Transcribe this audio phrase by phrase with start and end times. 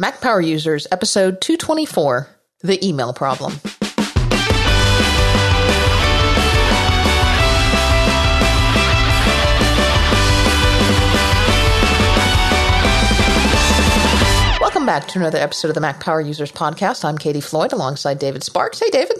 [0.00, 2.26] Mac Power Users, episode 224
[2.62, 3.52] The Email Problem.
[14.60, 17.04] Welcome back to another episode of the Mac Power Users podcast.
[17.04, 18.78] I'm Katie Floyd alongside David Sparks.
[18.78, 19.18] Hey, David.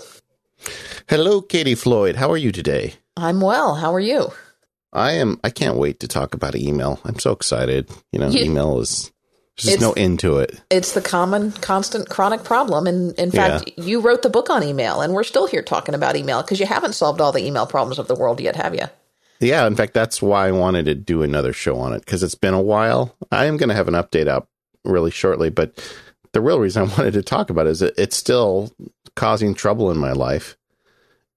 [1.08, 2.14] Hello, Katie Floyd.
[2.16, 2.94] How are you today?
[3.16, 3.74] I'm well.
[3.74, 4.30] How are you?
[4.92, 5.40] I am.
[5.42, 7.00] I can't wait to talk about email.
[7.04, 7.90] I'm so excited.
[8.12, 9.10] You know, You- email is
[9.62, 10.60] there's It's- no end to it.
[10.70, 12.86] It's the common, constant, chronic problem.
[12.86, 16.16] And in fact, you wrote the book on email, and we're still here talking about
[16.16, 18.84] email because you haven't solved all the email problems of the world yet, have you?
[19.40, 22.34] Yeah, in fact, that's why I wanted to do another show on it because it's
[22.34, 23.16] been a while.
[23.32, 24.48] I am going to have an update up
[24.84, 25.82] really shortly, but
[26.32, 28.70] the real reason I wanted to talk about it is it's still
[29.16, 30.56] causing trouble in my life,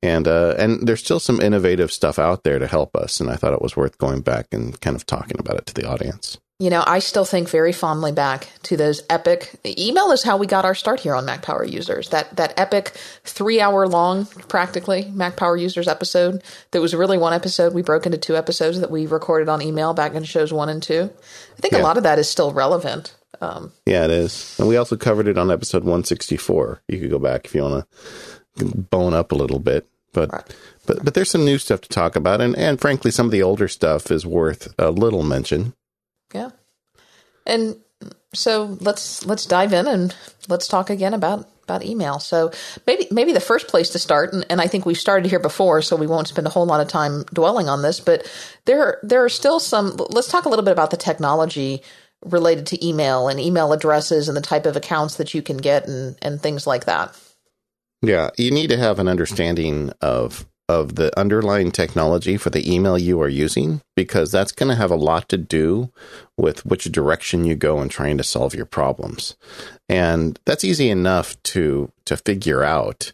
[0.02, 3.36] and uh, and there's still some innovative stuff out there to help us, and I
[3.38, 6.38] thought it was worth going back and kind of talking about it to the audience.
[6.60, 10.46] You know, I still think very fondly back to those epic email is how we
[10.46, 12.10] got our start here on Mac Power Users.
[12.10, 12.90] That that epic
[13.24, 16.44] three hour long, practically Mac Power Users episode.
[16.72, 17.74] That was really one episode.
[17.74, 20.82] We broke into two episodes that we recorded on email back in shows one and
[20.82, 21.10] two.
[21.58, 23.16] I think a lot of that is still relevant.
[23.42, 24.56] Um, Yeah, it is.
[24.60, 26.82] And we also covered it on episode 164.
[26.88, 27.86] You could go back if you want
[28.58, 29.88] to bone up a little bit.
[30.14, 30.56] But Right.
[30.86, 33.42] but but there's some new stuff to talk about and and frankly some of the
[33.44, 35.74] older stuff is worth a little mention.
[37.46, 37.76] And
[38.34, 40.16] so let's let's dive in and
[40.48, 42.20] let's talk again about about email.
[42.20, 42.52] So
[42.86, 45.82] maybe maybe the first place to start, and, and I think we've started here before,
[45.82, 48.00] so we won't spend a whole lot of time dwelling on this.
[48.00, 48.30] But
[48.66, 49.96] there there are still some.
[50.10, 51.82] Let's talk a little bit about the technology
[52.26, 55.88] related to email and email addresses and the type of accounts that you can get
[55.88, 57.18] and and things like that.
[58.02, 62.98] Yeah, you need to have an understanding of of the underlying technology for the email
[62.98, 65.92] you are using because that's going to have a lot to do
[66.38, 69.36] with which direction you go in trying to solve your problems.
[69.90, 73.12] And that's easy enough to to figure out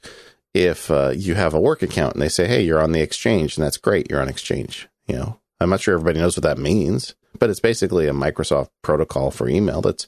[0.53, 3.57] if uh, you have a work account and they say, "Hey, you're on the exchange,"
[3.57, 4.09] and that's great.
[4.09, 4.87] You're on exchange.
[5.07, 8.69] You know, I'm not sure everybody knows what that means, but it's basically a Microsoft
[8.83, 10.07] protocol for email that's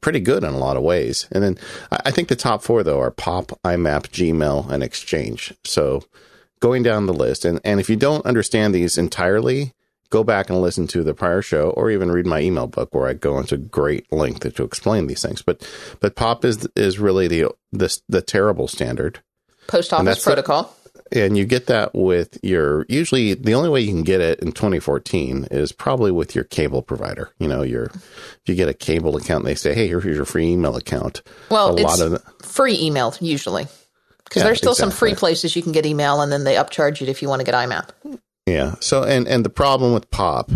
[0.00, 1.26] pretty good in a lot of ways.
[1.32, 1.58] And then
[1.90, 5.52] I think the top four though are Pop, IMAP, Gmail, and Exchange.
[5.64, 6.04] So
[6.60, 9.72] going down the list, and and if you don't understand these entirely,
[10.10, 13.08] go back and listen to the prior show, or even read my email book where
[13.08, 15.42] I go into great length to explain these things.
[15.42, 15.68] But
[16.00, 19.20] but Pop is is really the the the terrible standard.
[19.66, 20.76] Post office that's the- protocol.
[21.12, 24.50] And you get that with your usually the only way you can get it in
[24.50, 27.30] 2014 is probably with your cable provider.
[27.38, 30.48] You know, your if you get a cable account, they say, "Hey, here's your free
[30.48, 33.68] email account." Well, a it's lot of free email usually
[34.26, 37.00] because Yeah, there's still some free places you can get email, and then they upcharge
[37.00, 37.88] you if you want to get IMAP.
[38.46, 38.74] Yeah.
[38.80, 40.50] So and and the problem with pop,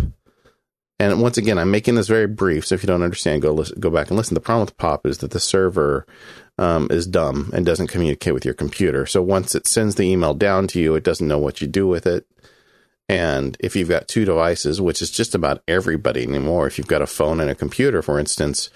[0.99, 2.67] and once again, I'm making this very brief.
[2.67, 4.35] So if you don't understand, go listen, go back and listen.
[4.35, 6.05] The problem with pop is that the server
[6.57, 9.05] um, is dumb and doesn't communicate with your computer.
[9.05, 11.87] So once it sends the email down to you, it doesn't know what you do
[11.87, 12.27] with it.
[13.09, 17.01] And if you've got two devices, which is just about everybody anymore, if you've got
[17.01, 18.69] a phone and a computer, for instance,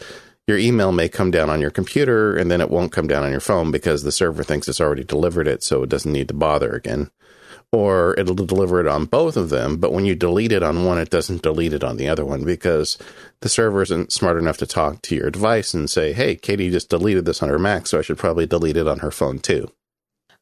[0.48, 3.32] your email may come down on your computer and then it won't come down on
[3.32, 6.34] your phone because the server thinks it's already delivered it, so it doesn't need to
[6.34, 7.10] bother again
[7.72, 9.78] or it'll deliver it on both of them.
[9.78, 12.46] But when you delete it on one, it doesn't delete it on the other one
[12.46, 12.98] because
[13.42, 16.90] the server isn't smart enough to talk to your device and say, hey, Katie just
[16.90, 19.70] deleted this on her Mac, so I should probably delete it on her phone too.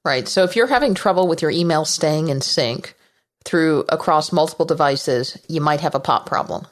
[0.05, 0.27] Right.
[0.27, 2.93] So if you're having trouble with your email staying in sync
[3.45, 6.67] through across multiple devices, you might have a pop problem.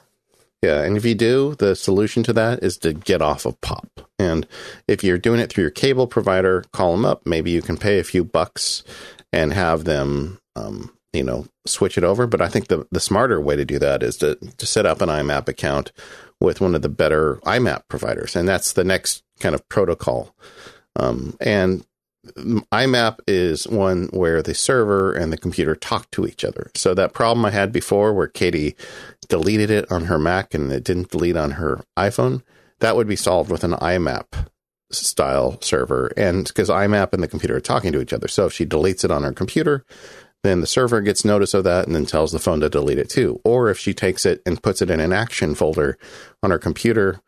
[0.62, 3.88] Yeah, and if you do, the solution to that is to get off of POP.
[4.20, 4.46] And
[4.86, 7.22] if you're doing it through your cable provider, call them up.
[7.26, 8.84] Maybe you can pay a few bucks
[9.32, 12.28] and have them, um, you know, switch it over.
[12.28, 15.00] But I think the the smarter way to do that is to to set up
[15.00, 15.90] an IMAP account
[16.40, 20.32] with one of the better IMAP providers, and that's the next kind of protocol.
[20.94, 21.84] Um, and
[22.24, 26.70] IMAP is one where the server and the computer talk to each other.
[26.74, 28.76] So that problem I had before where Katie
[29.28, 32.42] deleted it on her Mac and it didn't delete on her iPhone,
[32.78, 34.46] that would be solved with an IMAP
[34.92, 36.12] style server.
[36.16, 38.28] And because IMAP and the computer are talking to each other.
[38.28, 39.84] So if she deletes it on her computer,
[40.42, 43.08] then the server gets notice of that and then tells the phone to delete it
[43.08, 43.40] too.
[43.44, 45.98] Or if she takes it and puts it in an action folder
[46.42, 47.20] on her computer,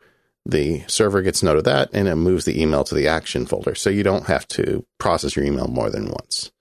[0.45, 3.75] the server gets note of that and it moves the email to the action folder.
[3.75, 6.51] So you don't have to process your email more than once.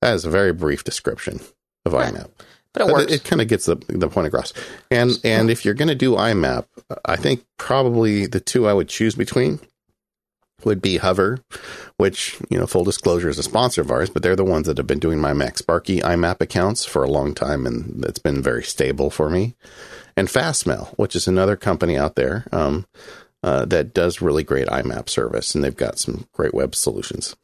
[0.00, 1.40] That is a very brief description
[1.84, 2.12] of Right.
[2.12, 2.30] IMAP.
[2.74, 3.12] But it But works.
[3.12, 4.52] It, kind of gets the the point across.
[4.90, 6.64] And and if you're going to do IMAP,
[7.04, 9.60] I think probably the two I would choose between
[10.64, 11.40] would be Hover,
[11.96, 14.78] which you know, full disclosure is a sponsor of ours, but they're the ones that
[14.78, 18.42] have been doing my Mac Sparky IMAP accounts for a long time, and it's been
[18.42, 19.54] very stable for me.
[20.16, 22.46] And Fastmail, which is another company out there.
[22.52, 22.86] Um,
[23.42, 27.34] uh, that does really great IMAP service, and they've got some great web solutions.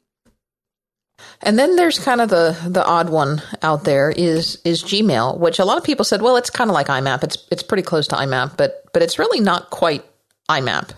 [1.43, 5.59] And then there's kind of the the odd one out there is is Gmail, which
[5.59, 7.25] a lot of people said, well, it's kind of like IMAP.
[7.25, 10.05] It's it's pretty close to IMAP, but but it's really not quite
[10.49, 10.91] IMAP.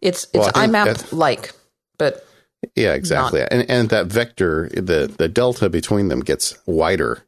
[0.00, 1.52] It's it's well, IMAP like,
[1.98, 2.26] but
[2.76, 3.40] yeah, exactly.
[3.40, 3.52] Not.
[3.52, 7.22] And and that vector, the the delta between them gets wider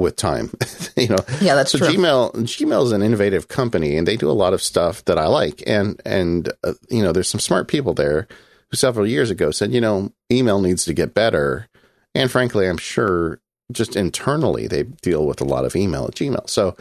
[0.00, 0.50] with time.
[0.96, 1.18] you know.
[1.40, 1.88] Yeah, that's so true.
[1.88, 5.26] Gmail Gmail is an innovative company, and they do a lot of stuff that I
[5.26, 5.62] like.
[5.66, 8.26] And and uh, you know, there's some smart people there
[8.70, 11.68] who several years ago said, you know, email needs to get better.
[12.14, 13.40] And frankly, I'm sure
[13.72, 16.48] just internally they deal with a lot of email at Gmail.
[16.50, 16.76] So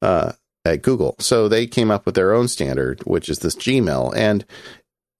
[0.00, 0.32] uh,
[0.64, 4.44] at Google, so they came up with their own standard, which is this Gmail, and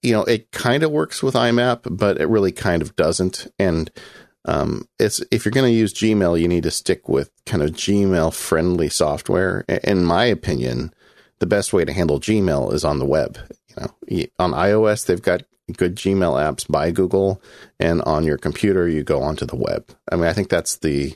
[0.02, 3.46] you know, it kind of works with IMAP, but it really kind of doesn't.
[3.58, 3.90] And
[4.44, 7.70] um, it's if you're going to use Gmail, you need to stick with kind of
[7.70, 9.64] Gmail friendly software.
[9.84, 10.92] In my opinion,
[11.38, 13.38] the best way to handle Gmail is on the web.
[13.68, 15.42] You know, on iOS they've got
[15.76, 17.40] good Gmail apps by Google,
[17.78, 19.86] and on your computer you go onto the web.
[20.10, 21.14] I mean, I think that's the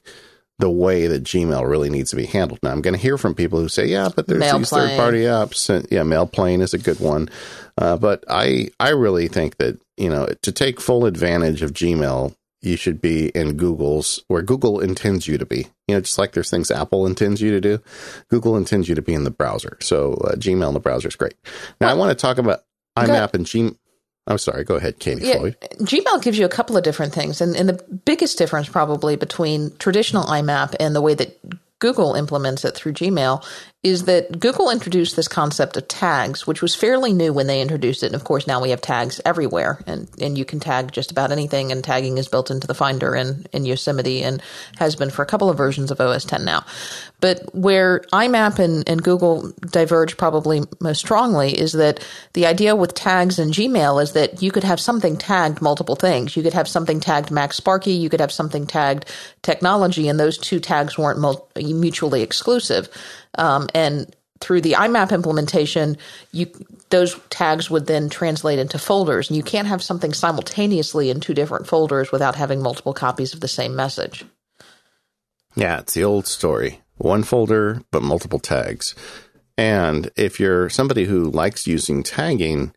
[0.58, 2.60] the way that Gmail really needs to be handled.
[2.62, 4.96] Now, I'm going to hear from people who say, "Yeah, but there's Mail these third
[4.96, 7.28] party apps." And, yeah, Mailplane is a good one,
[7.76, 12.34] uh, but I I really think that you know to take full advantage of Gmail,
[12.62, 15.66] you should be in Google's where Google intends you to be.
[15.86, 17.82] You know, just like there's things Apple intends you to do,
[18.28, 19.76] Google intends you to be in the browser.
[19.80, 21.34] So uh, Gmail in the browser is great.
[21.80, 22.60] Now, well, I want to talk about
[22.96, 23.76] IMAP and Gmail.
[24.28, 24.64] I'm sorry.
[24.64, 25.56] Go ahead, Katie yeah, Floyd.
[25.82, 29.76] Gmail gives you a couple of different things, and, and the biggest difference probably between
[29.76, 31.38] traditional IMAP and the way that
[31.78, 33.44] Google implements it through Gmail
[33.86, 38.02] is that Google introduced this concept of tags, which was fairly new when they introduced
[38.02, 38.06] it.
[38.06, 41.30] And of course, now we have tags everywhere, and, and you can tag just about
[41.30, 41.70] anything.
[41.70, 44.42] And tagging is built into the Finder in Yosemite and
[44.78, 46.64] has been for a couple of versions of OS 10 now.
[47.20, 52.92] But where IMAP and, and Google diverge probably most strongly is that the idea with
[52.92, 56.36] tags in Gmail is that you could have something tagged multiple things.
[56.36, 59.06] You could have something tagged MacSparky, you could have something tagged
[59.42, 61.20] technology, and those two tags weren't
[61.56, 62.88] mutually exclusive.
[63.36, 65.96] Um, and through the IMAP implementation,
[66.32, 66.50] you
[66.90, 71.34] those tags would then translate into folders, and you can't have something simultaneously in two
[71.34, 74.24] different folders without having multiple copies of the same message.
[75.54, 78.94] Yeah, it's the old story: one folder but multiple tags.
[79.58, 82.74] And if you're somebody who likes using tagging,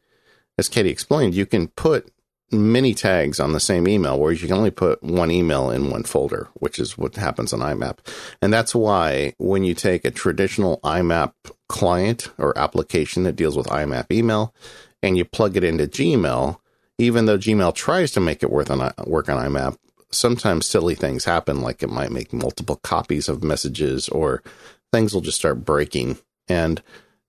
[0.57, 2.09] as Katie explained, you can put
[2.51, 6.03] many tags on the same email, whereas you can only put one email in one
[6.03, 7.97] folder, which is what happens on IMAP.
[8.41, 11.33] And that's why when you take a traditional IMAP
[11.67, 14.53] client or application that deals with IMAP email
[15.03, 16.57] and you plug it into Gmail,
[16.97, 19.77] even though Gmail tries to make it work on, work on IMAP,
[20.11, 24.43] sometimes silly things happen, like it might make multiple copies of messages or
[24.91, 26.17] things will just start breaking.
[26.47, 26.81] And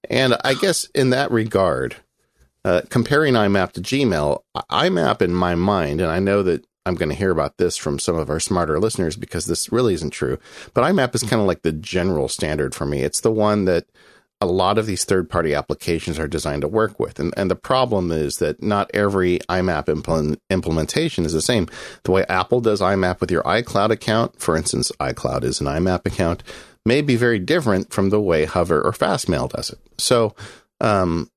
[0.08, 1.96] and I guess in that regard,
[2.64, 4.40] uh, comparing IMAP to Gmail,
[4.70, 7.98] IMAP in my mind, and I know that I'm going to hear about this from
[7.98, 10.38] some of our smarter listeners because this really isn't true,
[10.74, 13.02] but IMAP is kind of like the general standard for me.
[13.02, 13.86] It's the one that
[14.40, 17.20] a lot of these third party applications are designed to work with.
[17.20, 21.68] And, and the problem is that not every IMAP implement, implementation is the same.
[22.04, 26.06] The way Apple does IMAP with your iCloud account, for instance, iCloud is an IMAP
[26.06, 26.42] account,
[26.86, 29.78] may be very different from the way Hover or Fastmail does it.
[29.98, 30.34] So,
[30.80, 31.30] um,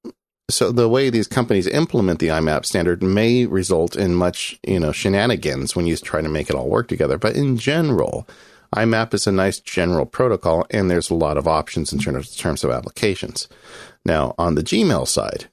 [0.54, 4.92] so the way these companies implement the IMAP standard may result in much, you know,
[4.92, 7.18] shenanigans when you try to make it all work together.
[7.18, 8.28] But in general,
[8.76, 12.72] IMAP is a nice general protocol, and there's a lot of options in terms of
[12.72, 13.48] applications.
[14.06, 15.46] Now, on the Gmail side,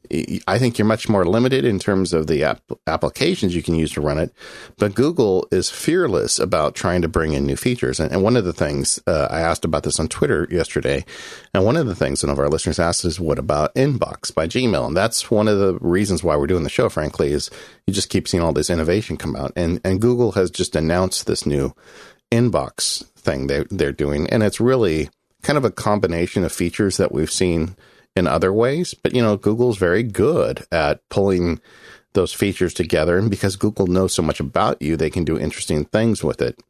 [0.49, 3.93] I think you're much more limited in terms of the app- applications you can use
[3.93, 4.33] to run it,
[4.77, 8.01] but Google is fearless about trying to bring in new features.
[8.01, 11.05] And, and one of the things uh, I asked about this on Twitter yesterday,
[11.55, 14.49] and one of the things one of our listeners asked is, "What about Inbox by
[14.49, 16.89] Gmail?" And that's one of the reasons why we're doing the show.
[16.89, 17.51] Frankly, is
[17.87, 21.29] you just keep seeing all this innovation come out, and and Google has just announced
[21.29, 21.73] this new
[22.33, 25.09] Inbox thing they they're doing, and it's really
[25.43, 27.77] kind of a combination of features that we've seen
[28.21, 28.95] in other ways.
[28.95, 31.61] But, you know, Google's very good at pulling
[32.13, 33.19] those features together.
[33.19, 36.61] And because Google knows so much about you, they can do interesting things with it.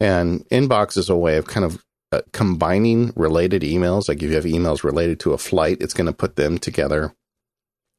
[0.00, 4.08] And Inbox is a way of kind of uh, combining related emails.
[4.08, 7.14] Like if you have emails related to a flight, it's going to put them together.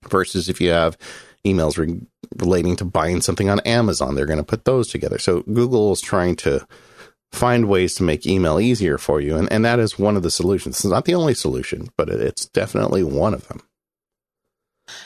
[0.07, 0.97] Versus if you have
[1.45, 1.99] emails re-
[2.37, 5.17] relating to buying something on Amazon, they're going to put those together.
[5.17, 6.65] So Google is trying to
[7.31, 9.35] find ways to make email easier for you.
[9.35, 10.77] And, and that is one of the solutions.
[10.77, 13.61] It's not the only solution, but it's definitely one of them.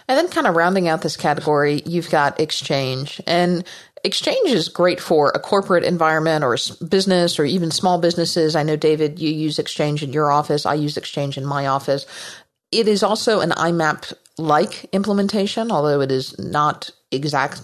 [0.07, 3.19] And then, kind of rounding out this category, you've got Exchange.
[3.25, 3.65] And
[4.03, 8.55] Exchange is great for a corporate environment or business or even small businesses.
[8.55, 10.65] I know, David, you use Exchange in your office.
[10.65, 12.05] I use Exchange in my office.
[12.71, 17.61] It is also an IMAP like implementation, although it is not exact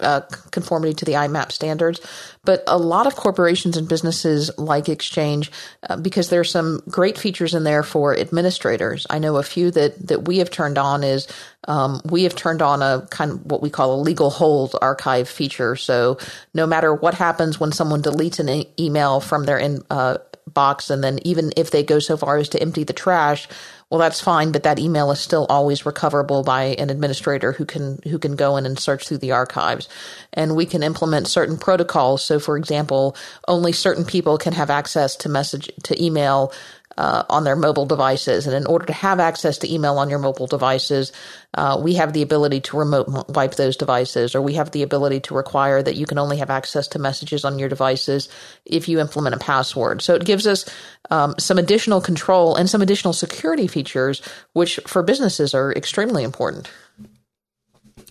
[0.00, 2.00] uh, conformity to the IMAP standards.
[2.44, 5.50] But a lot of corporations and businesses like Exchange
[5.88, 9.06] uh, because there's some great features in there for administrators.
[9.10, 11.26] I know a few that that we have turned on is
[11.68, 15.28] um, we have turned on a kind of what we call a legal hold archive
[15.28, 15.76] feature.
[15.76, 16.18] So
[16.54, 20.90] no matter what happens when someone deletes an e- email from their in, uh, box,
[20.90, 23.48] and then even if they go so far as to empty the trash,
[23.88, 28.00] well, that's fine, but that email is still always recoverable by an administrator who can
[28.02, 29.88] who can go in and search through the archives.
[30.32, 32.24] And we can implement certain protocols.
[32.24, 33.16] So, for example,
[33.46, 36.52] only certain people can have access to message to email
[36.98, 38.46] uh, on their mobile devices.
[38.46, 41.12] And in order to have access to email on your mobile devices,
[41.54, 45.20] uh, we have the ability to remote wipe those devices, or we have the ability
[45.20, 48.28] to require that you can only have access to messages on your devices
[48.64, 50.02] if you implement a password.
[50.02, 50.68] So it gives us
[51.10, 54.22] um, some additional control and some additional security features,
[54.52, 56.68] which for businesses are extremely important.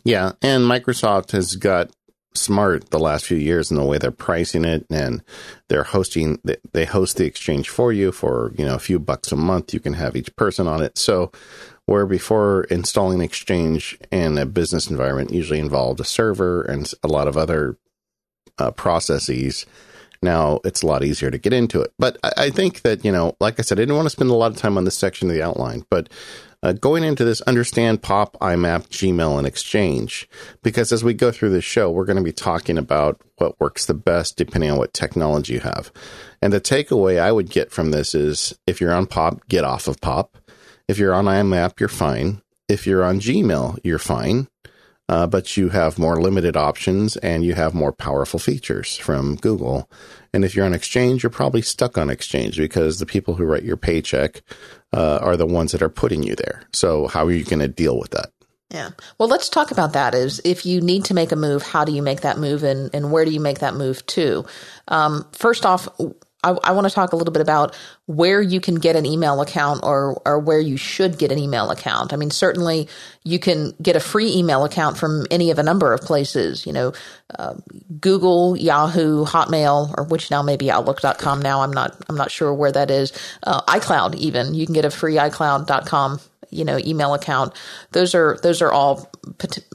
[0.03, 1.89] Yeah, and Microsoft has got
[2.35, 5.23] smart the last few years in the way they're pricing it and
[5.69, 6.39] they're hosting
[6.73, 9.73] they host the exchange for you for you know a few bucks a month.
[9.73, 10.97] You can have each person on it.
[10.97, 11.31] So
[11.85, 17.27] where before installing exchange in a business environment usually involved a server and a lot
[17.27, 17.77] of other
[18.57, 19.65] uh, processes
[20.21, 21.93] now it's a lot easier to get into it.
[21.99, 24.29] But I, I think that you know like i said i didn't want to spend
[24.29, 26.09] a lot of time on this section of the outline but
[26.65, 30.27] uh, going into this, understand POP, IMAP, Gmail, and Exchange,
[30.63, 33.85] because as we go through this show, we're going to be talking about what works
[33.85, 35.91] the best depending on what technology you have.
[36.41, 39.87] And the takeaway I would get from this is if you're on POP, get off
[39.87, 40.39] of POP.
[40.87, 42.41] If you're on IMAP, you're fine.
[42.67, 44.47] If you're on Gmail, you're fine.
[45.07, 49.87] Uh, but you have more limited options and you have more powerful features from Google.
[50.33, 53.61] And if you're on Exchange, you're probably stuck on Exchange because the people who write
[53.61, 54.41] your paycheck
[54.95, 56.63] uh, are the ones that are putting you there.
[56.73, 58.31] So how are you going to deal with that?
[58.71, 58.91] Yeah.
[59.19, 60.15] Well, let's talk about that.
[60.15, 62.89] Is if you need to make a move, how do you make that move, and
[62.95, 64.45] and where do you make that move to?
[64.87, 65.87] Um, first off,
[66.45, 67.75] I, I want to talk a little bit about
[68.05, 71.71] where you can get an email account or or where you should get an email
[71.71, 72.13] account.
[72.13, 72.87] I mean, certainly
[73.23, 76.65] you can get a free email account from any of a number of places.
[76.65, 76.93] You know,
[77.37, 77.55] uh,
[77.99, 81.41] Google, Yahoo, Hotmail, or which now maybe Outlook.com.
[81.41, 83.11] Now I'm not I'm not sure where that is.
[83.43, 86.19] Uh, iCloud, even you can get a free iCloud.com
[86.55, 87.53] you know email account
[87.91, 89.11] those are those are all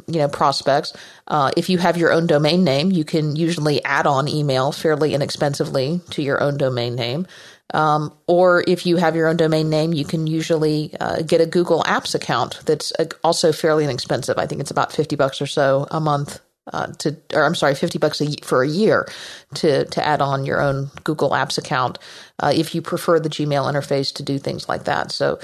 [0.07, 0.93] you know prospects
[1.29, 5.15] uh, if you have your own domain name you can usually add on email fairly
[5.15, 7.27] inexpensively to your own domain name
[7.73, 11.47] um, or if you have your own domain name, you can usually uh, get a
[11.47, 14.39] Google Apps account that's uh, also fairly inexpensive.
[14.39, 16.41] I think it's about fifty bucks or so a month
[16.73, 19.09] uh, to, or I'm sorry, fifty bucks a, for a year
[19.55, 21.99] to to add on your own Google Apps account
[22.41, 25.13] uh, if you prefer the Gmail interface to do things like that.
[25.13, 25.39] So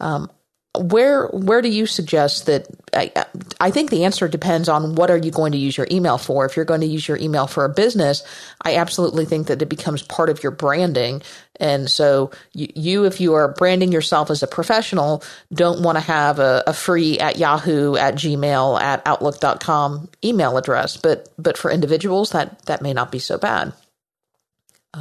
[0.00, 0.30] um,
[0.78, 3.26] where where do you suggest that I,
[3.60, 6.44] I think the answer depends on what are you going to use your email for.
[6.46, 8.22] If you're going to use your email for a business
[8.62, 11.22] i absolutely think that it becomes part of your branding.
[11.58, 16.00] And so you, you if you are branding yourself as a professional don't want to
[16.00, 20.96] have a, a free at yahoo at gmail at outlook.com email address.
[20.96, 23.72] But but for individuals that that may not be so bad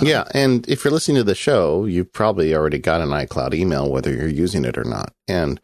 [0.02, 3.90] yeah, and if you're listening to the show, you've probably already got an iCloud email,
[3.90, 5.14] whether you're using it or not.
[5.28, 5.60] And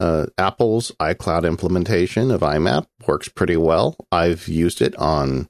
[0.00, 3.96] uh, Apple's iCloud implementation of IMAP works pretty well.
[4.10, 5.48] I've used it on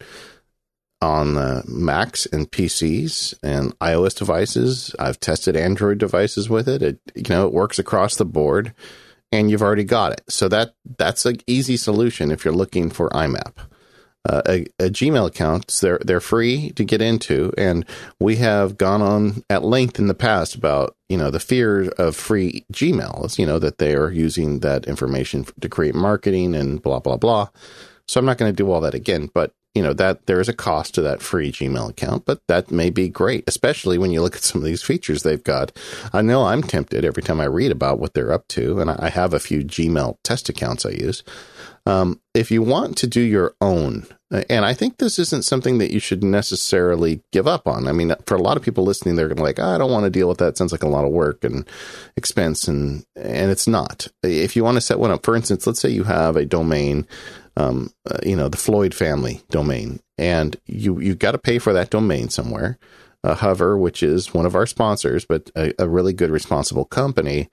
[1.03, 4.95] on uh, Macs and PCs and iOS devices.
[4.99, 6.83] I've tested Android devices with it.
[6.83, 8.75] It you know it works across the board,
[9.31, 10.23] and you've already got it.
[10.29, 13.55] So that that's an easy solution if you're looking for IMAP
[14.29, 15.67] uh, a, a, Gmail account.
[15.81, 17.85] They're they're free to get into, and
[18.21, 22.17] we have gone on at length in the past about you know the fear of
[22.17, 23.39] free Gmail.
[23.39, 27.49] You know that they are using that information to create marketing and blah blah blah.
[28.09, 30.49] So I'm not going to do all that again, but you know that there is
[30.49, 34.23] a cost to that free Gmail account, but that may be great, especially when you
[34.23, 35.71] look at some of these features they've got.
[36.13, 39.11] I know I'm tempted every time I read about what they're up to, and I
[39.11, 41.23] have a few Gmail test accounts I use.
[41.87, 44.07] Um, if you want to do your own,
[44.51, 47.87] and I think this isn't something that you should necessarily give up on.
[47.87, 49.79] I mean, for a lot of people listening, they're going to be like, oh, I
[49.79, 50.49] don't want to deal with that.
[50.49, 51.67] It sounds like a lot of work and
[52.17, 54.09] expense, and and it's not.
[54.25, 57.07] If you want to set one up, for instance, let's say you have a domain,
[57.57, 61.73] um, uh, you know, the Floyd family domain, and you you got to pay for
[61.73, 62.79] that domain somewhere.
[63.23, 67.49] Uh, Hover, which is one of our sponsors, but a, a really good, responsible company,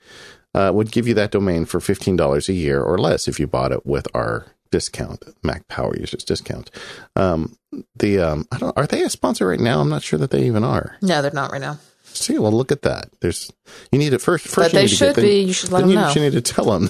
[0.54, 3.72] uh, would give you that domain for $15 a year or less if you bought
[3.72, 6.72] it with our discount, Mac Power Users discount.
[7.16, 7.58] Um,
[7.96, 9.80] the um, I don't are they a sponsor right now?
[9.80, 10.98] I'm not sure that they even are.
[11.02, 11.78] No, they're not right now.
[12.16, 13.10] See, well, look at that.
[13.22, 13.52] There's
[13.92, 14.46] you need it first.
[14.48, 15.42] First, But you they should be.
[15.42, 16.12] You should let them you, know.
[16.14, 16.90] you need to tell them,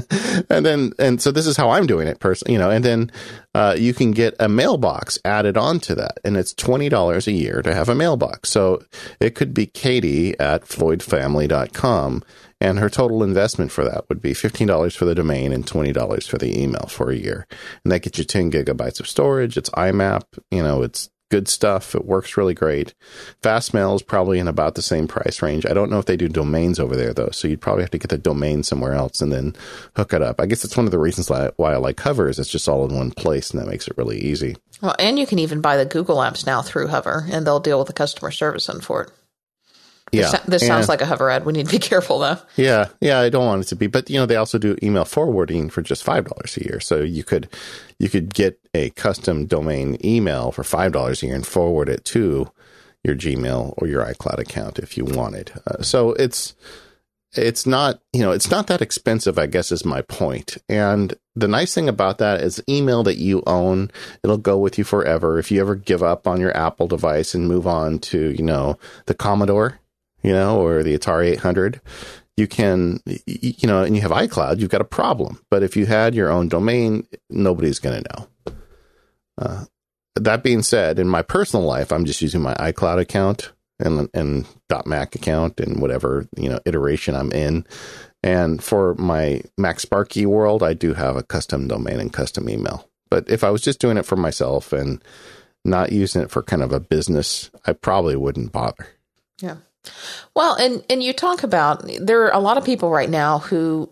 [0.50, 2.54] and then and so this is how I'm doing it, personally.
[2.54, 3.12] You know, and then
[3.54, 7.32] uh, you can get a mailbox added on to that, and it's twenty dollars a
[7.32, 8.50] year to have a mailbox.
[8.50, 8.82] So
[9.20, 12.22] it could be Katie at FloydFamily.com,
[12.60, 15.92] and her total investment for that would be fifteen dollars for the domain and twenty
[15.92, 17.46] dollars for the email for a year,
[17.84, 19.56] and that gets you ten gigabytes of storage.
[19.56, 20.22] It's IMAP.
[20.50, 21.96] You know, it's good stuff.
[21.96, 22.94] It works really great.
[23.42, 25.66] Fastmail is probably in about the same price range.
[25.66, 27.98] I don't know if they do domains over there though, so you'd probably have to
[27.98, 29.56] get the domain somewhere else and then
[29.96, 30.40] hook it up.
[30.40, 32.88] I guess that's one of the reasons why I like Hover is it's just all
[32.88, 34.54] in one place and that makes it really easy.
[34.80, 37.78] Well, and you can even buy the Google apps now through Hover, and they'll deal
[37.78, 39.10] with the customer service end for it.
[40.12, 41.44] Yeah, This, this sounds like a Hover ad.
[41.44, 42.38] We need to be careful though.
[42.56, 45.04] Yeah, yeah, I don't want it to be, but you know, they also do email
[45.04, 46.80] forwarding for just five dollars a year.
[46.80, 47.48] So you could
[47.98, 52.04] you could get a custom domain email for five dollars a year and forward it
[52.06, 52.50] to
[53.02, 55.52] your Gmail or your iCloud account if you wanted.
[55.66, 56.54] Uh, so it's
[57.32, 59.38] it's not you know it's not that expensive.
[59.38, 60.58] I guess is my point.
[60.68, 63.90] And the nice thing about that is email that you own,
[64.22, 65.38] it'll go with you forever.
[65.38, 68.78] If you ever give up on your Apple device and move on to you know
[69.06, 69.80] the Commodore
[70.24, 71.80] you know, or the Atari 800,
[72.36, 75.38] you can, you know, and you have iCloud, you've got a problem.
[75.50, 78.54] But if you had your own domain, nobody's going to know.
[79.38, 79.64] Uh,
[80.16, 84.46] that being said, in my personal life, I'm just using my iCloud account and and
[84.86, 87.66] .Mac account and whatever you know iteration I'm in.
[88.22, 92.88] And for my Mac Sparky world, I do have a custom domain and custom email.
[93.10, 95.02] But if I was just doing it for myself and
[95.64, 98.86] not using it for kind of a business, I probably wouldn't bother.
[99.40, 99.56] Yeah.
[100.34, 103.88] Well, and and you talk about there are a lot of people right now who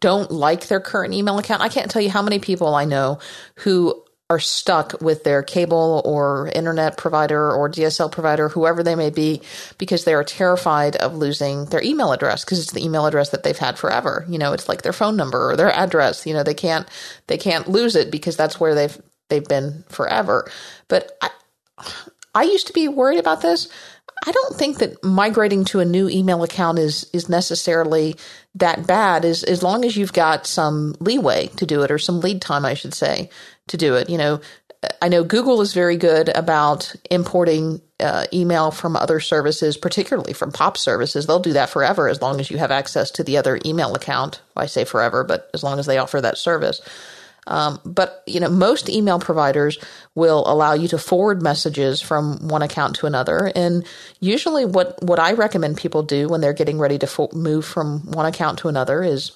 [0.00, 1.62] don't like their current email account.
[1.62, 3.18] I can't tell you how many people I know
[3.56, 9.10] who are stuck with their cable or internet provider or DSL provider, whoever they may
[9.10, 9.42] be,
[9.76, 13.42] because they are terrified of losing their email address because it's the email address that
[13.42, 14.24] they've had forever.
[14.28, 16.26] You know, it's like their phone number or their address.
[16.26, 16.86] You know, they can't
[17.26, 18.96] they can't lose it because that's where they've
[19.30, 20.48] they've been forever.
[20.86, 21.30] But I,
[22.32, 23.68] I used to be worried about this.
[24.26, 28.16] I don't think that migrating to a new email account is is necessarily
[28.56, 32.20] that bad as as long as you've got some leeway to do it or some
[32.20, 33.30] lead time I should say
[33.68, 34.10] to do it.
[34.10, 34.40] You know,
[35.00, 40.52] I know Google is very good about importing uh, email from other services, particularly from
[40.52, 41.26] POP services.
[41.26, 44.40] They'll do that forever as long as you have access to the other email account.
[44.56, 46.80] I say forever, but as long as they offer that service.
[47.46, 49.78] Um, but you know, most email providers
[50.14, 53.86] will allow you to forward messages from one account to another, and
[54.20, 58.10] usually, what what I recommend people do when they're getting ready to fo- move from
[58.12, 59.32] one account to another is,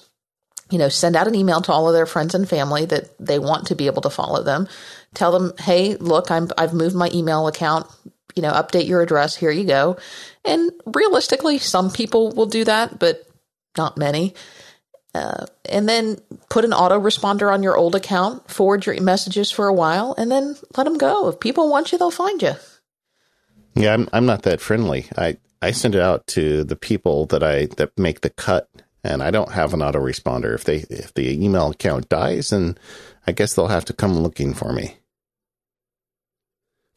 [0.69, 3.39] you know, send out an email to all of their friends and family that they
[3.39, 4.67] want to be able to follow them.
[5.13, 7.87] Tell them, hey, look, I'm I've moved my email account.
[8.35, 9.35] You know, update your address.
[9.35, 9.97] Here you go.
[10.43, 13.23] And realistically, some people will do that, but
[13.77, 14.35] not many.
[15.15, 16.17] Uh, and then
[16.49, 20.57] put an autoresponder on your old account, forward your messages for a while, and then
[20.75, 21.29] let them go.
[21.29, 22.55] If people want you, they'll find you.
[23.75, 25.05] Yeah, I'm I'm not that friendly.
[25.17, 28.69] I I send it out to the people that I that make the cut,
[29.05, 30.53] and I don't have an autoresponder.
[30.53, 32.77] If they if the email account dies, then
[33.25, 34.97] I guess they'll have to come looking for me.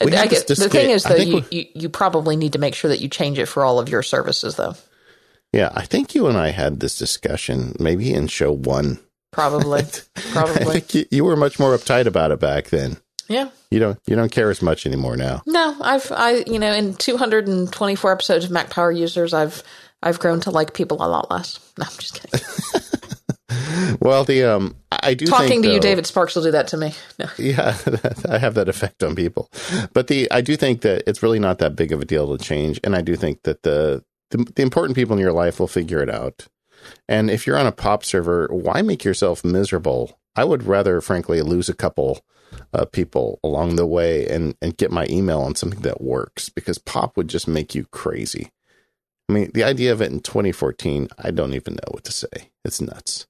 [0.04, 2.88] We I had the thing is, though, you, you, you probably need to make sure
[2.88, 4.74] that you change it for all of your services, though.
[5.52, 8.98] Yeah, I think you and I had this discussion maybe in show one.
[9.32, 9.80] Probably,
[10.16, 10.80] I probably.
[10.80, 12.98] think you, you were much more uptight about it back then.
[13.28, 13.50] Yeah.
[13.70, 15.42] You don't you don't care as much anymore now.
[15.46, 19.62] No, I've I you know in 224 episodes of Mac Power Users, I've
[20.02, 21.58] I've grown to like people a lot less.
[21.78, 22.40] No, I'm just kidding.
[24.00, 26.76] Well, the um, I do Talking think, to you, David Sparks, will do that to
[26.76, 26.94] me.
[27.18, 27.26] No.
[27.38, 27.76] Yeah,
[28.28, 29.50] I have that effect on people.
[29.92, 32.42] But the I do think that it's really not that big of a deal to
[32.42, 35.68] change, and I do think that the the, the important people in your life will
[35.68, 36.48] figure it out.
[37.08, 40.18] And if you're on a pop server, why make yourself miserable?
[40.36, 42.24] I would rather, frankly, lose a couple
[42.72, 46.78] uh, people along the way and and get my email on something that works because
[46.78, 48.50] pop would just make you crazy.
[49.28, 52.50] I mean, the idea of it in 2014, I don't even know what to say.
[52.64, 53.26] It's nuts.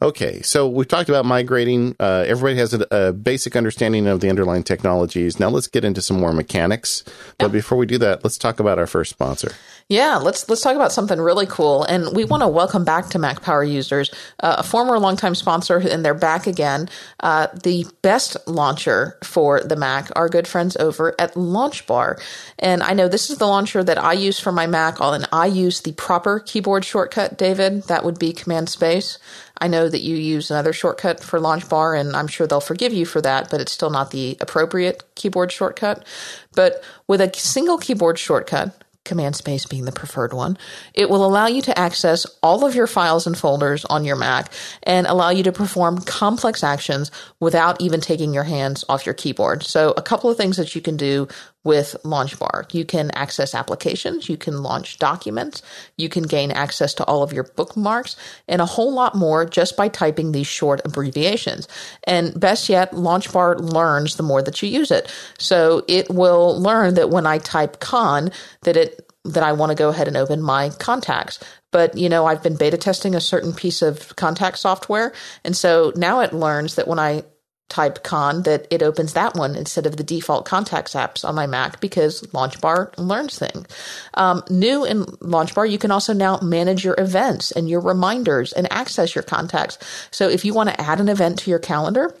[0.00, 1.96] Okay, so we've talked about migrating.
[1.98, 5.40] Uh, everybody has a, a basic understanding of the underlying technologies.
[5.40, 7.02] Now let's get into some more mechanics.
[7.38, 9.50] But before we do that, let's talk about our first sponsor.
[9.88, 13.18] Yeah, let's let's talk about something really cool, and we want to welcome back to
[13.18, 16.90] Mac Power users uh, a former longtime sponsor, and they're back again.
[17.20, 22.20] Uh, the best launcher for the Mac, our good friends over at LaunchBar,
[22.58, 25.46] and I know this is the launcher that I use for my Mac, and I
[25.46, 27.38] use the proper keyboard shortcut.
[27.38, 29.18] David, that would be Command Space.
[29.60, 33.04] I know that you use another shortcut for LaunchBar, and I'm sure they'll forgive you
[33.04, 36.06] for that, but it's still not the appropriate keyboard shortcut.
[36.54, 40.56] But with a single keyboard shortcut command space being the preferred one.
[40.94, 44.52] It will allow you to access all of your files and folders on your Mac
[44.82, 49.64] and allow you to perform complex actions without even taking your hands off your keyboard.
[49.64, 51.26] So a couple of things that you can do
[51.68, 52.72] with LaunchBar.
[52.72, 55.60] You can access applications, you can launch documents,
[55.98, 58.16] you can gain access to all of your bookmarks,
[58.48, 61.68] and a whole lot more just by typing these short abbreviations.
[62.04, 65.12] And best yet, LaunchBar learns the more that you use it.
[65.38, 68.30] So it will learn that when I type con,
[68.62, 71.38] that it that I want to go ahead and open my contacts.
[71.70, 75.12] But, you know, I've been beta testing a certain piece of contact software.
[75.44, 77.24] And so now it learns that when I
[77.68, 81.46] type con that it opens that one instead of the default contacts apps on my
[81.46, 83.66] Mac because LaunchBar learns things.
[84.14, 88.70] Um, new in LaunchBar, you can also now manage your events and your reminders and
[88.72, 89.78] access your contacts.
[90.10, 92.14] So if you want to add an event to your calendar,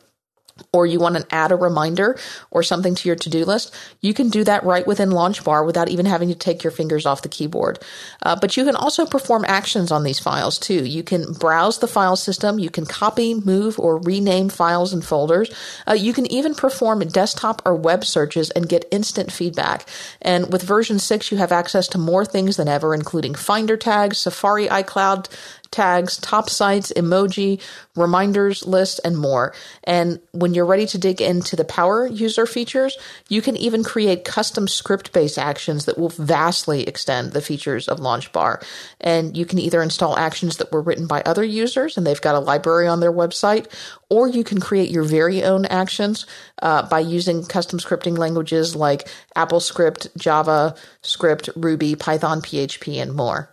[0.72, 2.18] or you want to add a reminder
[2.50, 6.06] or something to your to-do list, you can do that right within LaunchBar without even
[6.06, 7.78] having to take your fingers off the keyboard.
[8.22, 10.84] Uh, but you can also perform actions on these files too.
[10.84, 15.50] You can browse the file system, you can copy, move, or rename files and folders.
[15.86, 19.86] Uh, you can even perform desktop or web searches and get instant feedback.
[20.20, 24.18] And with version 6, you have access to more things than ever, including Finder tags,
[24.18, 25.28] Safari iCloud
[25.70, 27.60] tabs, top sites, emoji,
[27.96, 29.54] reminders list, and more.
[29.84, 32.96] And when you're ready to dig into the power user features,
[33.28, 37.98] you can even create custom script based actions that will vastly extend the features of
[37.98, 38.64] LaunchBar.
[39.00, 42.34] And you can either install actions that were written by other users and they've got
[42.34, 43.66] a library on their website,
[44.08, 46.26] or you can create your very own actions
[46.62, 53.50] uh, by using custom scripting languages like AppleScript, Java, Script, Ruby, Python, PHP, and more.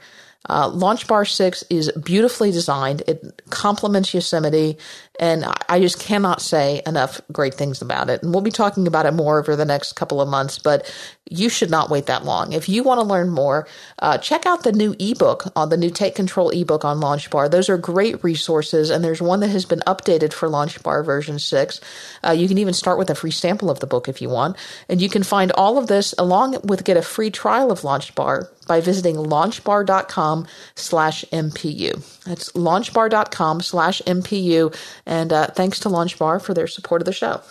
[0.47, 3.03] Uh, LaunchBar 6 is beautifully designed.
[3.08, 4.77] It complements Yosemite,
[5.19, 8.21] and I just cannot say enough great things about it.
[8.21, 10.91] And we'll be talking about it more over the next couple of months, but
[11.29, 12.53] you should not wait that long.
[12.53, 13.67] If you want to learn more,
[13.99, 17.49] uh, check out the new ebook on the new Take Control ebook on LaunchBar.
[17.49, 21.81] Those are great resources, and there's one that has been updated for LaunchBar version 6.
[22.23, 24.55] Uh, you can even start with a free sample of the book if you want.
[24.88, 28.47] And you can find all of this along with get a free trial of LaunchBar
[28.67, 32.23] by visiting launchbar.com slash MPU.
[32.23, 34.75] That's launchbar.com slash MPU.
[35.05, 37.41] And uh, thanks to LaunchBar for their support of the show.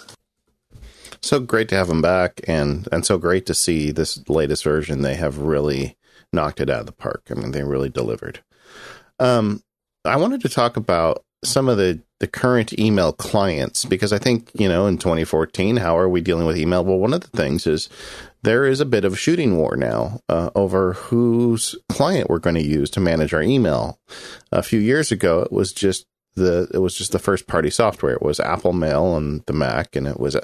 [1.24, 5.00] So great to have them back, and and so great to see this latest version.
[5.00, 5.96] They have really
[6.34, 7.22] knocked it out of the park.
[7.30, 8.40] I mean, they really delivered.
[9.18, 9.62] Um,
[10.04, 14.50] I wanted to talk about some of the the current email clients because I think
[14.52, 16.84] you know in 2014, how are we dealing with email?
[16.84, 17.88] Well, one of the things is
[18.42, 22.56] there is a bit of a shooting war now uh, over whose client we're going
[22.56, 23.98] to use to manage our email.
[24.52, 26.04] A few years ago, it was just
[26.36, 28.14] the it was just the first party software.
[28.14, 30.34] It was Apple Mail on the Mac, and it was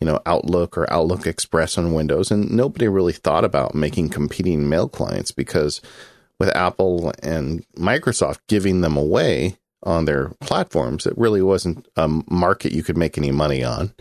[0.00, 4.68] you know Outlook or Outlook Express on Windows, and nobody really thought about making competing
[4.68, 5.80] mail clients because
[6.38, 12.72] with Apple and Microsoft giving them away on their platforms, it really wasn't a market
[12.72, 13.92] you could make any money on.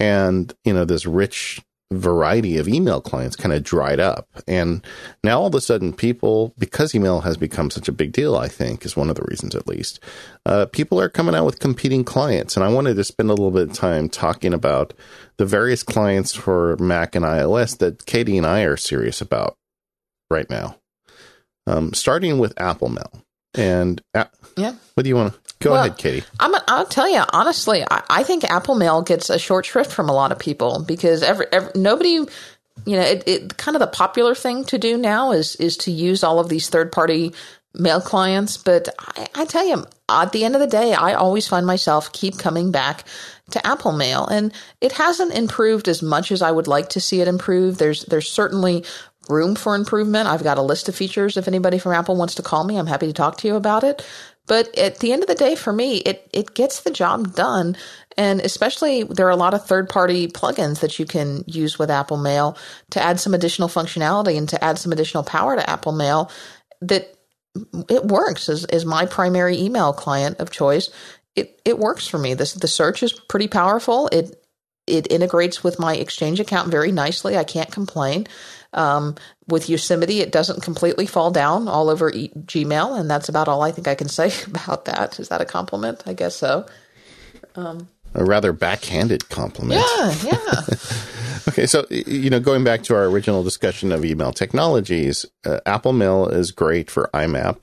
[0.00, 1.60] And you know this rich
[1.98, 4.28] variety of email clients kind of dried up.
[4.46, 4.84] And
[5.22, 8.48] now all of a sudden, people, because email has become such a big deal, I
[8.48, 10.00] think, is one of the reasons at least,
[10.46, 12.56] uh, people are coming out with competing clients.
[12.56, 14.94] And I wanted to spend a little bit of time talking about
[15.36, 19.56] the various clients for Mac and iOS that Katie and I are serious about
[20.30, 20.76] right now.
[21.66, 23.24] Um, starting with Apple Mail.
[23.54, 24.24] And uh,
[24.56, 25.40] yeah, what do you want to?
[25.62, 26.26] Go well, ahead, Katie.
[26.40, 27.84] I'm, I'll tell you honestly.
[27.88, 31.22] I, I, think Apple Mail gets a short shrift from a lot of people because
[31.22, 32.26] every, every nobody, you
[32.86, 36.24] know, it, it kind of the popular thing to do now is is to use
[36.24, 37.32] all of these third party
[37.74, 38.56] mail clients.
[38.56, 42.12] But I, I tell you, at the end of the day, I always find myself
[42.12, 43.04] keep coming back
[43.50, 47.20] to Apple Mail, and it hasn't improved as much as I would like to see
[47.20, 47.78] it improve.
[47.78, 48.84] There's there's certainly
[49.28, 50.28] room for improvement.
[50.28, 51.36] I've got a list of features.
[51.36, 53.84] If anybody from Apple wants to call me, I'm happy to talk to you about
[53.84, 54.04] it.
[54.46, 57.76] But at the end of the day, for me, it, it gets the job done.
[58.16, 61.90] And especially, there are a lot of third party plugins that you can use with
[61.90, 62.58] Apple Mail
[62.90, 66.30] to add some additional functionality and to add some additional power to Apple Mail
[66.80, 67.14] that
[67.88, 70.90] it works as, as my primary email client of choice.
[71.36, 72.34] It, it works for me.
[72.34, 74.08] This, the search is pretty powerful.
[74.08, 74.44] It,
[74.86, 77.36] it integrates with my Exchange account very nicely.
[77.36, 78.26] I can't complain.
[78.74, 79.16] Um,
[79.48, 83.62] with Yosemite, it doesn't completely fall down all over e- Gmail, and that's about all
[83.62, 85.20] I think I can say about that.
[85.20, 86.02] Is that a compliment?
[86.06, 86.66] I guess so.
[87.54, 89.84] Um, a rather backhanded compliment.
[89.96, 90.60] Yeah, yeah.
[91.48, 95.92] okay, so you know, going back to our original discussion of email technologies, uh, Apple
[95.92, 97.58] Mail is great for IMAP.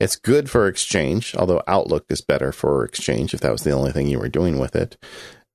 [0.00, 3.92] It's good for Exchange, although Outlook is better for Exchange if that was the only
[3.92, 4.96] thing you were doing with it.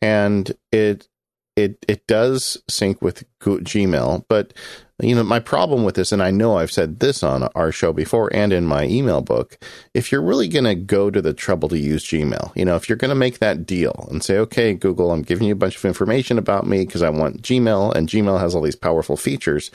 [0.01, 1.07] And it
[1.55, 4.53] it it does sync with Gmail, but
[4.99, 7.93] you know, my problem with this, and I know I've said this on our show
[7.93, 9.59] before and in my email book,
[9.93, 12.89] if you're really going to go to the trouble to use Gmail, you know, if
[12.89, 15.75] you're going to make that deal and say, okay, Google, I'm giving you a bunch
[15.75, 19.69] of information about me because I want Gmail and Gmail has all these powerful features,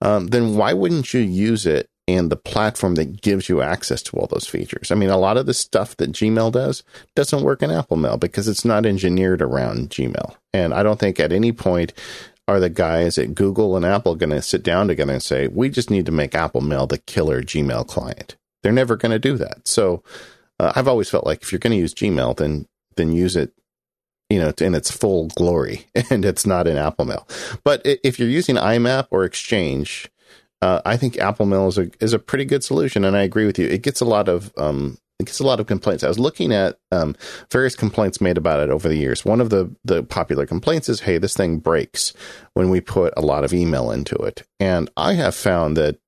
[0.00, 4.16] um, then why wouldn't you use it and the platform that gives you access to
[4.16, 4.90] all those features.
[4.90, 6.82] I mean, a lot of the stuff that Gmail does
[7.14, 10.36] doesn't work in Apple Mail because it's not engineered around Gmail.
[10.52, 11.94] And I don't think at any point
[12.46, 15.68] are the guys at Google and Apple going to sit down together and say, we
[15.68, 18.36] just need to make Apple Mail the killer Gmail client.
[18.62, 19.66] They're never going to do that.
[19.66, 20.02] So
[20.58, 23.52] uh, I've always felt like if you're going to use Gmail, then then use it
[24.30, 27.28] you know, in its full glory, and it's not in Apple Mail.
[27.62, 30.10] But if you're using IMAP or Exchange,
[30.62, 33.46] uh, I think Apple Mail is a is a pretty good solution, and I agree
[33.46, 33.66] with you.
[33.66, 36.02] It gets a lot of um, it gets a lot of complaints.
[36.02, 37.14] I was looking at um,
[37.50, 39.24] various complaints made about it over the years.
[39.24, 42.12] One of the the popular complaints is, "Hey, this thing breaks
[42.54, 45.98] when we put a lot of email into it." And I have found that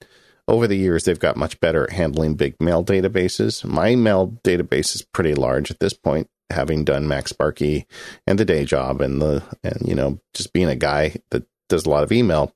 [0.49, 3.65] over the years they've got much better at handling big mail databases.
[3.65, 7.85] My mail database is pretty large at this point, having done MacSparky
[8.27, 11.87] and the day job, and the and you know just being a guy that does
[11.87, 12.53] a lot of email.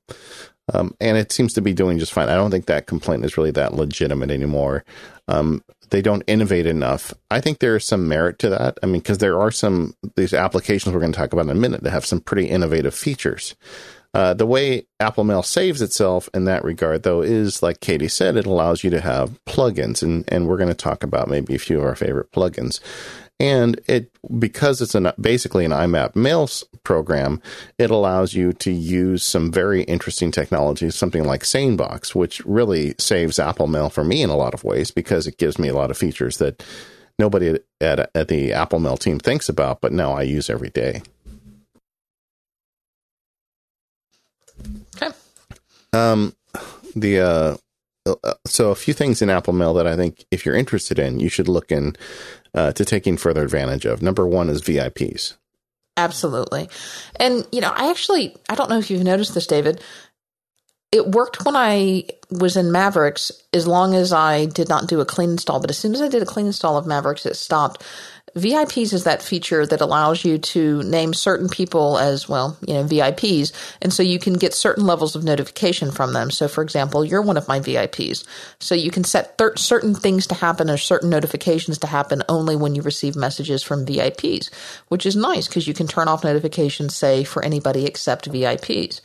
[0.73, 2.29] Um, and it seems to be doing just fine.
[2.29, 4.85] I don't think that complaint is really that legitimate anymore.
[5.27, 7.13] Um, they don't innovate enough.
[7.29, 8.79] I think there is some merit to that.
[8.81, 11.55] I mean, because there are some these applications we're going to talk about in a
[11.55, 13.55] minute that have some pretty innovative features.
[14.13, 18.35] Uh, the way Apple Mail saves itself in that regard, though, is like Katie said,
[18.35, 21.59] it allows you to have plugins, and and we're going to talk about maybe a
[21.59, 22.79] few of our favorite plugins
[23.41, 26.47] and it because it's an basically an IMAP mail
[26.83, 27.41] program,
[27.79, 33.39] it allows you to use some very interesting technology, something like SaneBox, which really saves
[33.39, 35.89] Apple Mail for me in a lot of ways because it gives me a lot
[35.89, 36.63] of features that
[37.17, 41.01] nobody at at the Apple Mail team thinks about, but now I use every day.
[44.95, 45.15] Okay.
[45.93, 46.35] Um,
[46.95, 47.57] the uh,
[48.05, 51.19] uh, so a few things in Apple Mail that I think if you're interested in,
[51.19, 51.95] you should look in
[52.53, 54.01] uh, to taking further advantage of.
[54.01, 55.35] Number one is VIPs.
[55.97, 56.69] Absolutely.
[57.17, 59.81] And, you know, I actually, I don't know if you've noticed this, David.
[60.91, 65.05] It worked when I was in Mavericks as long as I did not do a
[65.05, 65.59] clean install.
[65.59, 67.83] But as soon as I did a clean install of Mavericks, it stopped.
[68.35, 72.83] VIPs is that feature that allows you to name certain people as well, you know,
[72.83, 73.51] VIPs.
[73.81, 76.31] And so you can get certain levels of notification from them.
[76.31, 78.25] So, for example, you're one of my VIPs.
[78.59, 82.55] So you can set thir- certain things to happen or certain notifications to happen only
[82.55, 84.49] when you receive messages from VIPs,
[84.87, 89.01] which is nice because you can turn off notifications, say, for anybody except VIPs.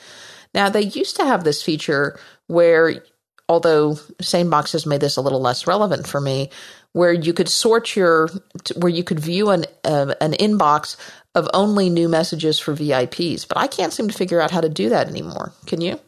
[0.55, 3.03] Now, they used to have this feature where
[3.49, 6.51] although SaneBox has made this a little less relevant for me,
[6.97, 8.31] where you could sort your,
[8.77, 10.97] where you could view an uh, an inbox
[11.35, 13.47] of only new messages for VIPs.
[13.47, 15.53] But I can't seem to figure out how to do that anymore.
[15.67, 16.01] Can you?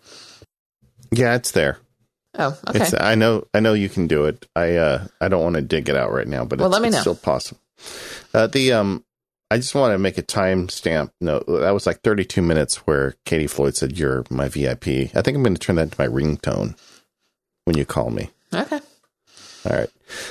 [1.13, 1.77] Yeah, it's there.
[2.39, 2.81] Oh, okay.
[2.81, 4.47] It's, I know, I know you can do it.
[4.57, 6.83] I, uh, I don't want to dig it out right now, but well, it's, let
[6.83, 7.01] me know.
[7.01, 7.61] still possible.
[8.33, 9.05] Uh, the, um,
[9.51, 11.45] I just want to make a time stamp note.
[11.49, 14.89] That was like 32 minutes where Katie Floyd said, You're my VIP.
[14.89, 16.79] I think I'm going to turn that into my ringtone
[17.67, 18.31] when you call me.
[18.55, 18.81] Okay.
[19.69, 19.91] All right.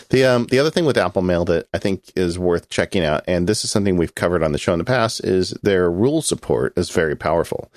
[0.10, 3.24] The um the other thing with Apple Mail that I think is worth checking out,
[3.28, 6.22] and this is something we've covered on the show in the past, is their rule
[6.22, 7.72] support is very powerful.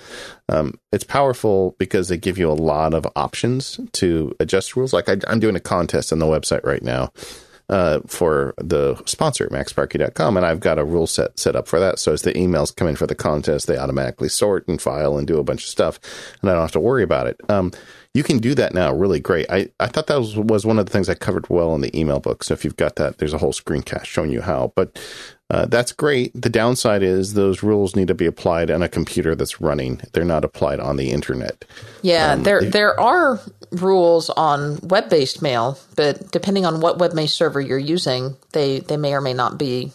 [0.49, 4.93] Um, it's powerful because they give you a lot of options to adjust rules.
[4.93, 7.11] Like I, I'm doing a contest on the website right now
[7.71, 11.97] uh, for the sponsor, MacSparky.com, and I've got a rule set set up for that.
[11.99, 15.25] So as the emails come in for the contest, they automatically sort and file and
[15.25, 15.99] do a bunch of stuff,
[16.41, 17.39] and I don't have to worry about it.
[17.49, 17.71] Um,
[18.13, 19.49] you can do that now really great.
[19.49, 21.97] I, I thought that was, was one of the things I covered well in the
[21.97, 22.43] email book.
[22.43, 24.73] So if you've got that, there's a whole screencast showing you how.
[24.75, 24.99] But
[25.51, 26.31] uh, that's great.
[26.33, 29.99] The downside is those rules need to be applied on a computer that's running.
[30.13, 31.65] They're not applied on the internet.
[32.03, 33.37] Yeah, um, there there are
[33.71, 38.79] rules on web based mail, but depending on what web based server you're using, they
[38.79, 39.91] they may or may not be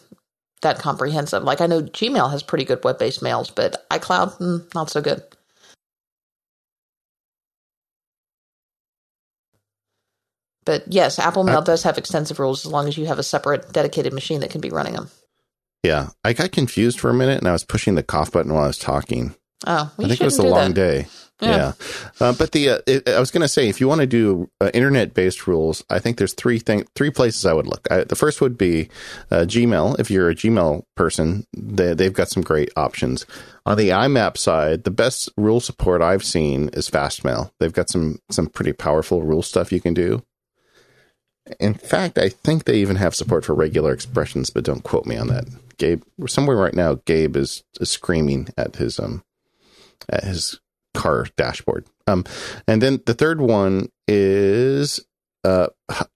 [0.61, 1.43] that comprehensive.
[1.43, 5.01] Like I know Gmail has pretty good web based mails, but iCloud mm, not so
[5.01, 5.23] good.
[10.67, 13.73] But yes, Apple Mail does have extensive rules as long as you have a separate
[13.73, 15.09] dedicated machine that can be running them.
[15.83, 18.65] Yeah, I got confused for a minute and I was pushing the cough button while
[18.65, 19.35] I was talking.
[19.67, 20.75] Oh, I think it was a long that.
[20.75, 21.07] day.
[21.41, 21.73] Yeah, yeah.
[22.19, 24.49] Uh, but the uh, it, I was going to say if you want to do
[24.61, 27.87] uh, internet based rules, I think there's three thing three places I would look.
[27.91, 28.89] I, the first would be
[29.31, 29.99] uh, Gmail.
[30.01, 33.27] If you're a Gmail person, they, they've got some great options.
[33.67, 37.51] On the IMAP side, the best rule support I've seen is Fastmail.
[37.61, 40.23] They've got some some pretty powerful rule stuff you can do.
[41.61, 45.17] In fact, I think they even have support for regular expressions, but don't quote me
[45.17, 45.47] on that.
[45.79, 49.23] Gabe, somewhere right now, Gabe is, is screaming at his um
[50.09, 50.61] at his
[50.95, 51.87] car dashboard.
[52.07, 52.25] Um,
[52.67, 55.05] and then the third one is
[55.45, 55.69] uh,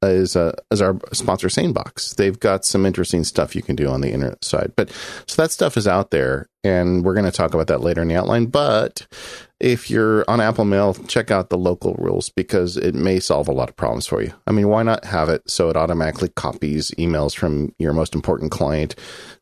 [0.02, 2.16] is uh, is our sponsor SaneBox.
[2.16, 4.72] They've got some interesting stuff you can do on the internet side.
[4.76, 4.90] But
[5.26, 8.08] so that stuff is out there, and we're going to talk about that later in
[8.08, 8.46] the outline.
[8.46, 9.06] But
[9.60, 13.52] if you're on Apple Mail, check out the local rules because it may solve a
[13.52, 14.32] lot of problems for you.
[14.46, 18.50] I mean, why not have it so it automatically copies emails from your most important
[18.50, 18.94] client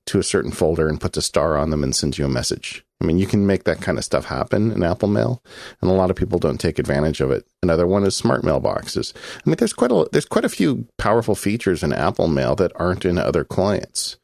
[0.06, 2.84] to a certain folder and puts a star on them and sends you a message?
[3.00, 5.40] I mean, you can make that kind of stuff happen in Apple Mail,
[5.80, 7.46] and a lot of people don't take advantage of it.
[7.62, 9.12] Another one is smart mailboxes.
[9.14, 12.72] I mean, there's quite a there's quite a few powerful features in Apple Mail that
[12.74, 14.16] aren't in other clients.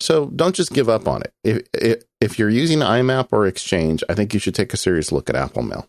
[0.00, 1.32] So don't just give up on it.
[1.44, 5.12] If, if, if you're using IMAP or Exchange, I think you should take a serious
[5.12, 5.86] look at Apple Mail.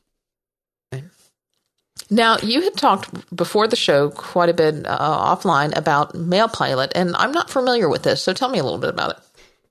[2.10, 7.16] Now, you had talked before the show quite a bit uh, offline about MailPilot, and
[7.16, 9.18] I'm not familiar with this, so tell me a little bit about it.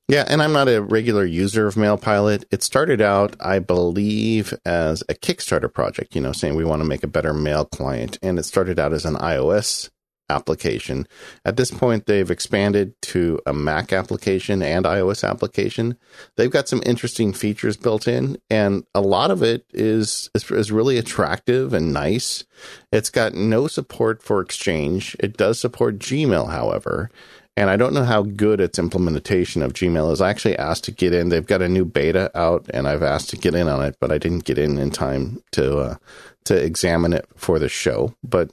[0.08, 2.44] Yeah, and I'm not a regular user of MailPilot.
[2.50, 6.88] It started out, I believe, as a Kickstarter project, you know, saying we want to
[6.88, 8.18] make a better mail client.
[8.22, 9.90] And it started out as an iOS
[10.30, 11.06] application.
[11.44, 15.96] At this point, they've expanded to a Mac application and iOS application.
[16.36, 20.98] They've got some interesting features built in, and a lot of it is, is, really
[20.98, 22.44] attractive and nice.
[22.92, 25.16] It's got no support for Exchange.
[25.20, 27.10] It does support Gmail, however.
[27.56, 30.20] And I don't know how good its implementation of Gmail is.
[30.20, 31.28] I actually asked to get in.
[31.28, 34.10] They've got a new beta out, and I've asked to get in on it, but
[34.10, 35.96] I didn't get in in time to uh,
[36.44, 38.14] to examine it for the show.
[38.22, 38.50] But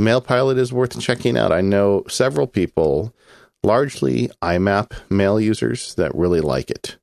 [0.00, 1.52] MailPilot is worth checking out.
[1.52, 3.14] I know several people,
[3.62, 6.96] largely IMAP mail users, that really like it.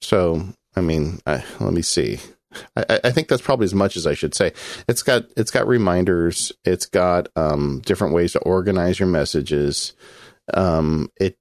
[0.00, 2.18] So, I mean, I, let me see.
[2.74, 4.52] I, I, think that's probably as much as I should say.
[4.88, 6.52] It's got it's got reminders.
[6.64, 9.92] It's got um, different ways to organize your messages.
[10.54, 11.36] Um, it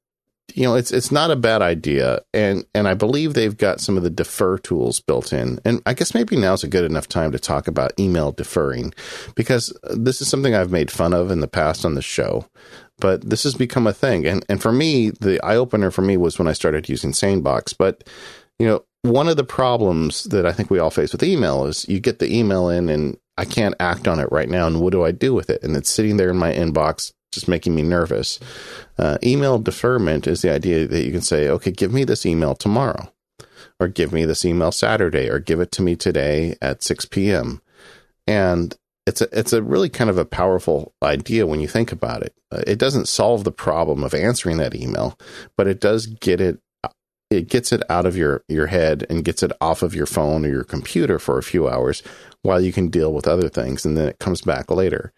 [0.53, 2.21] you know it's it's not a bad idea.
[2.33, 5.59] And and I believe they've got some of the defer tools built in.
[5.65, 8.93] And I guess maybe now's a good enough time to talk about email deferring
[9.35, 12.45] because this is something I've made fun of in the past on the show
[12.99, 14.25] but this has become a thing.
[14.25, 17.75] And and for me the eye opener for me was when I started using SaneBox.
[17.77, 18.03] But
[18.59, 21.87] you know one of the problems that I think we all face with email is
[21.87, 24.91] you get the email in and I can't act on it right now and what
[24.91, 25.61] do I do with it?
[25.61, 28.39] And it's sitting there in my inbox just making me nervous.
[28.97, 32.55] Uh, email deferment is the idea that you can say, okay, give me this email
[32.55, 33.11] tomorrow,
[33.79, 37.61] or give me this email Saturday, or give it to me today at 6 p.m.
[38.25, 42.23] And it's a, it's a really kind of a powerful idea when you think about
[42.23, 42.33] it.
[42.51, 45.19] Uh, it doesn't solve the problem of answering that email,
[45.55, 46.59] but it does get it
[47.29, 50.45] it gets it out of your your head and gets it off of your phone
[50.45, 52.03] or your computer for a few hours
[52.43, 55.11] while you can deal with other things and then it comes back later.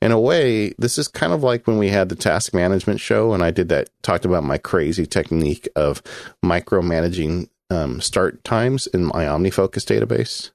[0.00, 3.32] In a way, this is kind of like when we had the task management show
[3.32, 6.02] and I did that, talked about my crazy technique of
[6.44, 10.50] micromanaging um, start times in my OmniFocus database.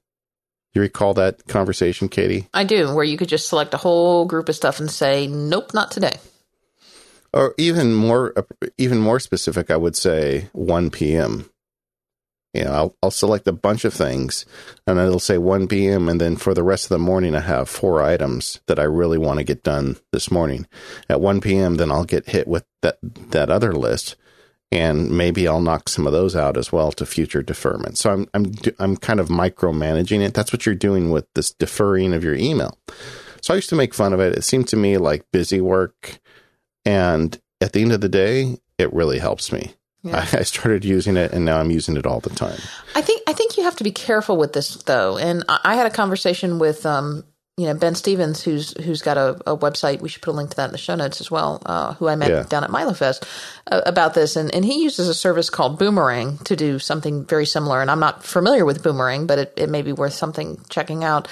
[0.74, 2.46] You recall that conversation, Katie?
[2.52, 5.72] I do, where you could just select a whole group of stuff and say, nope,
[5.72, 6.18] not today.
[7.32, 8.34] Or even more,
[8.78, 11.50] even more specific, I would say 1 p.m
[12.54, 14.46] you know, I'll, I'll select a bunch of things
[14.86, 16.08] and it'll say 1 p.m.
[16.08, 19.18] And then for the rest of the morning, I have four items that I really
[19.18, 20.66] want to get done this morning.
[21.08, 24.16] At 1 p.m., then I'll get hit with that, that other list.
[24.72, 27.96] And maybe I'll knock some of those out as well to future deferment.
[27.96, 30.34] So I'm, I'm, I'm kind of micromanaging it.
[30.34, 32.76] That's what you're doing with this deferring of your email.
[33.40, 34.36] So I used to make fun of it.
[34.36, 36.18] It seemed to me like busy work.
[36.84, 39.74] And at the end of the day, it really helps me.
[40.02, 40.26] Yeah.
[40.32, 42.58] I, I, started using it, and now I'm using it all the time.
[42.94, 45.18] I think I think you have to be careful with this, though.
[45.18, 47.24] And I, I had a conversation with um,
[47.56, 50.00] you know Ben Stevens, who's who's got a, a, website.
[50.00, 51.60] We should put a link to that in the show notes as well.
[51.66, 52.44] Uh, who I met yeah.
[52.44, 53.24] down at MiloFest
[53.70, 57.44] uh, about this, and and he uses a service called Boomerang to do something very
[57.44, 57.82] similar.
[57.82, 61.26] And I'm not familiar with Boomerang, but it, it may be worth something checking out.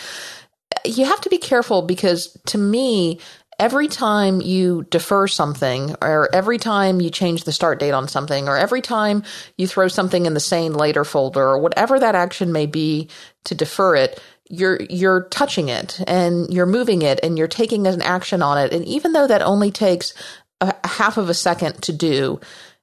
[0.84, 3.20] You have to be careful because to me,
[3.58, 8.48] every time you defer something or every time you change the start date on something
[8.48, 9.22] or every time
[9.56, 13.08] you throw something in the SaneLater folder or whatever that action may be
[13.44, 18.00] to defer it you're you're touching it and you're moving it and you're taking an
[18.02, 18.72] action on it.
[18.72, 20.14] And even though that only takes
[20.60, 22.40] a, half of a second to do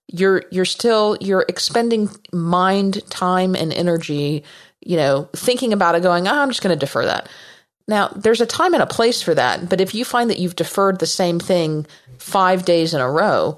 [0.07, 4.43] you're you're still you're expending mind time and energy
[4.82, 7.30] you know thinking about it going oh, i'm just going to defer that
[7.88, 10.55] now, there's a time and a place for that, but if you find that you've
[10.55, 11.86] deferred the same thing
[12.17, 13.57] five days in a row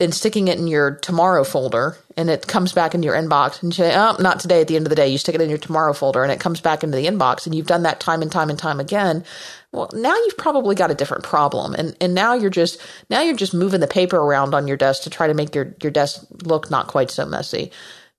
[0.00, 3.72] and sticking it in your tomorrow folder and it comes back into your inbox and
[3.72, 5.48] you say, oh, not today at the end of the day, you stick it in
[5.48, 8.20] your tomorrow folder and it comes back into the inbox and you've done that time
[8.20, 9.24] and time and time again,
[9.70, 11.74] well, now you've probably got a different problem.
[11.74, 15.04] And, and now you're just, now you're just moving the paper around on your desk
[15.04, 17.70] to try to make your, your desk look not quite so messy.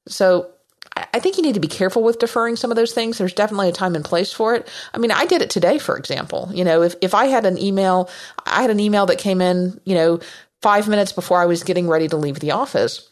[0.07, 0.49] So
[0.95, 3.17] I think you need to be careful with deferring some of those things.
[3.17, 4.67] There's definitely a time and place for it.
[4.93, 6.49] I mean, I did it today, for example.
[6.53, 8.09] You know, if, if I had an email,
[8.45, 10.19] I had an email that came in, you know,
[10.61, 13.09] five minutes before I was getting ready to leave the office.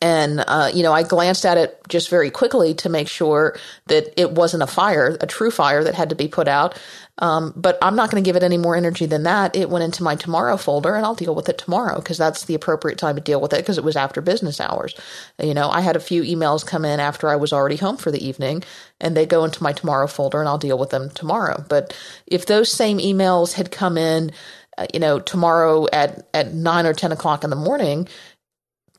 [0.00, 4.18] And, uh, you know, I glanced at it just very quickly to make sure that
[4.20, 6.78] it wasn't a fire, a true fire that had to be put out.
[7.18, 9.56] Um, but I'm not going to give it any more energy than that.
[9.56, 12.54] It went into my tomorrow folder and I'll deal with it tomorrow because that's the
[12.54, 14.94] appropriate time to deal with it because it was after business hours.
[15.42, 18.10] You know, I had a few emails come in after I was already home for
[18.10, 18.64] the evening
[19.00, 21.64] and they go into my tomorrow folder and I'll deal with them tomorrow.
[21.68, 24.32] But if those same emails had come in,
[24.76, 28.08] uh, you know, tomorrow at, at nine or 10 o'clock in the morning,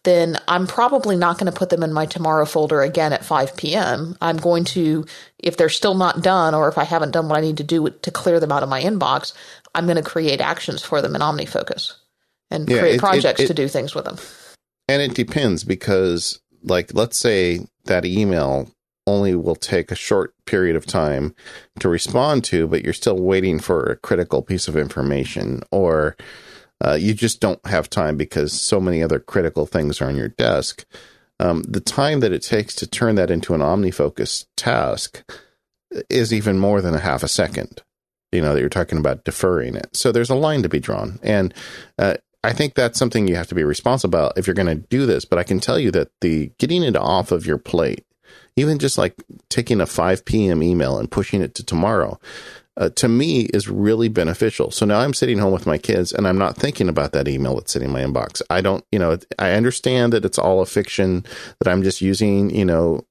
[0.06, 3.58] then I'm probably not going to put them in my tomorrow folder again at 5
[3.58, 4.18] p.m.
[4.22, 5.06] I'm going to,
[5.40, 7.90] if they're still not done or if I haven't done what I need to do
[7.90, 9.34] to clear them out of my inbox,
[9.74, 11.94] I'm going to create actions for them in OmniFocus
[12.50, 14.18] and yeah, create it, projects it, it, to do things with them.
[14.88, 18.72] And it depends because, like, let's say that email
[19.08, 21.36] only will take a short period of time
[21.80, 26.16] to respond to, but you're still waiting for a critical piece of information or
[26.84, 30.28] uh, you just don't have time because so many other critical things are on your
[30.28, 30.86] desk.
[31.40, 35.24] Um, the time that it takes to turn that into an OmniFocus task
[36.10, 37.82] is even more than a half a second.
[38.32, 39.96] You know that you're talking about deferring it.
[39.96, 41.54] So there's a line to be drawn, and
[41.98, 44.88] uh, I think that's something you have to be responsible about if you're going to
[44.88, 45.26] do this.
[45.26, 48.06] But I can tell you that the getting it off of your plate,
[48.56, 49.16] even just like
[49.50, 50.62] taking a 5 p.m.
[50.62, 52.20] email and pushing it to tomorrow,
[52.78, 54.72] uh, to me is really beneficial.
[54.72, 57.56] So now I'm sitting home with my kids and I'm not thinking about that email
[57.56, 58.42] that's sitting in my inbox.
[58.50, 61.26] I don't, you know, I understand that it's all a fiction
[61.60, 63.06] that I'm just using, you know,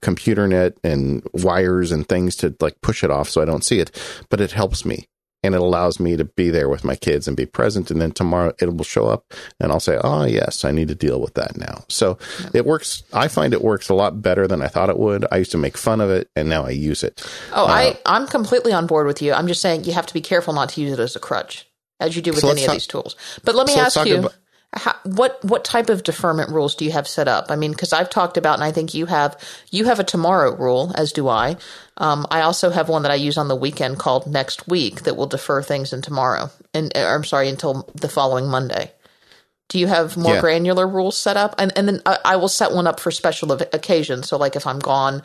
[0.00, 3.80] computer net and wires and things to like push it off so I don't see
[3.80, 3.90] it,
[4.30, 5.06] but it helps me
[5.42, 7.90] and it allows me to be there with my kids and be present.
[7.90, 10.94] And then tomorrow it will show up and I'll say, oh, yes, I need to
[10.94, 11.84] deal with that now.
[11.88, 12.50] So yeah.
[12.54, 13.02] it works.
[13.12, 15.26] I find it works a lot better than I thought it would.
[15.32, 17.26] I used to make fun of it and now I use it.
[17.52, 19.32] Oh, uh, I, I'm completely on board with you.
[19.32, 21.66] I'm just saying you have to be careful not to use it as a crutch
[22.00, 23.16] as you do with so any of these tools.
[23.44, 24.18] But let me so ask you.
[24.18, 24.34] About,
[24.72, 27.46] how, what what type of deferment rules do you have set up?
[27.50, 29.36] I mean, because I've talked about, and I think you have
[29.70, 31.56] you have a tomorrow rule, as do I.
[31.96, 35.16] Um, I also have one that I use on the weekend called next week that
[35.16, 38.92] will defer things in tomorrow, and or, I'm sorry, until the following Monday.
[39.68, 40.40] Do you have more yeah.
[40.40, 41.56] granular rules set up?
[41.58, 44.28] And and then I, I, will set one up for special occasions.
[44.28, 45.22] So like if I'm gone,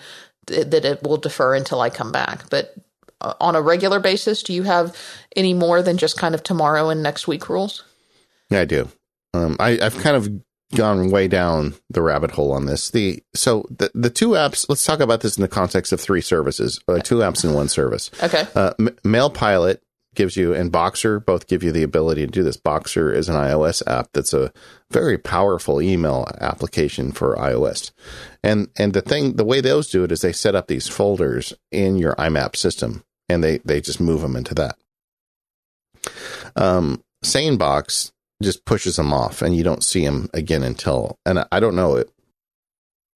[0.48, 2.50] th- that it will defer until I come back.
[2.50, 2.76] But
[3.22, 4.96] uh, on a regular basis, do you have
[5.36, 7.84] any more than just kind of tomorrow and next week rules?
[8.50, 8.90] Yeah, I do.
[9.36, 10.30] Um, I, I've kind of
[10.74, 12.90] gone way down the rabbit hole on this.
[12.90, 14.66] The so the the two apps.
[14.70, 17.70] Let's talk about this in the context of three services, uh, two apps in one
[17.70, 18.12] service.
[18.22, 18.48] Okay.
[18.56, 19.80] Uh, M- Mailpilot
[20.16, 22.58] gives you and Boxer both give you the ability to do this.
[22.58, 24.52] Boxer is an iOS app that's a
[24.90, 27.92] very powerful email application for iOS.
[28.44, 31.54] And and the thing the way those do it is they set up these folders
[31.72, 34.78] in your IMAP system and they they just move them into that.
[36.56, 38.12] Um SaneBox
[38.42, 41.96] just pushes them off and you don't see them again until and I don't know
[41.96, 42.10] it.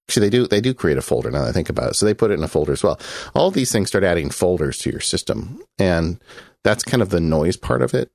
[0.07, 1.95] Actually they do they do create a folder now I think about it.
[1.95, 2.99] So they put it in a folder as well.
[3.35, 6.19] All these things start adding folders to your system and
[6.63, 8.11] that's kind of the noise part of it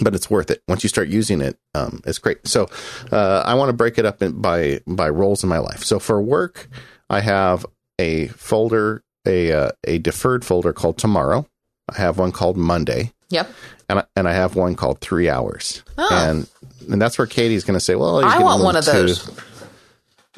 [0.00, 0.62] but it's worth it.
[0.68, 2.46] Once you start using it um, it's great.
[2.46, 2.68] So
[3.10, 5.82] uh, I want to break it up in, by by roles in my life.
[5.82, 6.68] So for work
[7.08, 7.64] I have
[7.98, 11.46] a folder a uh, a deferred folder called tomorrow.
[11.90, 13.50] I have one called Monday Yep
[13.88, 16.08] and I, and I have one called Three Hours, oh.
[16.12, 16.48] and
[16.90, 19.32] and that's where Katie's going to say, "Well, I want one of those." Too,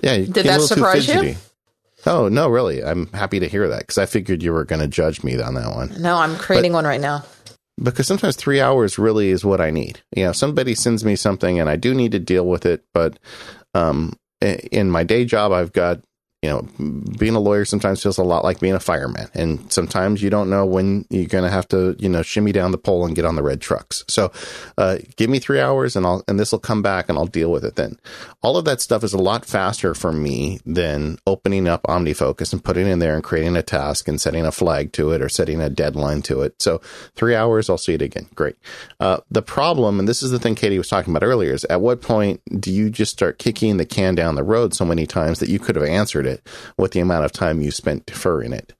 [0.03, 1.35] yeah, did that surprise you?
[2.07, 2.83] Oh no, really?
[2.83, 5.55] I'm happy to hear that because I figured you were going to judge me on
[5.55, 5.95] that one.
[6.01, 7.25] No, I'm creating but, one right now.
[7.83, 10.01] Because sometimes three hours really is what I need.
[10.15, 13.19] You know, somebody sends me something and I do need to deal with it, but
[13.75, 16.01] um, in my day job, I've got
[16.43, 16.63] you know,
[17.19, 19.29] being a lawyer sometimes feels a lot like being a fireman.
[19.35, 22.71] And sometimes you don't know when you're going to have to, you know, shimmy down
[22.71, 24.05] the pole and get on the red trucks.
[24.09, 24.33] So,
[24.79, 27.53] uh, give me three hours and I'll, and this will come back and I'll deal
[27.53, 27.99] with it then.
[28.41, 32.65] All of that stuff is a lot faster for me than opening up OmniFocus and
[32.65, 35.61] putting in there and creating a task and setting a flag to it or setting
[35.61, 36.63] a deadline to it.
[36.63, 36.81] So
[37.17, 38.29] three hours, I'll see it again.
[38.35, 38.57] Great.
[38.99, 41.83] Uh, the problem, and this is the thing Katie was talking about earlier, is at
[41.83, 45.39] what point do you just start kicking the can down the road so many times
[45.41, 46.30] that you could have answered it?
[46.31, 46.47] It
[46.79, 48.73] with the amount of time you spent deferring it.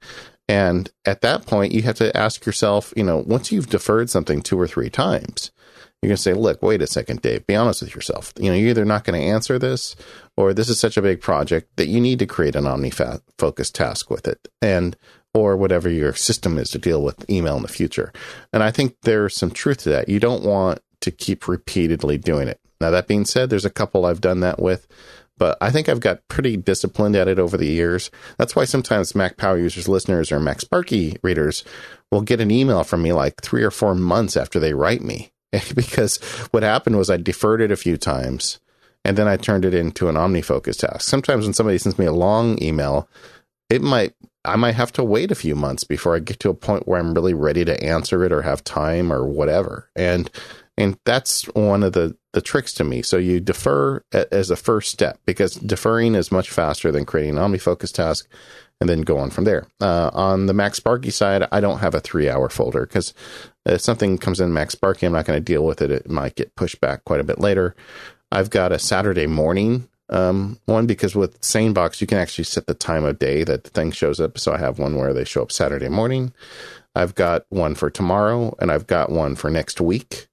[0.47, 4.41] And at that point, you have to ask yourself, you know, once you've deferred something
[4.41, 5.51] two or three times,
[6.01, 8.33] you're going to say, look, wait a second, Dave, be honest with yourself.
[8.37, 9.95] You know, you're either not going to answer this
[10.35, 14.09] or this is such a big project that you need to create an OmniFocus task
[14.09, 14.97] with it and,
[15.33, 18.11] or whatever your system is to deal with email in the future.
[18.51, 20.09] And I think there's some truth to that.
[20.09, 22.59] You don't want to keep repeatedly doing it.
[22.81, 24.87] Now, that being said, there's a couple I've done that with
[25.41, 28.11] but I think I've got pretty disciplined at it over the years.
[28.37, 31.63] That's why sometimes Mac Power users, listeners, or MacSparky readers
[32.11, 35.31] will get an email from me like three or four months after they write me.
[35.75, 36.17] because
[36.51, 38.59] what happened was I deferred it a few times
[39.03, 41.09] and then I turned it into an OmniFocus task.
[41.09, 43.09] Sometimes when somebody sends me a long email,
[43.71, 44.13] it might
[44.45, 46.99] I might have to wait a few months before I get to a point where
[46.99, 49.89] I'm really ready to answer it or have time or whatever.
[49.95, 50.29] And
[50.77, 53.01] and that's one of the the tricks to me.
[53.01, 57.43] So you defer as a first step because deferring is much faster than creating an
[57.43, 58.25] OmniFocus task
[58.79, 59.67] and then go on from there.
[59.81, 63.13] Uh, on the MacSparky side, I don't have a three hour folder because
[63.65, 65.91] if something comes in MacSparky, I'm not going to deal with it.
[65.91, 67.75] It might get pushed back quite a bit later.
[68.31, 72.73] I've got a Saturday morning um, one because with SaneBox, you can actually set the
[72.73, 74.37] time of day that the thing shows up.
[74.37, 76.33] So I have one where they show up Saturday morning.
[76.93, 80.27] I've got one for tomorrow, and I've got one for next week.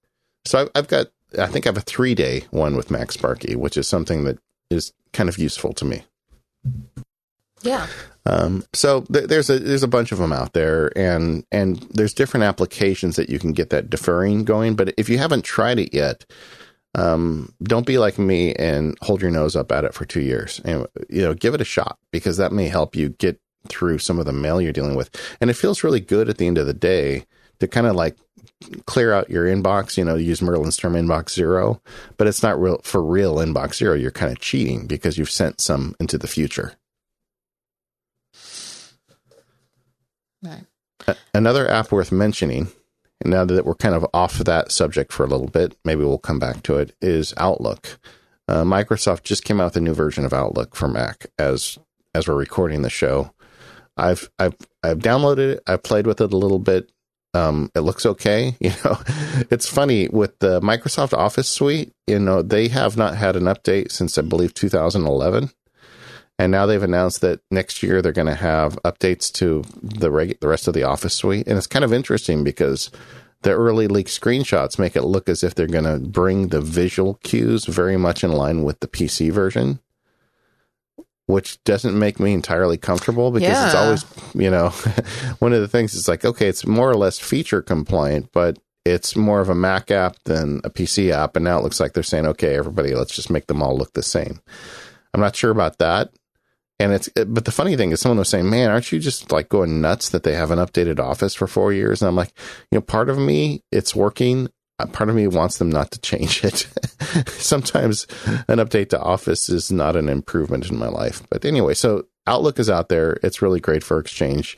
[0.49, 3.87] So I've got, I think I have a three day one with MacSparky, which is
[3.87, 4.39] something that
[4.71, 6.05] is kind of useful to me.
[7.63, 7.87] Yeah.
[8.25, 12.15] Um, so th- there's a there's a bunch of them out there, and and there's
[12.15, 14.75] different applications that you can get that deferring going.
[14.75, 16.25] But if you haven't tried it yet,
[16.95, 20.63] um, don't be like me and hold your nose up at it for two years.
[20.65, 23.39] And you know, give it a shot because that may help you get
[23.69, 25.11] through some of the mail you're dealing with.
[25.43, 27.27] And it feels really good at the end of the day
[27.61, 28.17] to kind of like
[28.87, 31.81] clear out your inbox, you know, use Merlin's term inbox zero,
[32.17, 33.95] but it's not real for real inbox zero.
[33.95, 36.75] You're kind of cheating because you've sent some into the future.
[40.43, 40.65] Right.
[41.35, 42.69] Another app worth mentioning,
[43.21, 46.19] and now that we're kind of off that subject for a little bit, maybe we'll
[46.19, 47.99] come back to it, is Outlook.
[48.47, 51.79] Uh, Microsoft just came out with a new version of Outlook for Mac as
[52.15, 53.33] as we're recording the show.
[53.97, 55.63] I've I've I've downloaded it.
[55.67, 56.91] I've played with it a little bit.
[57.39, 58.57] Um, it looks okay.
[58.61, 58.99] You know,
[59.51, 61.93] it's funny with the Microsoft Office suite.
[62.07, 65.51] You know, they have not had an update since I believe 2011.
[66.39, 70.39] And now they've announced that next year they're going to have updates to the reg-
[70.41, 72.91] the rest of the Office suite, and it's kind of interesting because
[73.43, 77.15] the early leak screenshots make it look as if they're going to bring the visual
[77.23, 79.81] cues very much in line with the PC version,
[81.29, 83.67] which doesn't make me entirely comfortable because yeah.
[83.67, 84.05] it's always,
[84.35, 84.71] you know,
[85.41, 89.15] one of the things is like, okay, it's more or less feature compliant, but it's
[89.15, 91.37] more of a Mac app than a PC app.
[91.37, 93.93] And now it looks like they're saying, okay, everybody, let's just make them all look
[93.93, 94.41] the same.
[95.13, 96.11] I'm not sure about that.
[96.79, 99.49] And it's, but the funny thing is, someone was saying, "Man, aren't you just like
[99.49, 102.33] going nuts that they haven't updated Office for four years?" And I'm like,
[102.71, 104.49] you know, part of me, it's working.
[104.87, 106.69] Part of me wants them not to change it.
[107.29, 108.07] Sometimes
[108.47, 111.23] an update to Office is not an improvement in my life.
[111.31, 113.19] But anyway, so Outlook is out there.
[113.25, 114.57] It's really great for Exchange.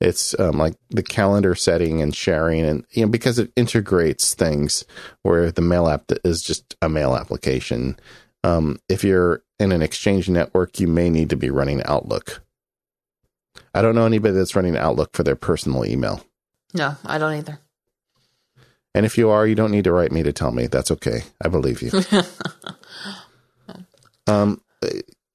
[0.00, 4.84] It's um, like the calendar setting and sharing, and you know because it integrates things
[5.22, 7.96] where the mail app is just a mail application.
[8.42, 12.42] Um, if you're in an exchange network, you may need to be running Outlook.
[13.74, 16.24] I don't know anybody that's running Outlook for their personal email.
[16.72, 17.58] No, I don't either.
[18.94, 20.66] And if you are, you don't need to write me to tell me.
[20.66, 21.22] That's okay.
[21.44, 21.92] I believe you.
[24.26, 24.60] um,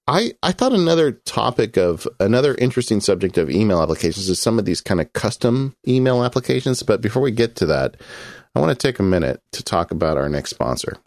[0.07, 4.65] I I thought another topic of another interesting subject of email applications is some of
[4.65, 6.83] these kind of custom email applications.
[6.83, 7.97] But before we get to that,
[8.55, 10.97] I want to take a minute to talk about our next sponsor.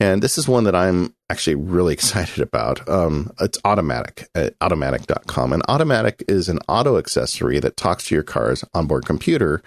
[0.00, 2.86] And this is one that I'm actually really excited about.
[2.88, 5.52] Um, it's Automatic at automatic.com.
[5.52, 9.62] And Automatic is an auto accessory that talks to your car's onboard computer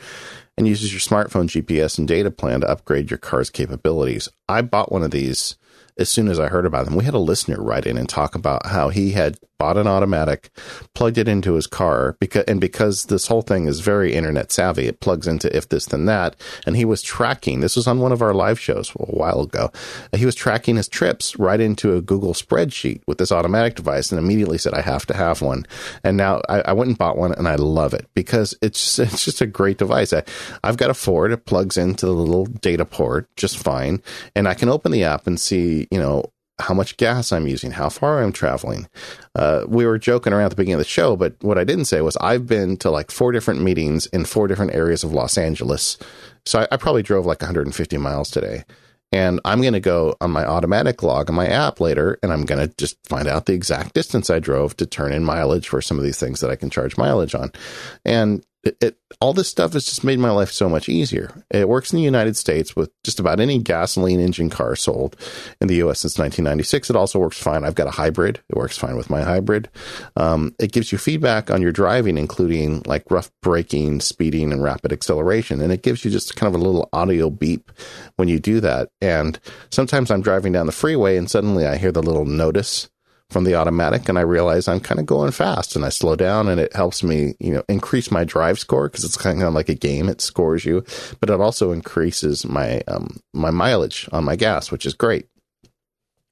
[0.57, 4.29] and uses your smartphone GPS and data plan to upgrade your car's capabilities.
[4.47, 5.55] I bought one of these
[6.01, 6.95] as soon as I heard about them.
[6.95, 10.49] We had a listener write in and talk about how he had bought an automatic,
[10.95, 14.87] plugged it into his car because, and because this whole thing is very internet savvy,
[14.87, 16.35] it plugs into if this then that.
[16.65, 19.71] And he was tracking, this was on one of our live shows a while ago.
[20.15, 24.17] He was tracking his trips right into a Google spreadsheet with this automatic device and
[24.17, 25.67] immediately said, I have to have one.
[26.03, 29.23] And now I, I went and bought one and I love it because it's, it's
[29.23, 30.11] just a great device.
[30.11, 30.23] I,
[30.63, 31.31] I've got a Ford.
[31.31, 34.01] It plugs into the little data port just fine.
[34.35, 37.71] And I can open the app and see, you know, how much gas I'm using,
[37.71, 38.87] how far I'm traveling.
[39.35, 41.85] Uh, we were joking around at the beginning of the show, but what I didn't
[41.85, 45.37] say was I've been to like four different meetings in four different areas of Los
[45.37, 45.97] Angeles.
[46.45, 48.63] So I, I probably drove like 150 miles today.
[49.13, 52.45] And I'm going to go on my automatic log on my app later, and I'm
[52.45, 55.81] going to just find out the exact distance I drove to turn in mileage for
[55.81, 57.51] some of these things that I can charge mileage on.
[58.05, 61.43] And it, it, all this stuff has just made my life so much easier.
[61.49, 65.15] It works in the United States with just about any gasoline engine car sold
[65.59, 66.01] in the U.S.
[66.01, 66.89] since 1996.
[66.89, 67.63] It also works fine.
[67.63, 68.39] I've got a hybrid.
[68.49, 69.69] It works fine with my hybrid.
[70.15, 74.93] Um, it gives you feedback on your driving, including like rough braking, speeding, and rapid
[74.93, 75.59] acceleration.
[75.59, 77.71] And it gives you just kind of a little audio beep
[78.17, 78.89] when you do that.
[79.01, 79.39] And
[79.71, 82.90] sometimes I'm driving down the freeway and suddenly I hear the little notice
[83.31, 86.49] from the automatic and I realize I'm kind of going fast and I slow down
[86.49, 89.69] and it helps me, you know, increase my drive score because it's kind of like
[89.69, 90.09] a game.
[90.09, 90.83] It scores you,
[91.19, 95.27] but it also increases my, um, my mileage on my gas, which is great.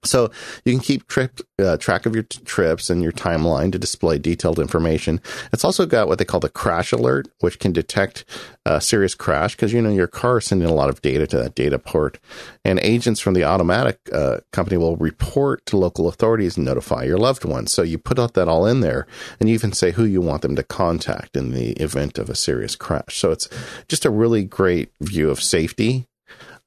[0.03, 0.31] So
[0.63, 4.17] you can keep trip, uh, track of your t- trips and your timeline to display
[4.17, 5.19] detailed information.
[5.51, 8.23] It's also got what they call the crash alert, which can detect
[8.65, 11.37] a serious crash because you know your car is sending a lot of data to
[11.39, 12.17] that data port,
[12.63, 17.17] and agents from the automatic uh, company will report to local authorities and notify your
[17.17, 17.73] loved ones.
[17.73, 19.05] So you put that all in there,
[19.39, 22.35] and you even say who you want them to contact in the event of a
[22.35, 23.17] serious crash.
[23.17, 23.49] So it's
[23.89, 26.07] just a really great view of safety.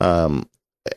[0.00, 0.48] Um,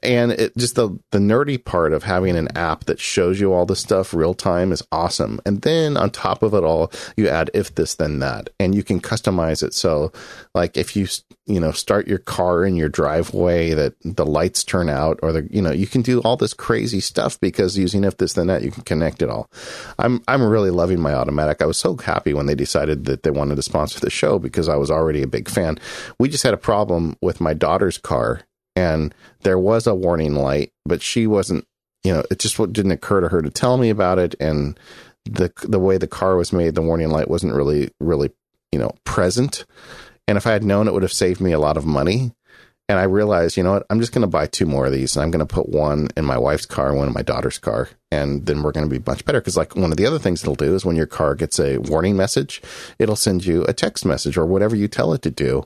[0.02, 3.66] and it just the the nerdy part of having an app that shows you all
[3.66, 5.40] this stuff real time is awesome.
[5.46, 8.84] And then on top of it all, you add if this then that, and you
[8.84, 9.74] can customize it.
[9.74, 10.12] So,
[10.56, 11.08] like if you
[11.46, 15.48] you know start your car in your driveway, that the lights turn out, or the
[15.52, 18.64] you know you can do all this crazy stuff because using if this then that,
[18.64, 19.52] you can connect it all.
[20.00, 21.62] I'm I'm really loving my automatic.
[21.62, 24.68] I was so happy when they decided that they wanted to sponsor the show because
[24.68, 25.78] I was already a big fan.
[26.18, 28.42] We just had a problem with my daughter's car
[28.76, 31.66] and there was a warning light, but she wasn't,
[32.04, 34.36] you know, it just didn't occur to her to tell me about it.
[34.40, 34.80] And
[35.26, 38.32] the, the way the car was made, the warning light wasn't really, really,
[38.72, 39.66] you know, present.
[40.28, 42.32] And if I had known, it would have saved me a lot of money.
[42.88, 45.16] And I realized, you know what, I'm just going to buy two more of these
[45.16, 47.90] and I'm going to put one in my wife's car, one in my daughter's car.
[48.12, 49.42] And then we're going to be much better.
[49.42, 51.80] Cause like one of the other things it'll do is when your car gets a
[51.80, 52.62] warning message,
[53.00, 55.64] it'll send you a text message or whatever you tell it to do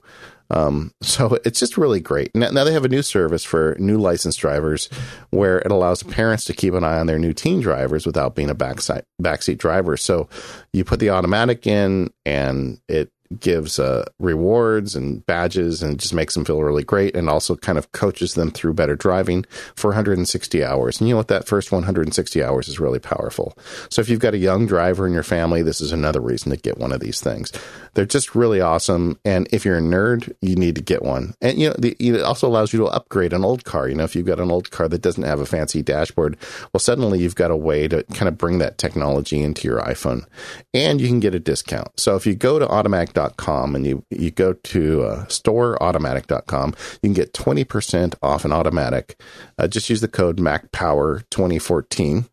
[0.49, 2.33] um, so it's just really great.
[2.35, 4.89] Now, now, they have a new service for new licensed drivers
[5.29, 8.49] where it allows parents to keep an eye on their new teen drivers without being
[8.49, 9.97] a backside, backseat driver.
[9.97, 10.29] So
[10.73, 16.33] you put the automatic in and it gives uh, rewards and badges and just makes
[16.33, 20.63] them feel really great and also kind of coaches them through better driving for 160
[20.63, 20.99] hours.
[20.99, 21.27] And you know what?
[21.27, 23.55] That first 160 hours is really powerful.
[23.89, 26.57] So if you've got a young driver in your family, this is another reason to
[26.57, 27.51] get one of these things.
[27.93, 29.19] They're just really awesome.
[29.23, 31.35] And if you're a nerd, you need to get one.
[31.41, 33.87] And, you know, the, it also allows you to upgrade an old car.
[33.87, 36.37] You know, if you've got an old car that doesn't have a fancy dashboard,
[36.73, 40.25] well, suddenly you've got a way to kind of bring that technology into your iPhone
[40.73, 41.99] and you can get a discount.
[41.99, 47.07] So if you go to automatic automatic.com and you, you go to uh, storeautomatic.com, you
[47.07, 49.19] can get 20% off an automatic.
[49.57, 52.29] Uh, just use the code MacPower2014.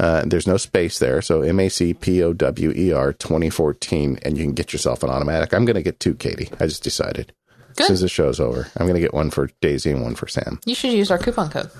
[0.00, 1.20] Uh, there's no space there.
[1.20, 5.02] So M A C P O W E R 2014, and you can get yourself
[5.02, 5.52] an automatic.
[5.52, 6.48] I'm going to get two, Katie.
[6.60, 7.32] I just decided.
[7.74, 7.80] Good.
[7.80, 10.14] As soon as the show's over, I'm going to get one for Daisy and one
[10.14, 10.60] for Sam.
[10.64, 11.70] You should use our coupon code.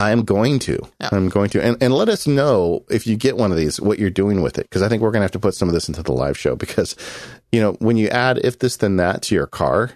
[0.00, 0.80] I'm going to.
[1.00, 1.10] Yeah.
[1.12, 1.62] I'm going to.
[1.62, 4.58] And, and let us know if you get one of these, what you're doing with
[4.58, 4.64] it.
[4.64, 6.38] Because I think we're going to have to put some of this into the live
[6.38, 6.56] show.
[6.56, 6.96] Because,
[7.52, 9.92] you know, when you add if this, then that to your car,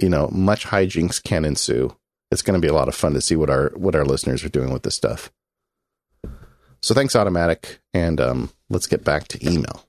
[0.00, 1.94] you know, much hijinks can ensue.
[2.30, 4.42] It's going to be a lot of fun to see what our what our listeners
[4.42, 5.30] are doing with this stuff.
[6.82, 7.78] So thanks, Automatic.
[7.92, 9.84] And um, let's get back to email.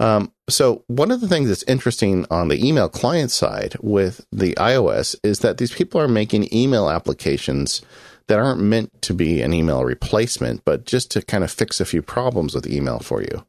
[0.00, 4.54] Um, so one of the things that's interesting on the email client side with the
[4.54, 7.82] iOS is that these people are making email applications
[8.28, 11.84] that aren't meant to be an email replacement, but just to kind of fix a
[11.84, 13.44] few problems with email for you.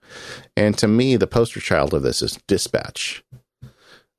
[0.56, 3.24] And to me, the poster child of this is Dispatch.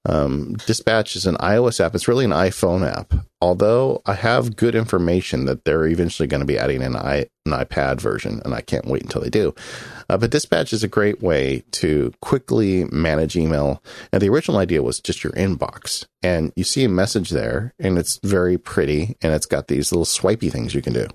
[0.06, 1.94] Um, Dispatch is an iOS app.
[1.94, 3.14] It's really an iPhone app.
[3.40, 7.52] Although I have good information that they're eventually going to be adding an, I, an
[7.52, 9.54] iPad version, and I can't wait until they do.
[10.08, 13.82] Uh, but Dispatch is a great way to quickly manage email.
[14.12, 17.98] And the original idea was just your inbox, and you see a message there, and
[17.98, 21.08] it's very pretty, and it's got these little swipey things you can do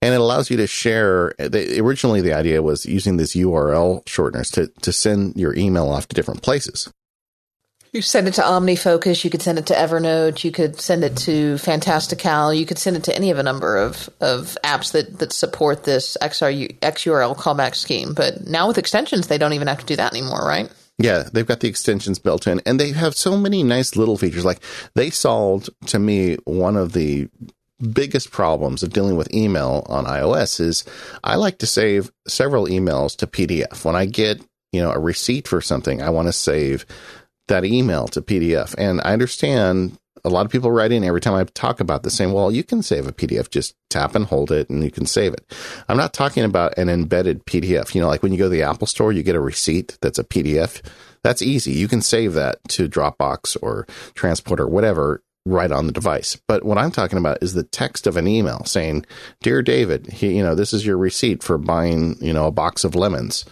[0.00, 1.32] and it allows you to share.
[1.38, 6.06] The, originally, the idea was using this URL shorteners to to send your email off
[6.08, 6.92] to different places.
[7.92, 9.24] You send it to OmniFocus.
[9.24, 10.44] You could send it to Evernote.
[10.44, 12.52] You could send it to Fantastical.
[12.52, 15.84] You could send it to any of a number of, of apps that, that support
[15.84, 18.12] this XRU, XURL callback scheme.
[18.14, 20.70] But now with extensions, they don't even have to do that anymore, right?
[20.98, 24.44] Yeah, they've got the extensions built in, and they have so many nice little features.
[24.44, 24.60] Like
[24.94, 27.28] they solved to me one of the
[27.92, 30.84] biggest problems of dealing with email on iOS is
[31.22, 33.84] I like to save several emails to PDF.
[33.84, 36.84] When I get you know a receipt for something, I want to save
[37.48, 38.74] that email to PDF.
[38.78, 42.14] And I understand a lot of people write in every time I talk about this
[42.14, 45.06] saying, well, you can save a PDF, just tap and hold it and you can
[45.06, 45.54] save it.
[45.88, 47.94] I'm not talking about an embedded PDF.
[47.94, 50.18] You know, like when you go to the Apple store, you get a receipt that's
[50.18, 50.82] a PDF.
[51.22, 51.72] That's easy.
[51.72, 56.36] You can save that to Dropbox or Transport or whatever right on the device.
[56.46, 59.06] But what I'm talking about is the text of an email saying,
[59.42, 62.84] "Dear David, he, you know, this is your receipt for buying, you know, a box
[62.84, 63.44] of lemons."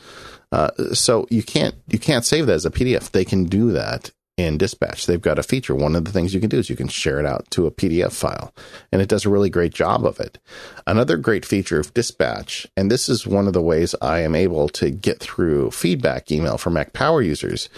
[0.52, 3.10] Uh, so you can't you can't save that as a PDF.
[3.10, 5.06] They can do that in Dispatch.
[5.06, 5.74] They've got a feature.
[5.74, 7.70] One of the things you can do is you can share it out to a
[7.70, 8.54] PDF file,
[8.92, 10.38] and it does a really great job of it.
[10.86, 14.68] Another great feature of Dispatch, and this is one of the ways I am able
[14.70, 17.68] to get through feedback email for Mac Power users,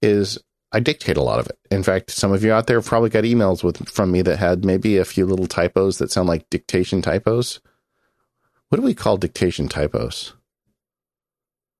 [0.00, 0.38] is
[0.72, 1.58] I dictate a lot of it.
[1.70, 4.64] In fact, some of you out there probably got emails with from me that had
[4.64, 7.60] maybe a few little typos that sound like dictation typos.
[8.68, 10.32] What do we call dictation typos?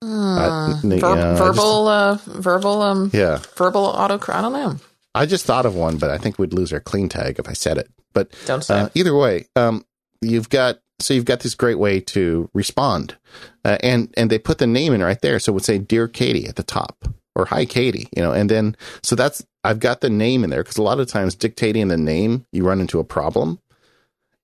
[0.05, 4.19] Uh, Ver- yeah, verbal, just, uh, verbal, um, yeah, verbal auto.
[4.33, 4.77] I don't know.
[5.15, 7.53] I just thought of one, but I think we'd lose our clean tag if I
[7.53, 7.89] said it.
[8.13, 8.81] But don't say.
[8.81, 9.85] Uh, either way, um,
[10.21, 13.17] you've got so you've got this great way to respond,
[13.65, 16.09] uh, and and they put the name in right there, so it would say "Dear
[16.09, 20.01] Katie" at the top or "Hi Katie," you know, and then so that's I've got
[20.01, 22.99] the name in there because a lot of times dictating the name you run into
[23.01, 23.59] a problem.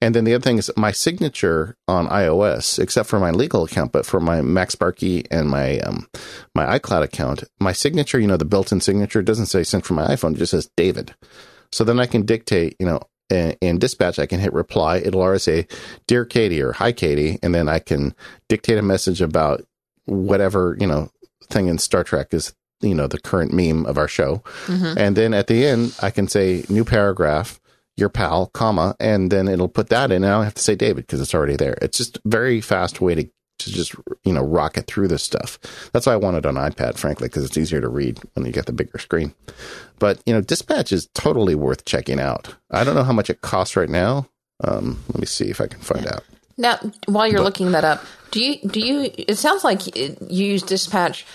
[0.02, 3.92] And then the other thing is my signature on iOS, except for my legal account,
[3.92, 6.08] but for my MacSparky and my um,
[6.54, 10.06] my iCloud account, my signature, you know, the built-in signature doesn't say sent from my
[10.06, 11.14] iPhone; it just says David.
[11.72, 14.98] So then I can dictate, you know, in, in Dispatch, I can hit reply.
[14.98, 15.66] It'll always say
[16.06, 18.14] "Dear Katie" or "Hi Katie," and then I can
[18.48, 19.64] dictate a message about
[20.06, 21.10] whatever you know
[21.44, 24.98] thing in Star Trek is you know the current meme of our show, mm-hmm.
[24.98, 27.59] and then at the end I can say new paragraph
[28.00, 30.24] your pal, comma, and then it'll put that in.
[30.24, 31.76] And I don't have to say David because it's already there.
[31.82, 33.30] It's just a very fast way to
[33.60, 33.94] to just
[34.24, 35.58] you know rocket through this stuff.
[35.92, 38.52] That's why I want it on iPad, frankly, because it's easier to read when you
[38.52, 39.34] get the bigger screen.
[39.98, 42.54] But you know, Dispatch is totally worth checking out.
[42.70, 44.28] I don't know how much it costs right now.
[44.64, 46.24] Um, let me see if I can find out.
[46.58, 49.10] Now, while you're but, looking that up, do you do you?
[49.16, 51.26] It sounds like you use Dispatch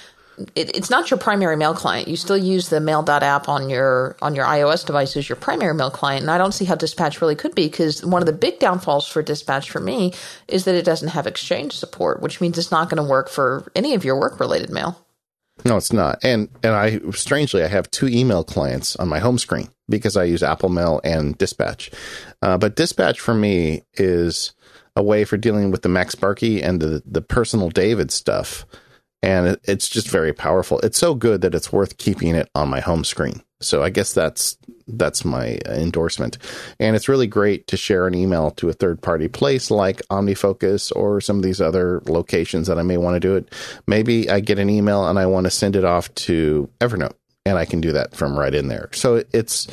[0.55, 2.07] it, it's not your primary mail client.
[2.07, 5.91] You still use the mail.app on your on your iOS device as your primary mail
[5.91, 6.23] client.
[6.23, 9.07] And I don't see how Dispatch really could be because one of the big downfalls
[9.07, 10.13] for Dispatch for me
[10.47, 13.71] is that it doesn't have exchange support, which means it's not going to work for
[13.75, 15.05] any of your work related mail.
[15.63, 16.19] No, it's not.
[16.23, 20.25] And and I strangely I have two email clients on my home screen because I
[20.25, 21.91] use Apple Mail and Dispatch.
[22.41, 24.53] Uh, but Dispatch for me is
[24.95, 28.65] a way for dealing with the MacSparky and the the personal David stuff
[29.25, 30.79] and it's just very powerful.
[30.79, 33.41] It's so good that it's worth keeping it on my home screen.
[33.59, 34.57] So I guess that's
[34.87, 36.37] that's my endorsement.
[36.79, 40.95] And it's really great to share an email to a third party place like OmniFocus
[40.95, 43.51] or some of these other locations that I may want to do it.
[43.87, 47.15] Maybe I get an email and I want to send it off to Evernote
[47.47, 48.89] and I can do that from right in there.
[48.93, 49.67] So it's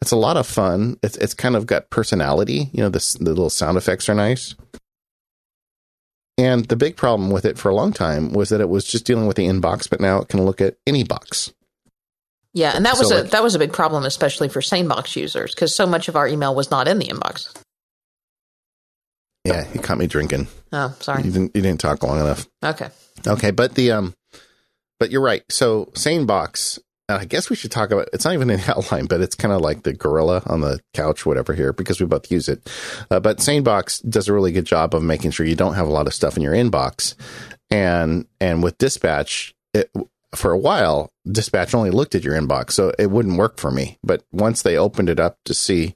[0.00, 0.96] it's a lot of fun.
[1.02, 2.70] It's it's kind of got personality.
[2.72, 4.54] You know, the, the little sound effects are nice.
[6.42, 9.04] And the big problem with it for a long time was that it was just
[9.06, 11.52] dealing with the inbox, but now it can look at any box.
[12.52, 15.14] Yeah, and that was so a like, that was a big problem, especially for SaneBox
[15.14, 17.56] users, because so much of our email was not in the inbox.
[19.44, 20.48] Yeah, you caught me drinking.
[20.72, 21.22] Oh, sorry.
[21.22, 22.46] You didn't you didn't talk long enough.
[22.62, 22.88] Okay.
[23.26, 24.14] Okay, but the um
[24.98, 25.44] but you're right.
[25.48, 26.80] So SaneBox
[27.16, 29.60] I guess we should talk about it's not even an outline, but it's kind of
[29.60, 32.70] like the gorilla on the couch, whatever here, because we both use it.
[33.10, 35.92] Uh, but SaneBox does a really good job of making sure you don't have a
[35.92, 37.14] lot of stuff in your inbox.
[37.70, 39.90] And and with Dispatch, it,
[40.34, 43.98] for a while, Dispatch only looked at your inbox, so it wouldn't work for me.
[44.02, 45.94] But once they opened it up to see,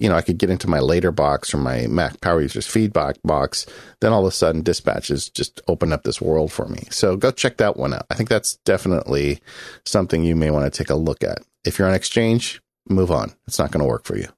[0.00, 3.16] you know, I could get into my later box or my Mac Power Users feedback
[3.22, 3.66] box,
[4.00, 6.84] then all of a sudden Dispatches just opened up this world for me.
[6.90, 8.06] So go check that one out.
[8.10, 9.40] I think that's definitely
[9.86, 11.38] something you may want to take a look at.
[11.64, 13.32] If you're on Exchange, move on.
[13.46, 14.28] It's not going to work for you.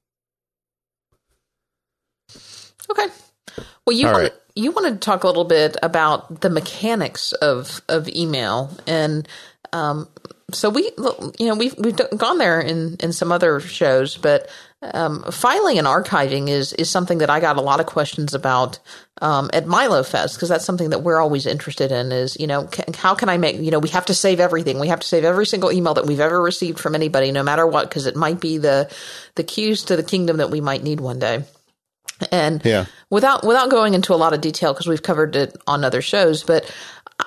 [2.89, 3.07] Okay.
[3.85, 8.07] Well, you right you wanted to talk a little bit about the mechanics of of
[8.09, 9.27] email and
[9.73, 10.07] um,
[10.53, 10.91] so we
[11.39, 14.49] you know we've we've gone there in in some other shows but
[14.81, 18.79] um, filing and archiving is is something that I got a lot of questions about
[19.21, 23.13] um, at MiloFest because that's something that we're always interested in is you know how
[23.13, 24.79] can I make you know we have to save everything.
[24.79, 27.67] We have to save every single email that we've ever received from anybody no matter
[27.67, 28.91] what because it might be the
[29.35, 31.43] the keys to the kingdom that we might need one day
[32.31, 32.85] and yeah.
[33.09, 36.43] without without going into a lot of detail because we've covered it on other shows,
[36.43, 36.71] but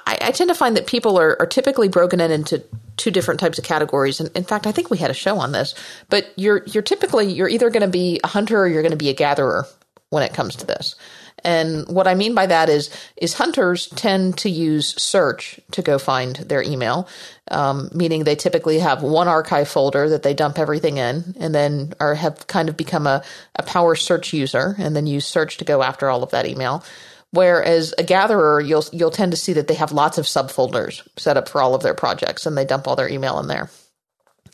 [0.06, 2.64] I, I, tend to find that people are, are typically broken in into
[2.96, 4.20] two different types of categories.
[4.20, 5.74] And in fact, I think we had a show on this.
[6.08, 8.96] But you're you're typically you're either going to be a hunter or you're going to
[8.96, 9.66] be a gatherer
[10.10, 10.96] when it comes to this.
[11.42, 15.98] And what I mean by that is is hunters tend to use search to go
[15.98, 17.08] find their email,
[17.50, 21.92] um, meaning they typically have one archive folder that they dump everything in, and then
[22.00, 23.22] or have kind of become a,
[23.56, 26.84] a power search user, and then use search to go after all of that email.
[27.30, 31.36] Whereas a gatherer, you'll you'll tend to see that they have lots of subfolders set
[31.36, 33.68] up for all of their projects, and they dump all their email in there.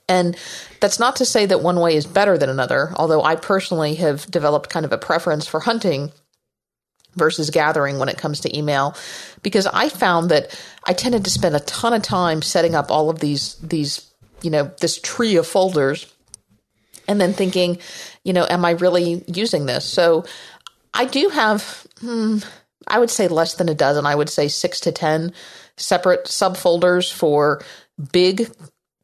[0.08, 0.36] And
[0.80, 4.28] that's not to say that one way is better than another, although I personally have
[4.28, 6.10] developed kind of a preference for hunting
[7.14, 8.96] versus gathering when it comes to email.
[9.42, 13.10] Because I found that I tended to spend a ton of time setting up all
[13.10, 14.10] of these these
[14.42, 16.12] you know this tree of folders
[17.06, 17.78] and then thinking
[18.24, 19.84] you know am I really using this?
[19.84, 20.24] So
[20.94, 22.38] I do have hmm,
[22.86, 25.32] I would say less than a dozen I would say 6 to 10
[25.76, 27.62] separate subfolders for
[28.12, 28.50] big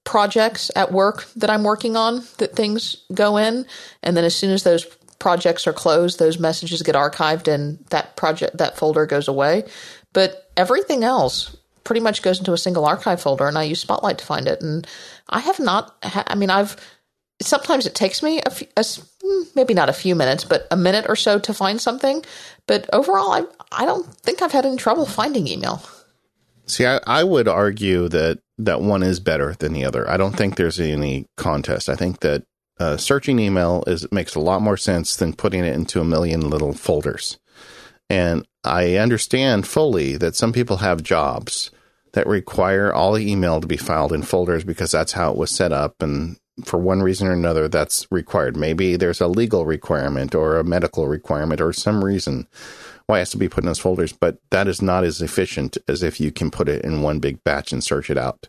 [0.07, 3.67] projects at work that I'm working on that things go in.
[4.03, 4.87] And then as soon as those
[5.19, 9.65] projects are closed, those messages get archived and that project that folder goes away.
[10.13, 14.19] But everything else pretty much goes into a single archive folder, and I use Spotlight
[14.19, 14.61] to find it.
[14.61, 14.87] And
[15.29, 15.97] I have not.
[16.03, 16.77] I mean, I've
[17.41, 18.67] sometimes it takes me a, few,
[19.23, 22.25] hmm, maybe not a few minutes, but a minute or so to find something.
[22.67, 25.83] But overall, I I don't think I've had any trouble finding email.
[26.67, 30.09] See, I, I would argue that that one is better than the other.
[30.11, 31.89] I don't think there's any contest.
[31.89, 32.45] I think that
[32.79, 36.51] uh, searching email is makes a lot more sense than putting it into a million
[36.51, 37.39] little folders.
[38.09, 41.71] And I understand fully that some people have jobs
[42.13, 45.51] that require all the email to be filed in folders because that's how it was
[45.51, 46.03] set up.
[46.03, 48.57] And for one reason or another, that's required.
[48.57, 52.47] Maybe there's a legal requirement or a medical requirement or some reason
[53.07, 55.79] why it has to be put in those folders, but that is not as efficient
[55.87, 58.49] as if you can put it in one big batch and search it out.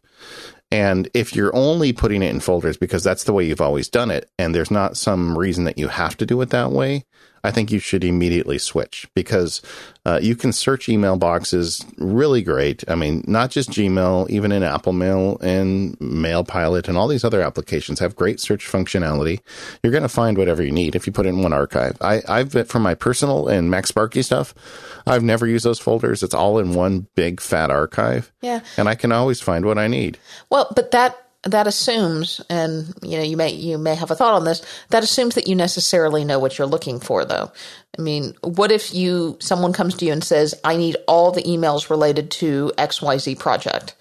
[0.72, 4.12] And if you're only putting it in folders because that's the way you've always done
[4.12, 7.06] it, and there's not some reason that you have to do it that way,
[7.48, 9.62] I think you should immediately switch because
[10.06, 12.84] uh, you can search email boxes really great.
[12.90, 17.42] I mean, not just Gmail, even in Apple Mail and Mailpilot and all these other
[17.42, 19.40] applications have great search functionality.
[19.82, 21.96] You're going to find whatever you need if you put it in one archive.
[22.02, 24.54] I, I've for my personal and MacSparky stuff,
[25.06, 26.24] I've never used those folders.
[26.24, 28.34] It's all in one big fat archive.
[28.42, 30.18] Yeah, and I can always find what I need.
[30.50, 34.34] Well, but that that assumes, and you know, you may you may have a thought
[34.34, 34.62] on this.
[34.90, 37.52] That assumes that you necessarily know what you're looking for, though.
[37.98, 41.44] I mean, what if you someone comes to you and says, "I need all the
[41.44, 43.96] emails related to X Y Z project."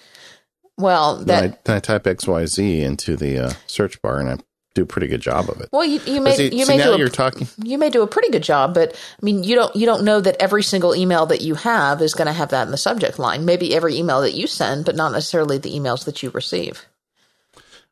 [0.78, 4.28] Well, that then I, I type X Y Z into the uh, search bar, and
[4.28, 4.36] I
[4.76, 5.70] do a pretty good job of it.
[5.72, 7.48] Well, you, you may see, you see, may do a, you're talking.
[7.64, 10.20] you may do a pretty good job, but I mean, you don't you don't know
[10.20, 13.18] that every single email that you have is going to have that in the subject
[13.18, 13.44] line.
[13.44, 16.86] Maybe every email that you send, but not necessarily the emails that you receive.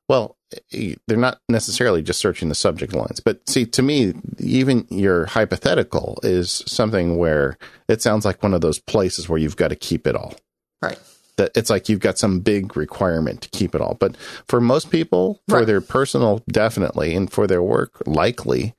[0.09, 0.37] Well,
[0.71, 6.19] they're not necessarily just searching the subject lines, but see, to me, even your hypothetical
[6.23, 7.57] is something where
[7.89, 10.35] it sounds like one of those places where you've got to keep it all.
[10.83, 10.99] Right.
[11.37, 13.97] That it's like you've got some big requirement to keep it all.
[13.99, 15.67] But for most people, for Right.
[15.67, 18.75] their personal, definitely, and for their work, likely,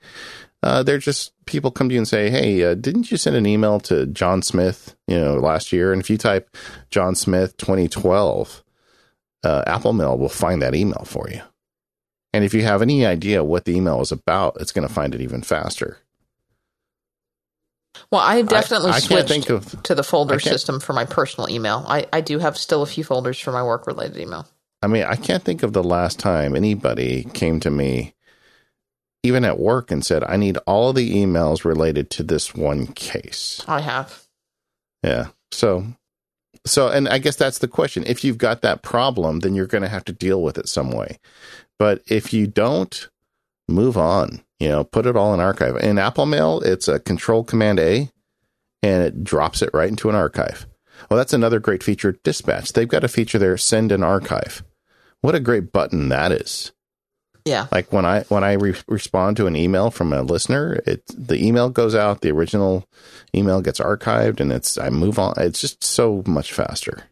[0.64, 3.46] uh, they're just people come to you and say, "Hey, uh, didn't you send an
[3.46, 6.56] email to John Smith, you know, last year?" And if you type
[6.92, 8.64] John Smith 2012,
[9.46, 11.42] uh, Apple Mail will find that email for you.
[12.34, 15.16] And if you have any idea what the email is about, it's going to find
[15.16, 16.00] it even faster.
[18.12, 19.84] Well, I definitely I switched think of.
[19.84, 21.86] to the folder system for my personal email.
[21.88, 24.48] I, I do have still a few folders for my work related email.
[24.82, 28.14] I mean, I can't think of the last time anybody came to me,
[29.24, 32.88] even at work, and said, "I need all of the emails related to this one
[32.88, 34.28] case." I have.
[35.04, 35.28] Yeah.
[35.52, 35.86] So,
[36.66, 38.04] so, and I guess that's the question.
[38.06, 40.92] If you've got that problem, then you're going to have to deal with it some
[40.92, 41.20] way.
[41.78, 43.10] But if you don't,
[43.68, 44.42] move on.
[44.60, 45.76] You know, put it all in archive.
[45.78, 48.10] In Apple Mail, it's a Control Command A,
[48.82, 50.66] and it drops it right into an archive.
[51.10, 52.18] Well, that's another great feature.
[52.24, 52.74] Dispatch.
[52.74, 53.58] They've got a feature there.
[53.58, 54.64] Send an archive.
[55.22, 56.72] What a great button that is.
[57.46, 57.68] Yeah.
[57.72, 61.36] Like when I when I re- respond to an email from a listener, it the
[61.44, 62.88] email goes out, the original
[63.36, 65.36] email gets archived, and it's I move on.
[65.38, 67.04] It's just so much faster.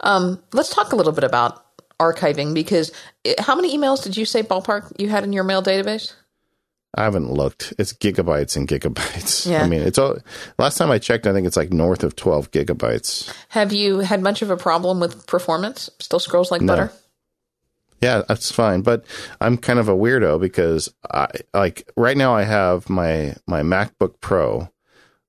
[0.00, 1.62] Um, let's talk a little bit about
[1.98, 2.92] archiving because
[3.24, 6.12] it, how many emails did you say ballpark you had in your mail database?
[6.94, 7.74] I haven't looked.
[7.78, 9.46] It's gigabytes and gigabytes.
[9.50, 9.62] Yeah.
[9.62, 10.16] I mean, it's all.
[10.58, 13.32] Last time I checked, I think it's like north of twelve gigabytes.
[13.50, 15.90] Have you had much of a problem with performance?
[15.98, 16.72] Still scrolls like No.
[16.72, 16.92] butter?
[18.00, 18.82] Yeah, that's fine.
[18.82, 19.04] But
[19.40, 24.20] I'm kind of a weirdo because I like right now I have my my MacBook
[24.20, 24.68] Pro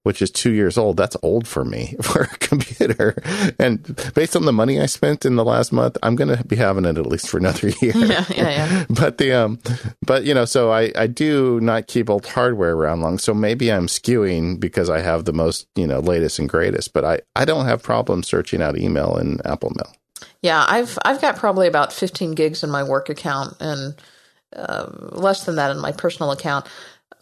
[0.08, 0.96] which is two years old.
[0.96, 3.22] That's old for me for a computer.
[3.60, 3.84] And
[4.16, 6.86] based on the money I spent in the last month, I'm going to be having
[6.86, 7.92] it at least for another year.
[7.94, 8.86] Yeah, yeah, yeah.
[8.90, 9.60] but the um,
[10.06, 13.18] but you know, so I I do not keep old hardware around long.
[13.18, 16.94] So maybe I'm skewing because I have the most you know latest and greatest.
[16.94, 19.94] But I I don't have problems searching out email in Apple Mail.
[20.42, 23.96] Yeah, I've I've got probably about 15 gigs in my work account and
[24.56, 26.68] uh, less than that in my personal account.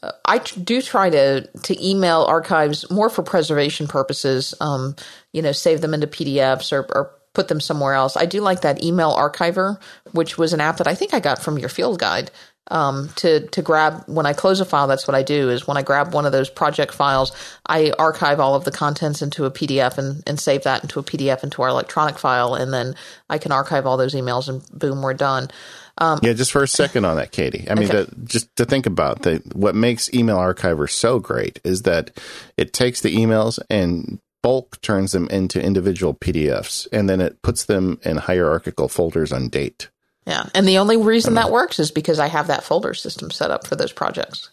[0.04, 4.54] Uh, I t- do try to to email archives more for preservation purposes.
[4.62, 4.96] Um,
[5.34, 8.18] you know, save them into PDFs or, or put them somewhere else.
[8.18, 9.80] I do like that email archiver,
[10.14, 12.32] which was an app that I think I got from your field guide.
[12.72, 15.50] Um, to to grab when I close a file, that's what I do.
[15.52, 17.32] Is when I grab one of those project files,
[17.68, 21.04] I archive all of the contents into a PDF and, and save that into a
[21.04, 22.96] PDF into our electronic file, and then
[23.30, 25.50] I can archive all those emails, and boom, we're done.
[25.98, 27.68] Um, yeah, just for a second on that, Katie.
[27.70, 28.04] I mean, okay.
[28.04, 32.12] the, just to think about the, what makes Email Archiver so great is that
[32.58, 37.66] it takes the emails and bulk turns them into individual PDFs, and then it puts
[37.66, 39.90] them in hierarchical folders on date.
[40.26, 40.50] Yeah.
[40.56, 43.68] And the only reason that works is because I have that folder system set up
[43.68, 44.50] for those projects.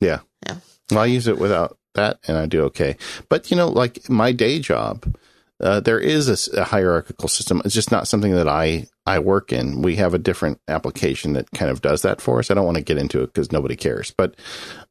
[0.00, 0.20] Yeah.
[0.46, 0.56] Yeah.
[0.90, 2.96] Well, I use it without that and I do okay.
[3.28, 5.16] But, you know, like my day job,
[5.60, 7.60] uh, there is a, a, hierarchical system.
[7.64, 9.82] It's just not something that I, I work in.
[9.82, 12.50] We have a different application that kind of does that for us.
[12.50, 14.12] I don't want to get into it because nobody cares.
[14.16, 14.36] But,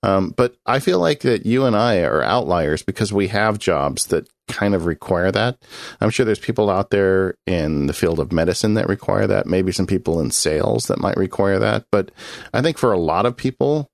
[0.04, 4.08] um, but I feel like that you and I are outliers because we have jobs
[4.08, 5.58] that kind of require that.
[6.02, 9.46] I'm sure there's people out there in the field of medicine that require that.
[9.46, 11.86] Maybe some people in sales that might require that.
[11.92, 12.12] But
[12.54, 13.90] I think for a lot of people,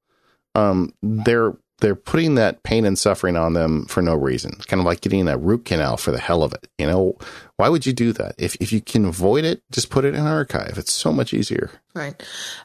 [0.56, 4.54] um, they're they're putting that pain and suffering on them for no reason.
[4.68, 6.70] Kind of like getting a root canal for the hell of it.
[6.78, 7.18] You know,
[7.58, 8.36] why would you do that?
[8.38, 10.78] If if you can avoid it, just put it in archive.
[10.78, 11.70] It's so much easier.
[11.94, 12.16] Right.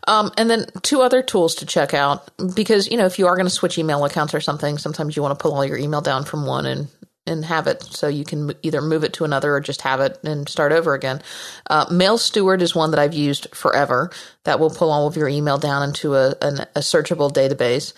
[0.07, 3.35] Um, and then two other tools to check out because you know if you are
[3.35, 6.01] going to switch email accounts or something, sometimes you want to pull all your email
[6.01, 6.87] down from one and
[7.29, 10.19] and have it so you can either move it to another or just have it
[10.25, 11.23] and start over again.
[11.69, 14.11] Uh, MailSteward is one that I've used forever
[14.45, 17.93] that will pull all of your email down into a, an, a searchable database.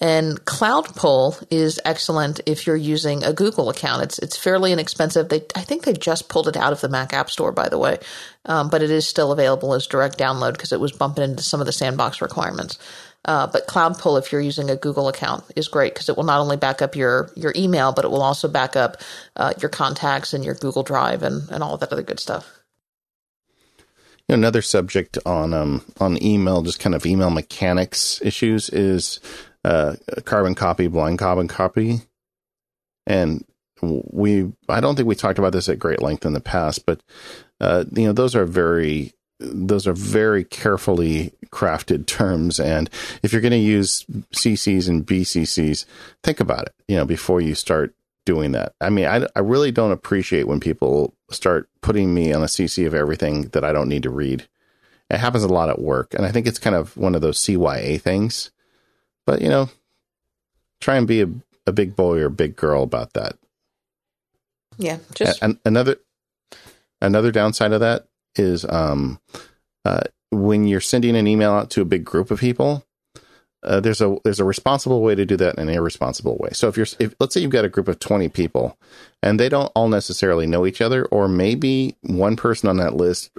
[0.00, 4.02] And CloudPull is excellent if you're using a Google account.
[4.02, 5.28] It's it's fairly inexpensive.
[5.28, 7.78] They I think they just pulled it out of the Mac App Store, by the
[7.78, 7.98] way,
[8.46, 11.60] um, but it is still available as direct download because it was bumping into some
[11.60, 12.78] of the sandbox requirements.
[13.24, 16.40] Uh, but CloudPull, if you're using a Google account, is great because it will not
[16.40, 18.96] only back up your your email, but it will also back up
[19.36, 22.58] uh, your contacts and your Google Drive and, and all that other good stuff.
[24.28, 29.20] Another subject on um, on email, just kind of email mechanics issues, is
[29.64, 29.94] uh,
[30.24, 32.00] carbon copy, blind carbon copy,
[33.06, 33.44] and
[33.82, 37.02] we I don't think we talked about this at great length in the past, but
[37.60, 39.12] uh, you know those are very
[39.42, 42.58] those are very carefully crafted terms.
[42.58, 42.88] And
[43.22, 45.84] if you're going to use CCs and BCCs,
[46.22, 48.74] think about it, you know, before you start doing that.
[48.80, 52.86] I mean, I, I really don't appreciate when people start putting me on a CC
[52.86, 54.46] of everything that I don't need to read.
[55.10, 56.14] It happens a lot at work.
[56.14, 58.50] And I think it's kind of one of those CYA things.
[59.26, 59.68] But, you know,
[60.80, 61.28] try and be a,
[61.66, 63.36] a big boy or big girl about that.
[64.78, 64.98] Yeah.
[65.14, 65.96] Just and another
[67.00, 69.20] another downside of that is um,
[69.84, 72.84] uh, when you're sending an email out to a big group of people,
[73.62, 76.50] uh, there's a there's a responsible way to do that and an irresponsible way.
[76.52, 78.76] So if you're if let's say you've got a group of 20 people
[79.22, 83.30] and they don't all necessarily know each other, or maybe one person on that list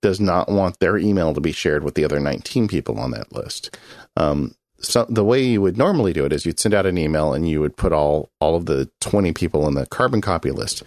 [0.00, 3.32] does not want their email to be shared with the other 19 people on that
[3.32, 3.76] list.
[4.16, 7.32] Um, so the way you would normally do it is you'd send out an email
[7.32, 10.82] and you would put all all of the 20 people in the carbon copy list.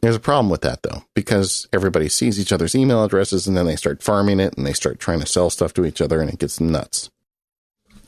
[0.00, 3.66] There's a problem with that though, because everybody sees each other's email addresses and then
[3.66, 6.30] they start farming it and they start trying to sell stuff to each other and
[6.30, 7.10] it gets nuts.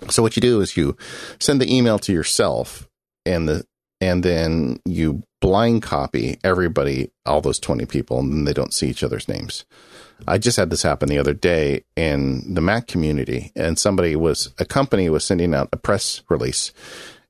[0.09, 0.97] So what you do is you
[1.38, 2.88] send the email to yourself
[3.24, 3.66] and the
[4.01, 8.88] and then you blind copy everybody, all those 20 people, and then they don't see
[8.88, 9.64] each other's names.
[10.26, 14.53] I just had this happen the other day in the Mac community, and somebody was,
[14.59, 16.72] a company was sending out a press release.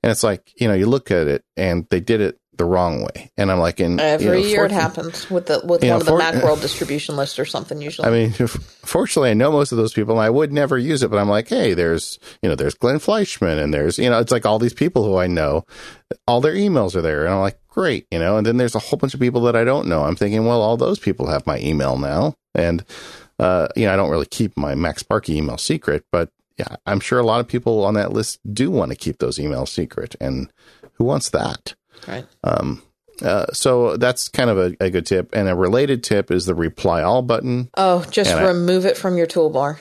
[0.03, 3.03] And it's like, you know, you look at it and they did it the wrong
[3.03, 3.31] way.
[3.37, 5.97] And I'm like, in every you know, year it happens with the with one know,
[5.97, 7.83] of the for, Macworld distribution list or something.
[7.83, 8.33] Usually, I mean,
[8.85, 11.11] fortunately, I know most of those people, and I would never use it.
[11.11, 14.31] But I'm like, hey, there's you know, there's Glenn Fleischman, and there's you know, it's
[14.31, 15.65] like all these people who I know,
[16.29, 18.37] all their emails are there, and I'm like, great, you know.
[18.37, 20.05] And then there's a whole bunch of people that I don't know.
[20.05, 22.85] I'm thinking, well, all those people have my email now, and
[23.41, 27.19] uh, you know, I don't really keep my MacSparky email secret, but yeah, I'm sure
[27.19, 30.53] a lot of people on that list do want to keep those emails secret, and
[30.95, 31.75] who wants that?
[32.07, 32.27] Right.
[32.45, 32.83] Um,
[33.21, 35.31] uh, so that's kind of a, a, good tip.
[35.33, 37.71] And a related tip is the reply all button.
[37.77, 39.79] Oh, just and remove I, it from your toolbar.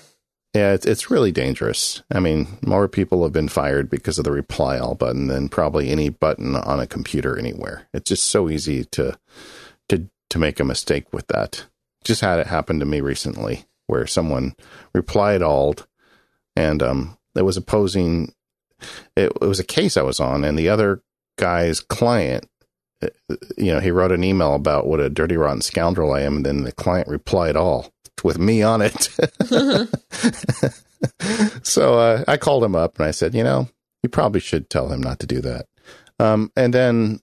[0.54, 2.04] Yeah, it's, it's really dangerous.
[2.12, 5.90] I mean, more people have been fired because of the reply all button than probably
[5.90, 7.88] any button on a computer anywhere.
[7.94, 9.18] It's just so easy to
[9.90, 11.66] to to make a mistake with that.
[12.04, 14.56] Just had it happen to me recently where someone
[14.94, 15.76] replied all
[16.56, 18.34] and um it was opposing
[19.16, 21.02] it, it was a case I was on and the other
[21.38, 22.48] guy's client
[23.02, 23.08] uh,
[23.58, 26.46] you know, he wrote an email about what a dirty rotten scoundrel I am and
[26.46, 27.92] then the client replied all
[28.24, 29.10] with me on it.
[31.66, 33.70] so uh, I called him up and I said, you know,
[34.04, 35.66] you probably should tell him not to do that.
[36.20, 37.22] Um, and then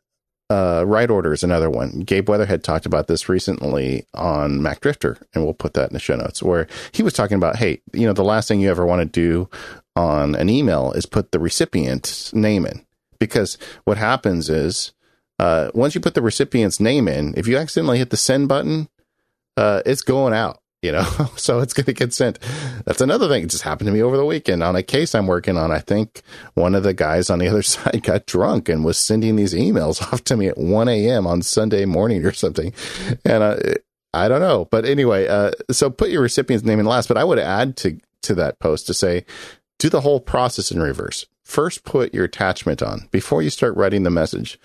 [0.50, 2.00] uh, Write Order is another one.
[2.00, 6.16] Gabe Weatherhead talked about this recently on Macdrifter, and we'll put that in the show
[6.16, 9.00] notes, where he was talking about, hey, you know, the last thing you ever want
[9.00, 9.48] to do
[9.94, 12.84] on an email is put the recipient's name in.
[13.18, 14.92] Because what happens is,
[15.38, 18.88] uh, once you put the recipient's name in, if you accidentally hit the send button,
[19.56, 21.02] uh, it's going out you know,
[21.36, 22.38] so it's going to get sent.
[22.84, 23.44] That's another thing.
[23.44, 25.72] It just happened to me over the weekend on a case I'm working on.
[25.72, 26.22] I think
[26.54, 30.00] one of the guys on the other side got drunk and was sending these emails
[30.12, 31.26] off to me at 1 a.m.
[31.26, 32.72] on Sunday morning or something.
[33.24, 33.56] And uh,
[34.14, 34.66] I don't know.
[34.70, 37.98] But anyway, uh, so put your recipient's name in last, but I would add to,
[38.22, 39.24] to that post to say,
[39.78, 41.26] do the whole process in reverse.
[41.48, 44.60] First, put your attachment on before you start writing the message.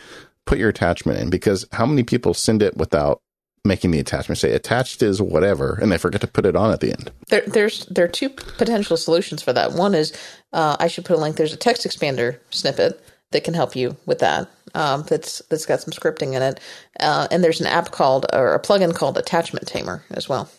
[0.46, 3.22] Put your attachment in because how many people send it without
[3.64, 6.82] making the attachment say attached is whatever, and they forget to put it on at
[6.82, 7.10] the end.
[7.30, 9.72] There, there's there are two potential solutions for that.
[9.72, 10.12] One is
[10.52, 11.38] uh, I should put a link.
[11.38, 14.50] There's a TextExpander snippet that can help you with that.
[14.76, 16.60] Um, that's that's got some scripting in it,
[17.00, 20.52] uh, and there's an app called or a plugin called Attachment Tamer as well.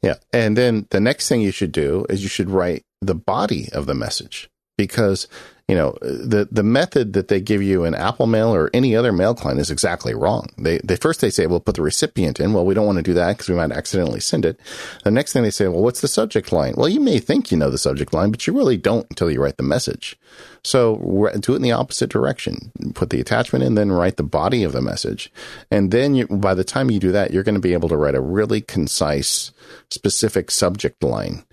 [0.00, 3.68] Yeah, and then the next thing you should do is you should write the body
[3.74, 5.28] of the message because
[5.68, 9.12] you know the the method that they give you in Apple Mail or any other
[9.12, 10.48] mail client is exactly wrong.
[10.56, 13.02] They they first they say, "Well, put the recipient in." Well, we don't want to
[13.02, 14.60] do that because we might accidentally send it.
[15.02, 17.56] The next thing they say, "Well, what's the subject line?" Well, you may think you
[17.56, 20.16] know the subject line, but you really don't until you write the message.
[20.62, 22.70] So do it in the opposite direction.
[22.94, 25.32] Put the attachment in, then write the body of the message,
[25.70, 27.96] and then you, by the time you do that, you're going to be able to
[27.96, 29.50] write a really concise,
[29.90, 31.44] specific subject line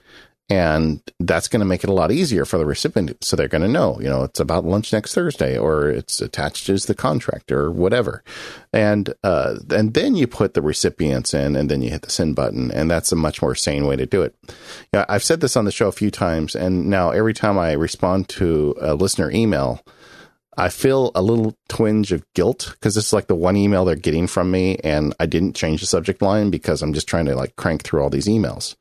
[0.49, 3.23] and that's going to make it a lot easier for the recipient.
[3.23, 6.67] So they're going to know, you know, it's about lunch next Thursday or it's attached
[6.69, 8.23] as the contract or whatever.
[8.73, 12.35] And, uh, and then you put the recipients in and then you hit the send
[12.35, 12.71] button.
[12.71, 14.35] And that's a much more sane way to do it.
[14.93, 16.55] I've said this on the show a few times.
[16.55, 19.81] And now every time I respond to a listener email,
[20.57, 24.27] I feel a little twinge of guilt because it's like the one email they're getting
[24.27, 27.55] from me and I didn't change the subject line because I'm just trying to like
[27.55, 28.75] crank through all these emails.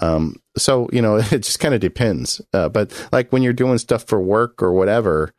[0.00, 2.40] Um, so you know, it just kind of depends.
[2.52, 5.32] Uh, but like when you're doing stuff for work or whatever,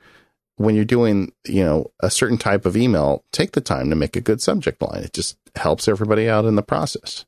[0.56, 4.16] when you're doing you know a certain type of email, take the time to make
[4.16, 5.04] a good subject line.
[5.04, 7.26] It just helps everybody out in the process.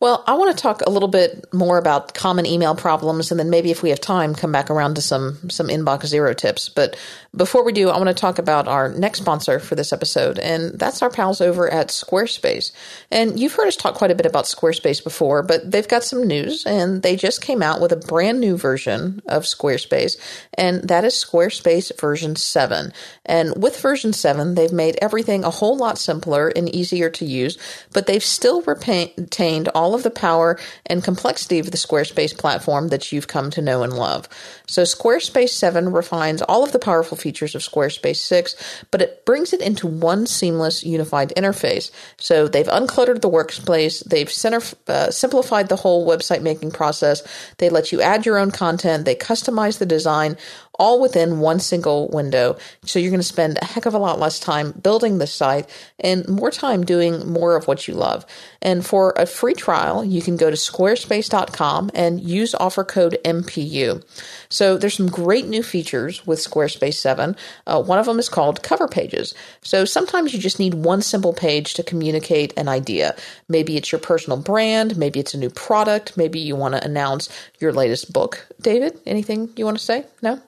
[0.00, 3.50] Well, I want to talk a little bit more about common email problems, and then
[3.50, 6.68] maybe if we have time, come back around to some some inbox zero tips.
[6.68, 6.96] But
[7.36, 10.78] before we do, I want to talk about our next sponsor for this episode, and
[10.78, 12.70] that's our pals over at Squarespace.
[13.10, 16.26] And you've heard us talk quite a bit about Squarespace before, but they've got some
[16.26, 20.16] news, and they just came out with a brand new version of Squarespace,
[20.54, 22.92] and that is Squarespace version seven.
[23.26, 27.58] And with version seven, they've made everything a whole lot simpler and easier to use,
[27.92, 32.88] but they've still retained all all of the power and complexity of the Squarespace platform
[32.88, 34.28] that you've come to know and love.
[34.66, 39.52] So Squarespace 7 refines all of the powerful features of Squarespace 6, but it brings
[39.52, 41.90] it into one seamless unified interface.
[42.18, 47.22] So they've uncluttered the workspace, they've center, uh, simplified the whole website making process,
[47.58, 50.36] they let you add your own content, they customize the design,
[50.78, 52.56] all within one single window.
[52.84, 55.68] So you're going to spend a heck of a lot less time building the site
[55.98, 58.24] and more time doing more of what you love.
[58.62, 64.04] And for a free trial, you can go to squarespace.com and use offer code MPU.
[64.48, 67.36] So there's some great new features with Squarespace 7.
[67.66, 69.34] Uh, one of them is called cover pages.
[69.62, 73.16] So sometimes you just need one simple page to communicate an idea.
[73.48, 77.28] Maybe it's your personal brand, maybe it's a new product, maybe you want to announce
[77.58, 78.46] your latest book.
[78.60, 80.04] David, anything you want to say?
[80.22, 80.40] No?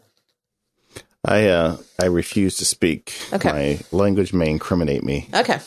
[1.22, 3.12] I uh, I refuse to speak.
[3.30, 3.52] Okay.
[3.52, 5.28] My language may incriminate me.
[5.34, 5.58] Okay.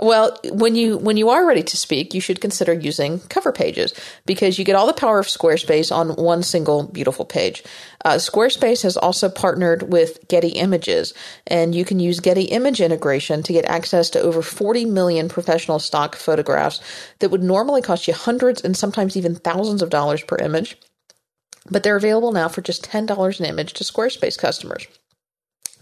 [0.00, 3.92] Well, when you when you are ready to speak, you should consider using cover pages
[4.24, 7.62] because you get all the power of Squarespace on one single beautiful page.
[8.06, 11.12] Uh, Squarespace has also partnered with Getty Images,
[11.46, 15.78] and you can use Getty Image integration to get access to over 40 million professional
[15.78, 16.80] stock photographs
[17.18, 20.78] that would normally cost you hundreds and sometimes even thousands of dollars per image.
[21.70, 24.86] But they're available now for just $10 an image to Squarespace customers.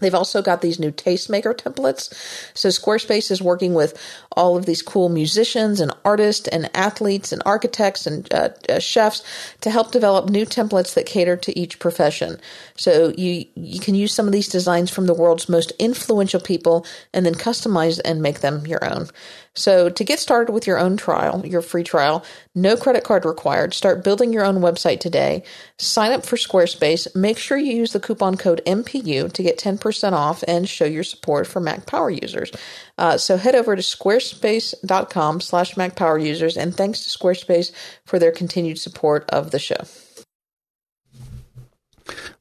[0.01, 2.13] They've also got these new tastemaker templates.
[2.53, 3.97] So Squarespace is working with
[4.35, 9.23] all of these cool musicians and artists and athletes and architects and uh, uh, chefs
[9.61, 12.37] to help develop new templates that cater to each profession.
[12.75, 16.85] So you you can use some of these designs from the world's most influential people
[17.13, 19.07] and then customize and make them your own.
[19.53, 22.23] So to get started with your own trial, your free trial,
[22.55, 23.73] no credit card required.
[23.73, 25.43] Start building your own website today.
[25.77, 27.13] Sign up for Squarespace.
[27.15, 31.03] Make sure you use the coupon code MPU to get 10% off and show your
[31.03, 32.51] support for Mac Power users.
[32.97, 37.71] Uh, so head over to squarespace.com slash Mac Power users and thanks to Squarespace
[38.05, 39.83] for their continued support of the show.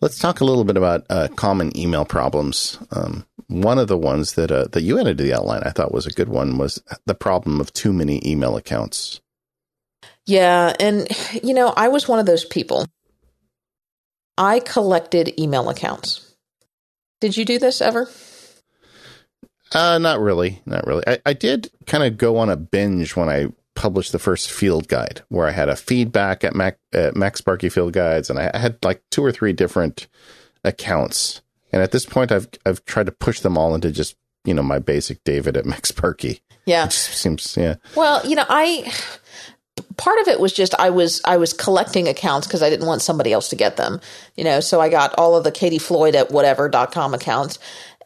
[0.01, 2.79] Let's talk a little bit about uh, common email problems.
[2.91, 5.93] Um, one of the ones that uh, that you added to the outline, I thought
[5.93, 9.21] was a good one, was the problem of too many email accounts.
[10.27, 11.09] Yeah, and
[11.43, 12.87] you know, I was one of those people.
[14.39, 16.35] I collected email accounts.
[17.21, 18.09] Did you do this ever?
[19.73, 21.05] Uh, not really, not really.
[21.07, 24.89] I, I did kind of go on a binge when I published the first field
[24.89, 28.79] guide, where I had a feedback at Mac at MacSparky Field Guides, and I had
[28.85, 30.09] like two or three different
[30.65, 31.43] accounts.
[31.73, 34.63] And at this point, I've I've tried to push them all into just you know
[34.63, 36.41] my basic David at MacSparky.
[36.67, 37.77] Yeah, seems yeah.
[37.97, 38.93] Well, you know, I
[39.97, 43.03] part of it was just I was I was collecting accounts because I didn't want
[43.03, 44.01] somebody else to get them.
[44.37, 47.59] You know, so I got all of the Katie Floyd at whatever.com accounts.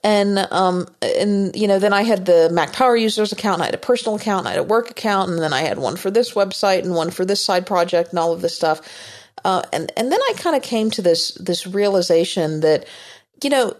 [0.04, 3.74] And um and you know then I had the Mac Power Users account, I had
[3.74, 6.34] a personal account, I had a work account, and then I had one for this
[6.34, 8.80] website and one for this side project and all of this stuff.
[9.44, 12.86] Uh, and and then I kind of came to this this realization that
[13.42, 13.76] you know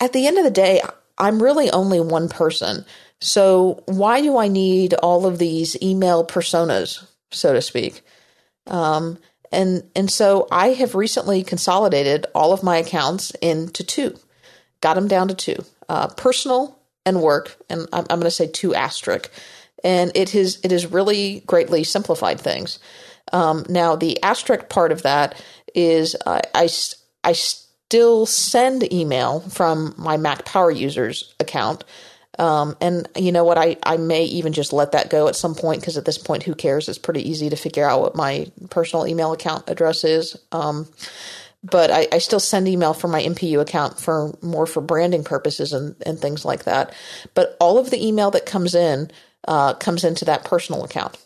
[0.00, 0.80] at the end of the day
[1.18, 2.86] I'm really only one person.
[3.20, 8.02] So why do I need all of these email personas so to speak.
[8.66, 9.18] Um,
[9.50, 14.18] and and so I have recently consolidated all of my accounts into two,
[14.80, 18.46] got them down to two, uh, personal and work, and I'm, I'm going to say
[18.46, 19.30] two asterisk,
[19.82, 22.78] and it has it has really greatly simplified things.
[23.32, 25.42] Um, now the asterisk part of that
[25.74, 26.42] is I
[27.24, 31.84] I still send email from my Mac Power users account
[32.38, 33.58] um, and you know what?
[33.58, 36.44] I, I may even just let that go at some point because at this point,
[36.44, 36.88] who cares?
[36.88, 40.38] It's pretty easy to figure out what my personal email account address is.
[40.52, 40.88] Um,
[41.62, 45.72] but I, I, still send email from my MPU account for more for branding purposes
[45.72, 46.94] and, and things like that.
[47.34, 49.10] But all of the email that comes in
[49.46, 51.16] uh, comes into that personal account.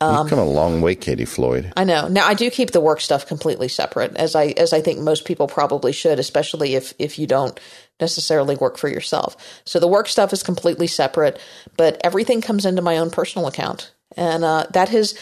[0.00, 1.72] Um, You've come a long way, Katie Floyd.
[1.76, 2.08] I know.
[2.08, 5.24] Now I do keep the work stuff completely separate, as I as I think most
[5.24, 7.58] people probably should, especially if if you don't
[8.00, 9.36] necessarily work for yourself.
[9.64, 11.38] So the work stuff is completely separate,
[11.76, 15.16] but everything comes into my own personal account, and uh, that has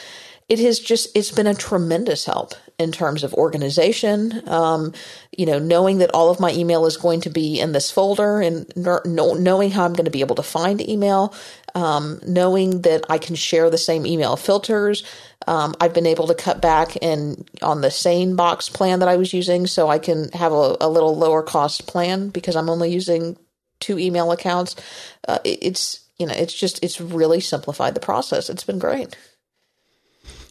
[0.53, 4.47] it has just it's been a tremendous help in terms of organization.
[4.49, 4.93] Um,
[5.37, 8.41] you know knowing that all of my email is going to be in this folder
[8.41, 11.35] and knowing how i'm going to be able to find email
[11.75, 15.05] um, knowing that i can share the same email filters
[15.47, 19.33] um, i've been able to cut back and on the SaneBox plan that i was
[19.33, 23.37] using so i can have a, a little lower cost plan because i'm only using
[23.81, 24.77] two email accounts.
[25.29, 28.49] Uh, it, it's you know it's just it's really simplified the process.
[28.49, 29.17] It's been great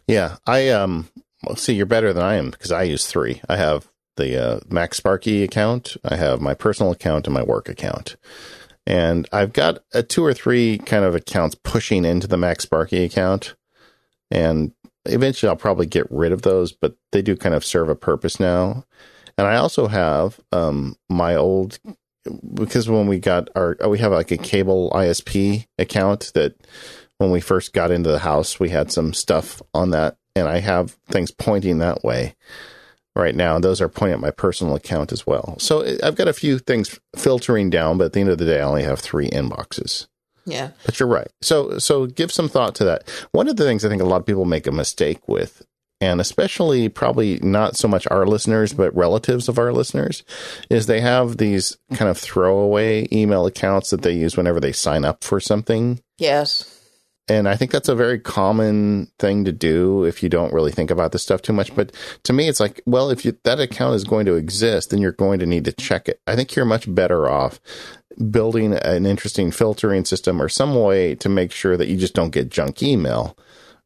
[0.07, 1.09] yeah, I um
[1.43, 3.41] well, see you're better than I am because I use three.
[3.49, 8.17] I have the uh, MacSparky account, I have my personal account, and my work account.
[8.85, 13.55] And I've got a two or three kind of accounts pushing into the MacSparky account.
[14.29, 14.73] And
[15.05, 18.39] eventually I'll probably get rid of those, but they do kind of serve a purpose
[18.39, 18.85] now.
[19.37, 21.79] And I also have um, my old
[22.53, 26.53] because when we got our we have like a cable ISP account that
[27.21, 30.59] when we first got into the house, we had some stuff on that, and I
[30.59, 32.35] have things pointing that way
[33.15, 33.55] right now.
[33.55, 35.55] And those are pointing at my personal account as well.
[35.59, 38.59] So I've got a few things filtering down, but at the end of the day,
[38.59, 40.07] I only have three inboxes.
[40.45, 40.71] Yeah.
[40.83, 41.27] But you're right.
[41.41, 43.07] So so give some thought to that.
[43.31, 45.61] One of the things I think a lot of people make a mistake with
[46.01, 50.23] and especially probably not so much our listeners, but relatives of our listeners,
[50.69, 55.05] is they have these kind of throwaway email accounts that they use whenever they sign
[55.05, 56.01] up for something.
[56.17, 56.70] Yes.
[57.27, 60.91] And I think that's a very common thing to do if you don't really think
[60.91, 61.73] about this stuff too much.
[61.75, 61.93] But
[62.23, 65.11] to me, it's like, well, if you, that account is going to exist, then you're
[65.11, 66.19] going to need to check it.
[66.27, 67.61] I think you're much better off
[68.29, 72.33] building an interesting filtering system or some way to make sure that you just don't
[72.33, 73.37] get junk email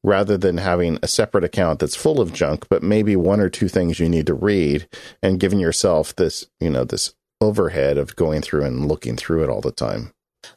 [0.03, 3.67] rather than having a separate account that's full of junk, but maybe one or two
[3.67, 4.87] things you need to read
[5.21, 9.49] and giving yourself this, you know, this overhead of going through and looking through it
[9.49, 10.11] all the time.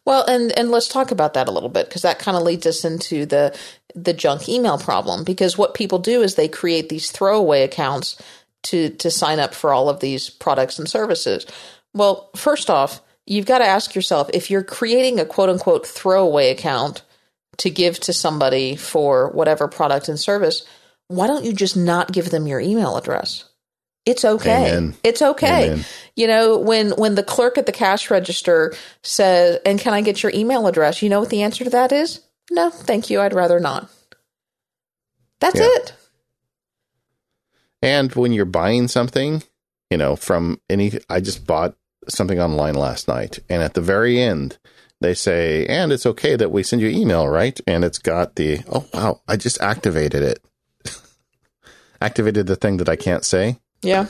[0.04, 2.66] Well, and and let's talk about that a little bit because that kind of leads
[2.66, 3.56] us into the
[3.94, 8.20] the junk email problem because what people do is they create these throwaway accounts
[8.64, 11.46] to to sign up for all of these products and services.
[11.94, 16.50] Well, first off, you've got to ask yourself if you're creating a quote unquote throwaway
[16.50, 17.02] account
[17.58, 20.64] to give to somebody for whatever product and service,
[21.08, 23.47] why don't you just not give them your email address?
[24.08, 24.70] It's okay.
[24.70, 24.94] Amen.
[25.04, 25.66] It's okay.
[25.66, 25.84] Amen.
[26.16, 30.22] You know, when when the clerk at the cash register says, "And can I get
[30.22, 32.20] your email address?" You know what the answer to that is?
[32.50, 33.20] No, thank you.
[33.20, 33.90] I'd rather not.
[35.40, 35.68] That's Yeah.
[35.68, 35.92] it.
[37.82, 39.42] And when you're buying something,
[39.90, 41.76] you know, from any, I just bought
[42.08, 44.56] something online last night, and at the very end,
[45.00, 47.60] they say, and it's okay that we send you email, right?
[47.66, 50.40] And it's got the, oh, wow, I just activated it.
[52.00, 53.58] activated the thing that I can't say.
[53.82, 54.06] Yeah.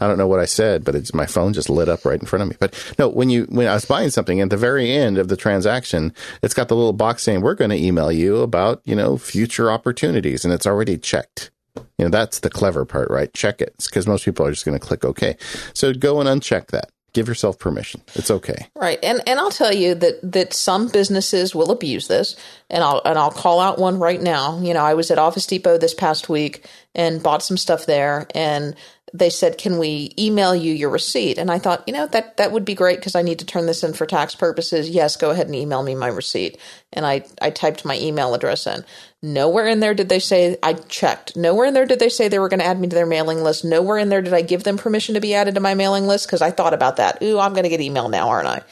[0.00, 2.26] I don't know what I said, but it's my phone just lit up right in
[2.26, 2.56] front of me.
[2.58, 5.36] But no, when you when I was buying something at the very end of the
[5.36, 6.12] transaction,
[6.42, 9.70] it's got the little box saying we're going to email you about you know future
[9.70, 11.50] opportunities, and it's already checked.
[11.98, 13.32] You know that's the clever part, right?
[13.32, 15.36] Check it because most people are just going to click OK.
[15.72, 16.90] So go and uncheck that.
[17.12, 18.00] Give yourself permission.
[18.14, 18.68] It's okay.
[18.74, 18.98] Right.
[19.02, 22.36] And and I'll tell you that that some businesses will abuse this
[22.70, 24.58] and I'll and I'll call out one right now.
[24.60, 28.26] You know, I was at Office Depot this past week and bought some stuff there
[28.34, 28.74] and
[29.14, 32.52] they said, "Can we email you your receipt?" And I thought, you know, that that
[32.52, 34.88] would be great because I need to turn this in for tax purposes.
[34.88, 36.58] Yes, go ahead and email me my receipt.
[36.92, 38.84] And I I typed my email address in.
[39.22, 41.36] Nowhere in there did they say I checked.
[41.36, 43.42] Nowhere in there did they say they were going to add me to their mailing
[43.42, 43.64] list.
[43.64, 46.26] Nowhere in there did I give them permission to be added to my mailing list
[46.26, 47.22] because I thought about that.
[47.22, 48.62] Ooh, I'm going to get email now, aren't I?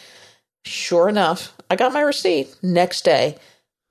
[0.65, 3.39] Sure enough, I got my receipt next day.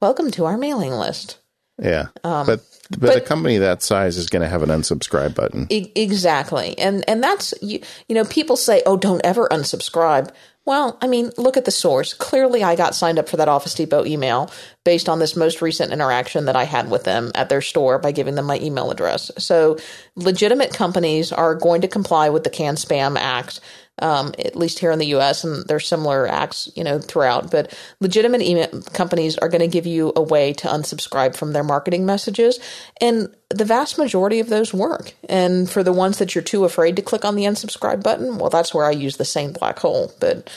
[0.01, 1.37] Welcome to our mailing list.
[1.81, 5.35] Yeah, Um, but, but but- a company that size is going to have an unsubscribe
[5.35, 5.67] button.
[5.69, 6.77] E- exactly.
[6.77, 10.31] And and that's you you know people say, "Oh, don't ever unsubscribe."
[10.65, 12.13] Well, I mean, look at the source.
[12.13, 14.51] Clearly, I got signed up for that Office Depot email
[14.85, 18.11] based on this most recent interaction that I had with them at their store by
[18.11, 19.31] giving them my email address.
[19.39, 19.77] So,
[20.15, 23.61] legitimate companies are going to comply with the CAN-SPAM Act,
[24.01, 25.43] um, at least here in the U.S.
[25.43, 27.51] And there's similar acts, you know, throughout.
[27.51, 31.63] But legitimate email companies are going to give you a way to unsubscribe from their
[31.63, 32.59] marketing messages,
[33.01, 35.13] and the vast majority of those work.
[35.27, 38.49] And for the ones that you're too afraid to click on the unsubscribe button, well,
[38.49, 40.11] that's where I use the same black hole.
[40.19, 40.49] But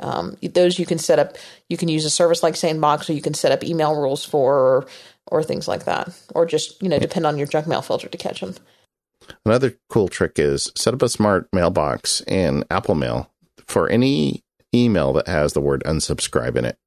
[0.00, 1.36] um, those you can set up.
[1.68, 4.54] You can use a service like SaneBox, or you can set up email rules for,
[4.54, 4.86] or,
[5.26, 8.18] or things like that, or just you know depend on your junk mail filter to
[8.18, 8.54] catch them.
[9.44, 13.30] Another cool trick is set up a smart mailbox in Apple Mail
[13.66, 14.42] for any
[14.74, 16.78] email that has the word unsubscribe in it.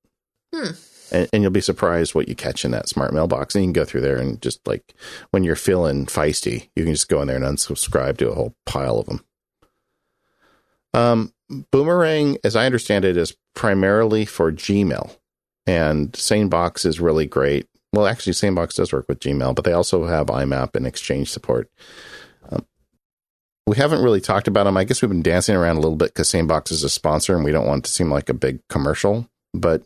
[0.54, 0.72] Hmm.
[1.12, 3.56] And, and you'll be surprised what you catch in that smart mailbox.
[3.56, 4.94] And you can go through there and just like
[5.32, 8.56] when you're feeling feisty, you can just go in there and unsubscribe to a whole
[8.66, 9.24] pile of them.
[10.94, 11.34] Um,
[11.72, 15.16] Boomerang, as I understand it, is primarily for Gmail.
[15.66, 17.68] And SaneBox is really great.
[17.94, 21.70] Well, actually, SaneBox does work with Gmail, but they also have IMAP and Exchange support.
[23.66, 24.78] We haven't really talked about them.
[24.78, 27.46] I guess we've been dancing around a little bit because SaneBox is a sponsor and
[27.46, 29.30] we don't want it to seem like a big commercial.
[29.54, 29.84] But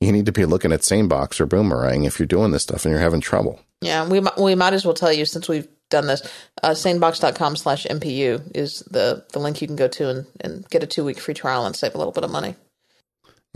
[0.00, 2.92] you need to be looking at SaneBox or Boomerang if you're doing this stuff and
[2.92, 3.60] you're having trouble.
[3.80, 6.22] Yeah, we we might as well tell you since we've done this.
[6.62, 10.82] Uh, sanebox.com slash MPU is the, the link you can go to and, and get
[10.82, 12.54] a two week free trial and save a little bit of money.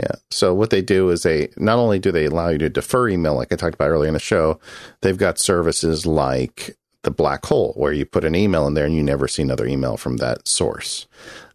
[0.01, 0.13] Yeah.
[0.31, 3.35] So what they do is they not only do they allow you to defer email,
[3.35, 4.59] like I talked about earlier in the show,
[5.03, 8.95] they've got services like the black hole, where you put an email in there and
[8.95, 11.07] you never see another email from that source.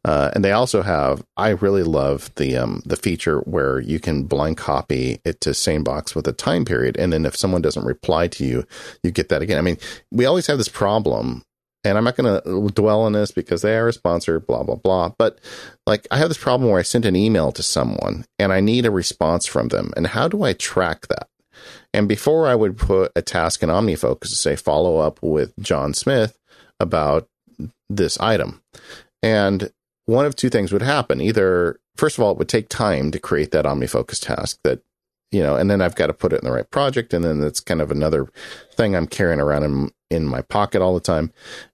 [0.04, 4.24] Uh, and they also have, I really love the um, the feature where you can
[4.24, 8.28] blind copy it to SaneBox with a time period, and then if someone doesn't reply
[8.30, 8.66] to you,
[9.04, 9.58] you get that again.
[9.58, 9.78] I mean,
[10.12, 11.44] we always have this problem,
[11.84, 14.76] and I'm not going to dwell on this because they are a sponsor, blah blah
[14.76, 15.10] blah.
[15.18, 15.40] But
[15.86, 18.86] like, I have this problem where I sent an email to someone and I need
[18.86, 21.28] a response from them, and how do I track that?
[21.94, 25.94] And before I would put a task in OmniFocus to say follow up with John
[25.94, 26.38] Smith
[26.80, 27.28] about
[27.90, 28.62] this item,
[29.24, 29.72] and
[30.06, 31.22] one of two things would happen.
[31.22, 34.82] Either, first of all, it would take time to create that OmniFocus task that,
[35.32, 37.14] you know, and then I've got to put it in the right project.
[37.14, 38.30] And then it's kind of another
[38.74, 41.34] thing I'm carrying around in, in my pocket all the time.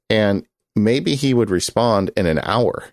[0.09, 0.45] And
[0.75, 2.85] maybe he would respond in an hour,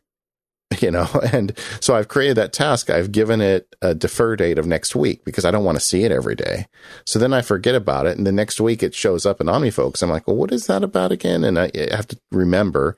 [0.83, 2.91] you know, and so I've created that task.
[2.91, 6.05] I've given it a defer date of next week because I don't want to see
[6.05, 6.67] it every day.
[7.07, 8.17] So then I forget about it.
[8.17, 10.03] And the next week it shows up in OmniFocus.
[10.03, 11.45] I'm like, well, what is that about again?
[11.45, 12.97] And I have to remember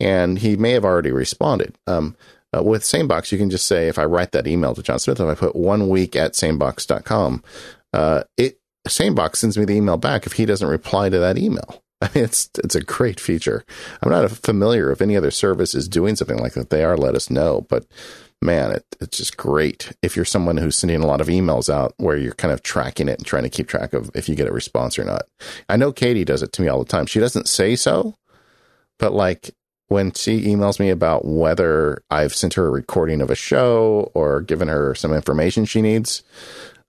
[0.00, 1.76] and he may have already responded.
[1.86, 2.16] Um,
[2.56, 5.20] uh, with SaneBox, you can just say, if I write that email to John Smith,
[5.20, 7.42] if I put one week at sanebox.com,
[7.92, 11.82] uh, it, SaneBox sends me the email back if he doesn't reply to that email.
[12.00, 13.64] I mean, it's, it's a great feature.
[14.02, 16.70] I'm not familiar if any other service is doing something like that.
[16.70, 17.66] They are, let us know.
[17.68, 17.86] But
[18.40, 21.94] man, it, it's just great if you're someone who's sending a lot of emails out
[21.96, 24.48] where you're kind of tracking it and trying to keep track of if you get
[24.48, 25.22] a response or not.
[25.68, 27.06] I know Katie does it to me all the time.
[27.06, 28.14] She doesn't say so,
[28.98, 29.50] but like
[29.88, 34.40] when she emails me about whether I've sent her a recording of a show or
[34.42, 36.22] given her some information she needs,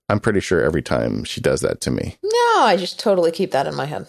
[0.08, 2.18] I'm pretty sure every time she does that to me.
[2.22, 4.06] No, I just totally keep that in my head.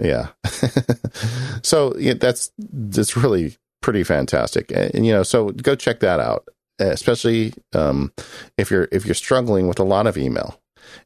[0.00, 0.28] Yeah.
[1.62, 4.72] so yeah, that's that's really pretty fantastic.
[4.74, 6.48] And you know, so go check that out,
[6.78, 8.12] especially um,
[8.56, 10.58] if you're if you're struggling with a lot of email.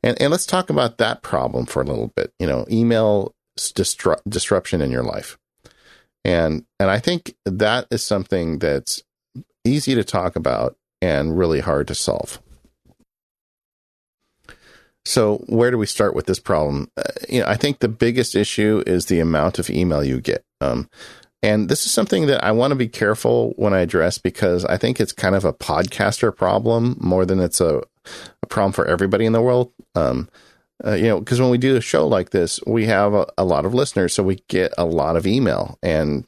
[0.03, 2.33] And and let's talk about that problem for a little bit.
[2.39, 5.39] You know, email distru- disruption in your life.
[6.25, 9.03] And and I think that is something that's
[9.65, 12.41] easy to talk about and really hard to solve.
[15.07, 16.91] So, where do we start with this problem?
[16.97, 20.45] Uh, you know, I think the biggest issue is the amount of email you get.
[20.61, 20.91] Um,
[21.43, 24.77] and this is something that I want to be careful when I address because I
[24.77, 27.83] think it's kind of a podcaster problem more than it's a,
[28.43, 29.73] a problem for everybody in the world.
[29.95, 30.29] Um,
[30.85, 33.45] uh, you know, because when we do a show like this, we have a, a,
[33.45, 36.27] lot of listeners, so we get a lot of email, and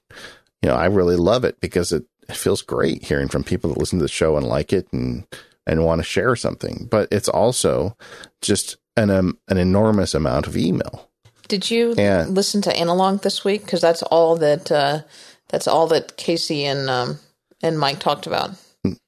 [0.63, 3.79] you know, I really love it because it, it feels great hearing from people that
[3.79, 5.27] listen to the show and like it and
[5.69, 6.89] and want to share something.
[6.91, 7.97] But it's also
[8.43, 11.09] just an um, an enormous amount of email.
[11.47, 13.65] Did you and, listen to Analog this week?
[13.65, 15.03] Because that's all that uh,
[15.49, 17.19] that's all that Casey and um,
[17.63, 18.51] and Myke talked about.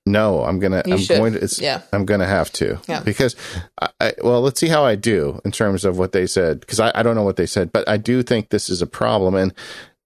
[0.04, 0.82] No, I'm gonna.
[0.84, 1.18] You I'm should.
[1.18, 1.42] going to.
[1.42, 2.78] It's, yeah, I'm gonna have to.
[2.88, 3.00] Yeah.
[3.00, 3.36] Because,
[3.80, 6.60] I, I, well, let's see how I do in terms of what they said.
[6.60, 8.86] Because I, I don't know what they said, but I do think this is a
[8.86, 9.54] problem, and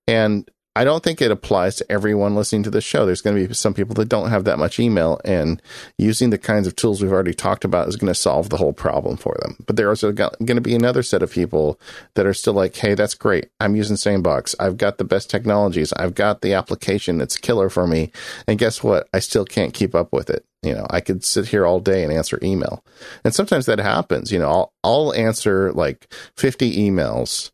[0.07, 3.07] and I don't think it applies to everyone listening to the show.
[3.07, 5.63] There's going to be some people that don't have that much email, and
[5.99, 8.73] using the kinds of tools we've already talked about is going to solve the whole
[8.73, 9.57] problem for them.
[9.67, 11.79] But there's also going to be another set of people
[12.15, 13.51] that are still like, hey, that's great.
[13.61, 14.57] I'm using SaneBox.
[14.59, 15.93] I've got the best technologies.
[15.93, 18.11] I've got the application that's killer for me.
[18.49, 19.09] And guess what?
[19.15, 20.45] I still can't keep up with it.
[20.65, 22.83] You know, I could sit here all day and answer email.
[23.23, 24.33] And sometimes that happens.
[24.33, 27.53] You know, I'll, I'll answer like 50 emails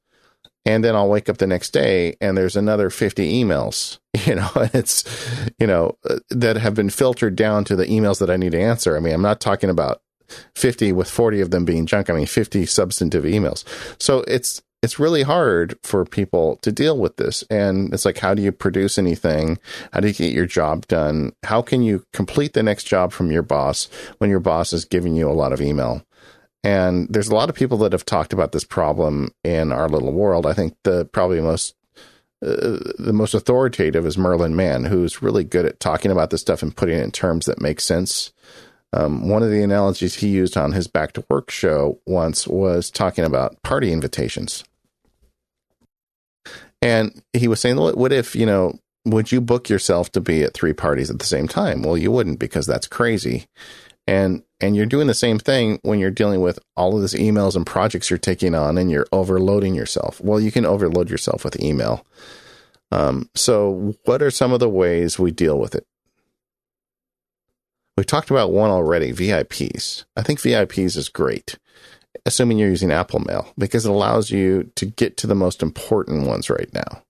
[0.65, 4.51] and then I'll wake up the next day and there's another 50 emails, you know,
[4.75, 5.05] it's,
[5.59, 8.61] you know, uh, that have been filtered down to the emails that I need to
[8.61, 8.97] answer.
[8.97, 10.03] I mean, I'm not talking about
[10.55, 12.11] 50 with 40 of them being junk.
[12.11, 13.65] I mean, 50 substantive emails.
[14.01, 17.45] So it's, it's really hard for people to deal with this.
[17.51, 19.59] And it's like, how do you produce anything?
[19.93, 21.33] How do you get your job done?
[21.43, 23.89] How can you complete the next job from your boss
[24.19, 26.03] when your boss is giving you a lot of email?
[26.63, 30.13] And there's a lot of people that have talked about this problem in our little
[30.13, 30.47] world.
[30.47, 31.75] I think the probably most
[32.43, 36.63] uh, the most authoritative is Merlin Mann, who's really good at talking about this stuff
[36.63, 38.33] and putting it in terms that make sense.
[38.93, 42.91] Um, one of the analogies he used on his Back to Work show once was
[42.91, 44.65] talking about party invitations.
[46.83, 50.55] And he was saying, what if, you know, would you book yourself to be at
[50.55, 51.83] three parties at the same time?
[51.83, 53.47] Well, you wouldn't because that's crazy.
[54.07, 57.57] And and you're doing the same thing when you're dealing with all of these emails
[57.57, 60.21] and projects you're taking on and you're overloading yourself.
[60.21, 62.05] Well, you can overload yourself with email.
[62.93, 65.87] Um, so, what are some of the ways we deal with it?
[67.97, 70.05] We talked about one already VIPs.
[70.17, 71.59] I think VIPs is great,
[72.27, 76.27] assuming you're using Apple Mail, because it allows you to get to the most important
[76.27, 77.03] ones right now.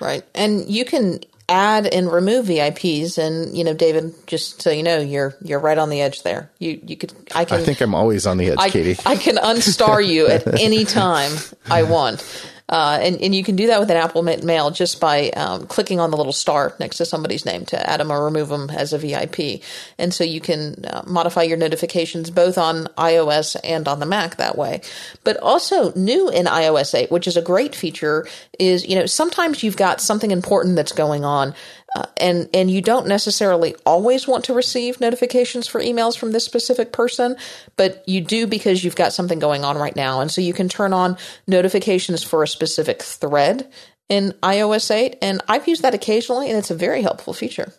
[0.00, 0.24] Right.
[0.34, 1.20] And you can
[1.52, 3.18] add and remove VIPs.
[3.18, 6.50] And you know, David, just so you know, you're you're right on the edge there.
[6.58, 9.00] You you could I can I think I'm always on the edge, I, Katie.
[9.04, 11.32] I can unstar you at any time
[11.70, 12.24] I want.
[12.72, 16.00] Uh, and, and you can do that with an Apple Mail just by um, clicking
[16.00, 18.94] on the little star next to somebody's name to add them or remove them as
[18.94, 19.60] a VIP.
[19.98, 24.36] And so you can uh, modify your notifications both on iOS and on the Mac
[24.36, 24.80] that way.
[25.22, 28.26] But also new in iOS 8, which is a great feature,
[28.58, 31.54] is, you know, sometimes you've got something important that's going on
[31.96, 36.44] uh, and and you don't necessarily always want to receive notifications for emails from this
[36.44, 37.36] specific person,
[37.76, 40.68] but you do because you've got something going on right now, and so you can
[40.68, 41.16] turn on
[41.46, 43.70] notifications for a specific thread
[44.08, 47.72] in iOS 8, and I've used that occasionally, and it's a very helpful feature.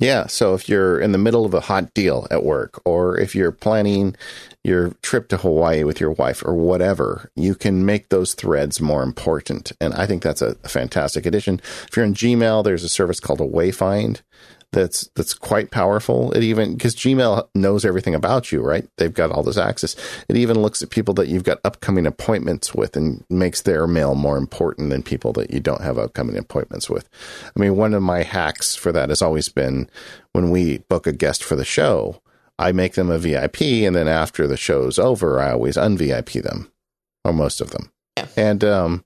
[0.00, 0.28] Yeah.
[0.28, 3.52] So if you're in the middle of a hot deal at work, or if you're
[3.52, 4.16] planning
[4.64, 9.02] your trip to Hawaii with your wife or whatever, you can make those threads more
[9.02, 9.72] important.
[9.78, 11.60] And I think that's a, fantastic addition.
[11.86, 14.22] If you're in Gmail, there's a service called AwayFind
[14.72, 16.32] that's that's quite powerful.
[16.32, 18.88] It even because Gmail knows everything about you, right?
[18.96, 19.96] They've got all this access.
[20.28, 24.14] It even looks at people that you've got upcoming appointments with and makes their mail
[24.14, 27.08] more important than people that you don't have upcoming appointments with.
[27.44, 29.90] I mean, one of my hacks for that has always been
[30.32, 32.20] when we book a guest for the show,
[32.58, 36.70] I make them a VIP, and then after the show's over, I always unVIP them,
[37.24, 37.90] or most of them.
[38.16, 38.26] Yeah.
[38.36, 39.04] And um,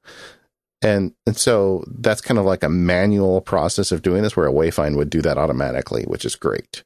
[0.84, 4.96] and and so that's kind of like a manual process of doing this, where AwayFind
[4.96, 6.84] would do that automatically, which is great.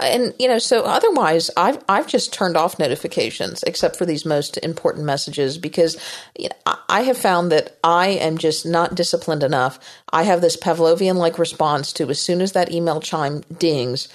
[0.00, 4.58] And you know, so otherwise, I've I've just turned off notifications except for these most
[4.58, 5.96] important messages because
[6.36, 9.78] you know, I have found that I am just not disciplined enough.
[10.12, 14.08] I have this Pavlovian like response to as soon as that email chime dings.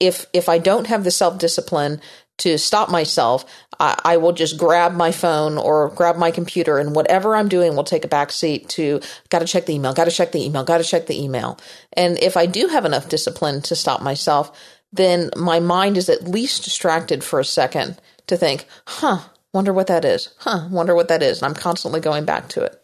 [0.00, 2.00] If if I don't have the self discipline
[2.38, 3.44] to stop myself,
[3.78, 7.76] I, I, will just grab my phone or grab my computer and whatever I'm doing
[7.76, 10.44] will take a back seat to got to check the email, got to check the
[10.44, 11.58] email, got to check the email.
[11.92, 14.56] And if I do have enough discipline to stop myself,
[14.92, 19.20] then my mind is at least distracted for a second to think, huh,
[19.52, 20.30] wonder what that is.
[20.38, 21.42] Huh, wonder what that is.
[21.42, 22.82] And I'm constantly going back to it.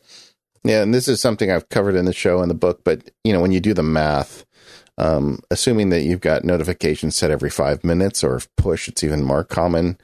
[0.65, 3.33] Yeah, and this is something I've covered in the show and the book, but you
[3.33, 4.47] know, when you do the math,
[4.99, 9.45] um, assuming that you've got notifications set every five minutes, or push, it's even more
[9.45, 9.99] common.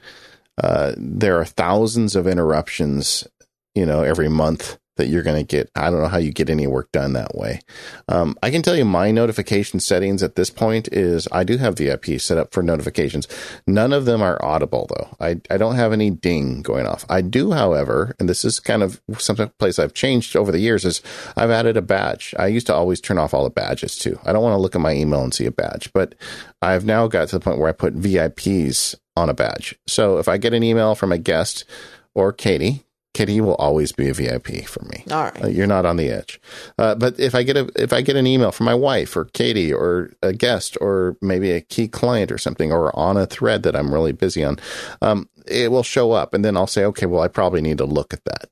[0.61, 3.27] Uh, there are thousands of interruptions,
[3.73, 5.69] you know, every month that you're going to get.
[5.75, 7.61] I don't know how you get any work done that way.
[8.07, 11.77] Um, I can tell you my notification settings at this point is I do have
[11.77, 13.27] VIP set up for notifications.
[13.65, 15.15] None of them are audible though.
[15.19, 17.05] I, I don't have any ding going off.
[17.09, 20.85] I do, however, and this is kind of some place I've changed over the years
[20.85, 21.01] is
[21.35, 22.35] I've added a badge.
[22.37, 24.19] I used to always turn off all the badges too.
[24.23, 26.15] I don't want to look at my email and see a badge, but
[26.61, 29.75] I've now got to the point where I put VIPs on a badge.
[29.87, 31.65] So if I get an email from a guest
[32.13, 35.03] or Katie, Katie will always be a VIP for me.
[35.11, 36.39] All right, uh, you're not on the edge.
[36.77, 39.25] Uh, but if I get a if I get an email from my wife or
[39.25, 43.63] Katie or a guest or maybe a key client or something or on a thread
[43.63, 44.59] that I'm really busy on,
[45.01, 47.85] um, it will show up, and then I'll say, okay, well, I probably need to
[47.85, 48.49] look at that.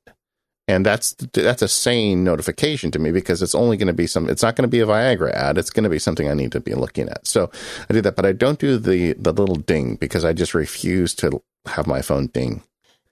[0.68, 4.28] And that's that's a sane notification to me because it's only going to be some.
[4.28, 5.56] It's not going to be a Viagra ad.
[5.56, 7.26] It's going to be something I need to be looking at.
[7.26, 7.50] So
[7.88, 11.14] I do that, but I don't do the the little ding because I just refuse
[11.16, 12.62] to have my phone ding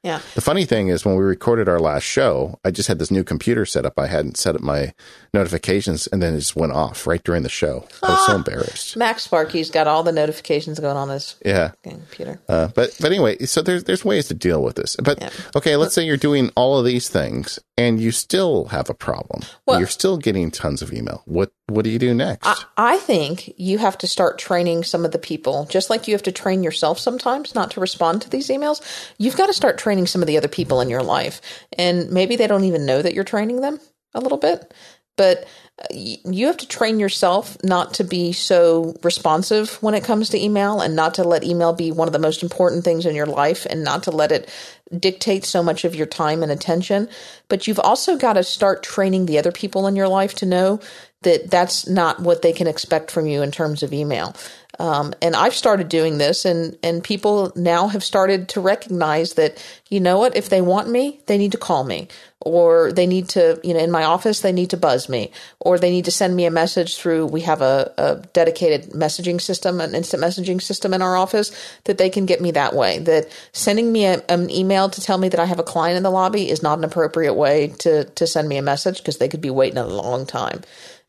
[0.04, 0.20] yeah.
[0.34, 3.24] The funny thing is, when we recorded our last show, I just had this new
[3.24, 3.94] computer set up.
[3.98, 4.94] I hadn't set up my
[5.34, 7.84] notifications, and then it just went off right during the show.
[8.02, 8.96] I was ah, so embarrassed.
[8.96, 12.40] MacSparky's got all the notifications going on his yeah computer.
[12.48, 14.94] Uh, but but anyway, so there's there's ways to deal with this.
[14.96, 15.30] But yeah.
[15.56, 19.42] okay, let's say you're doing all of these things, and you still have a problem.
[19.66, 21.22] Well, you're still getting tons of email.
[21.24, 22.46] What what do you do next?
[22.46, 26.14] I, I think you have to start training some of the people, just like you
[26.14, 28.80] have to train yourself sometimes not to respond to these emails.
[29.18, 31.40] You've got to start training some of the other people in your life.
[31.76, 33.80] And maybe they don't even know that you're training them
[34.14, 34.72] a little bit,
[35.16, 35.46] but
[35.78, 40.42] uh, you have to train yourself not to be so responsive when it comes to
[40.42, 43.26] email and not to let email be one of the most important things in your
[43.26, 44.48] life and not to let it
[44.96, 47.08] dictate so much of your time and attention.
[47.48, 50.80] But you've also got to start training the other people in your life to know
[51.22, 54.34] that that's not what they can expect from you in terms of email.
[54.78, 59.62] Um, and I've started doing this, and and people now have started to recognize that
[59.90, 62.06] you know what, if they want me, they need to call me,
[62.40, 65.78] or they need to, you know, in my office, they need to buzz me, or
[65.78, 67.26] they need to send me a message through.
[67.26, 71.50] We have a, a dedicated messaging system, an instant messaging system in our office
[71.84, 73.00] that they can get me that way.
[73.00, 76.04] That sending me a, an email to tell me that I have a client in
[76.04, 79.28] the lobby is not an appropriate way to to send me a message because they
[79.28, 80.62] could be waiting a long time.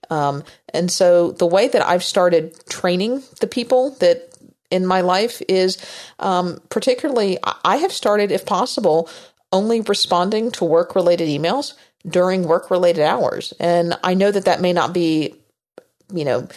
[0.09, 0.43] Um,
[0.73, 4.29] and so the way that I've started training the people that
[4.71, 5.77] in my life is
[6.19, 9.09] um, particularly, I have started, if possible,
[9.51, 11.73] only responding to work related emails
[12.07, 13.53] during work related hours.
[13.59, 15.35] And I know that that may not be,
[16.13, 16.47] you know,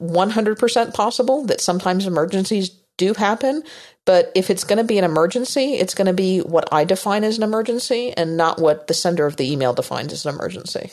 [0.00, 3.62] 100% possible, that sometimes emergencies do happen.
[4.04, 7.24] But if it's going to be an emergency, it's going to be what I define
[7.24, 10.90] as an emergency and not what the sender of the email defines as an emergency.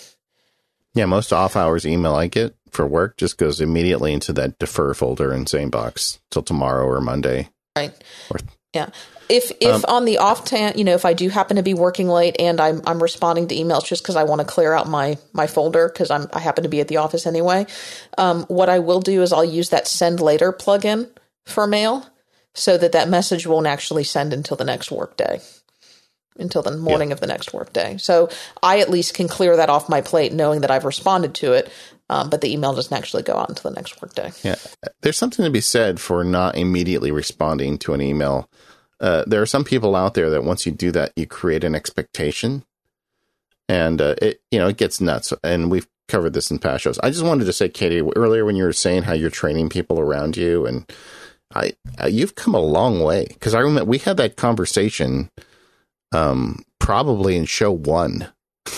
[0.95, 4.93] Yeah, most off hours email I get for work just goes immediately into that defer
[4.93, 7.49] folder in SaneBox till tomorrow or Monday.
[7.77, 7.93] Right.
[8.29, 8.39] Or,
[8.73, 8.89] yeah.
[9.27, 11.73] If if um, on the off time, you know, if I do happen to be
[11.73, 14.87] working late and I'm I'm responding to emails just because I want to clear out
[14.87, 17.65] my my folder because I'm I happen to be at the office anyway,
[18.17, 21.09] um, what I will do is I'll use that send later plugin
[21.45, 22.07] for mail
[22.53, 25.39] so that that message won't actually send until the next workday
[26.37, 27.13] until the morning yeah.
[27.13, 27.97] of the next workday.
[27.97, 28.29] So
[28.61, 31.71] I at least can clear that off my plate knowing that I've responded to it.
[32.09, 34.31] Um, but the email doesn't actually go out until the next workday.
[34.43, 34.55] Yeah.
[35.01, 38.47] There's something to be said for not immediately responding to an email.
[38.99, 41.73] Uh, there are some people out there that once you do that, you create an
[41.73, 42.63] expectation
[43.67, 45.33] and uh, it, you know, it gets nuts.
[45.43, 46.99] And we've covered this in past shows.
[46.99, 49.99] I just wanted to say, Katie, earlier when you were saying how you're training people
[49.99, 50.89] around you and
[51.53, 55.29] I, uh, you've come a long way because I remember we had that conversation
[56.15, 58.31] um, probably in show one.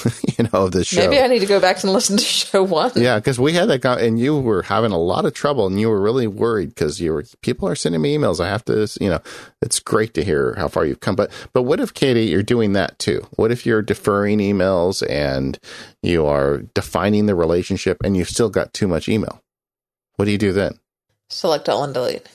[0.38, 1.00] you know, of the show.
[1.00, 2.92] Maybe I need to go back and listen to show one.
[2.96, 5.80] Yeah, because we had that, guy, and you were having a lot of trouble, and
[5.80, 8.42] you were really worried because you were people are sending me emails.
[8.42, 9.22] I have to, you know,
[9.62, 11.16] it's great to hear how far you've come.
[11.16, 13.26] But but what if Katie, you're doing that too?
[13.38, 15.58] What if you're deferring emails and
[16.04, 19.42] you are defining the relationship, and you've still got too much email?
[20.18, 20.80] What do you do then?
[21.30, 22.28] Select all and delete.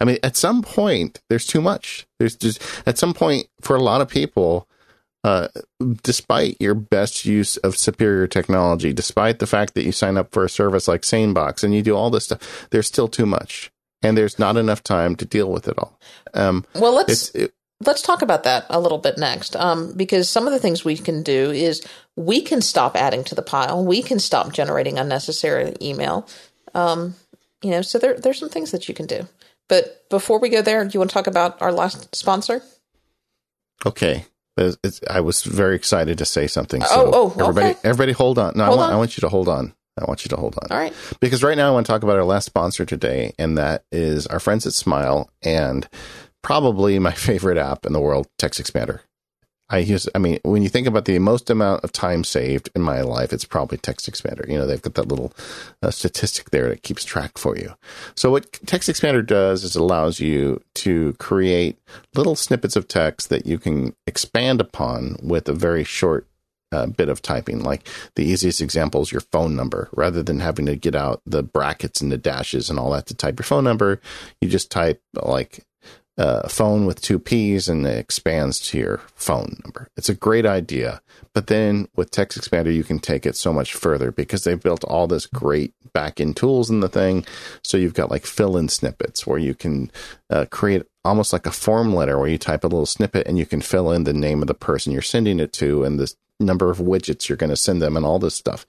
[0.00, 2.06] I mean, at some point, there's too much.
[2.18, 4.68] There's just at some point for a lot of people,
[5.22, 5.48] uh,
[6.02, 10.44] despite your best use of superior technology, despite the fact that you sign up for
[10.44, 13.70] a service like SaneBox and you do all this stuff, there's still too much,
[14.02, 15.98] and there's not enough time to deal with it all.
[16.34, 17.54] Um, well, let's it,
[17.86, 20.96] let's talk about that a little bit next, um, because some of the things we
[20.96, 25.74] can do is we can stop adding to the pile, we can stop generating unnecessary
[25.80, 26.28] email.
[26.74, 27.14] Um,
[27.62, 29.26] you know, so there there's some things that you can do.
[29.68, 32.62] But before we go there, do you want to talk about our last sponsor?
[33.84, 34.26] Okay.
[34.56, 36.82] It's, it's, I was very excited to say something.
[36.82, 37.88] Oh, so oh, oh, everybody, okay.
[37.88, 38.52] everybody, hold on.
[38.56, 38.94] No, hold I, want, on.
[38.94, 39.74] I want you to hold on.
[40.00, 40.68] I want you to hold on.
[40.70, 40.92] All right.
[41.20, 44.26] Because right now I want to talk about our last sponsor today, and that is
[44.26, 45.88] our friends at Smile and
[46.42, 49.00] probably my favorite app in the world, TextExpander.
[49.70, 52.82] I use, I mean, when you think about the most amount of time saved in
[52.82, 54.48] my life, it's probably TextExpander.
[54.48, 55.32] You know, they've got that little
[55.82, 57.74] uh, statistic there that keeps track for you.
[58.14, 61.78] So what TextExpander does is it allows you to create
[62.14, 66.26] little snippets of text that you can expand upon with a very short
[66.74, 67.62] uh, bit of typing.
[67.62, 67.86] Like
[68.16, 69.88] the easiest example is your phone number.
[69.92, 73.14] Rather than having to get out the brackets and the dashes and all that to
[73.14, 74.00] type your phone number,
[74.40, 75.64] you just type like
[76.16, 79.88] uh, phone with two P's and it expands to your phone number.
[79.96, 81.00] It's a great idea.
[81.32, 85.06] But then with TextExpander, you can take it so much further because they've built all
[85.06, 87.26] this great back end tools in the thing.
[87.62, 89.90] So you've got like fill in snippets where you can
[90.30, 93.46] uh, create almost like a form letter where you type a little snippet and you
[93.46, 96.70] can fill in the name of the person you're sending it to and the number
[96.70, 98.66] of widgets you're going to send them and all this stuff.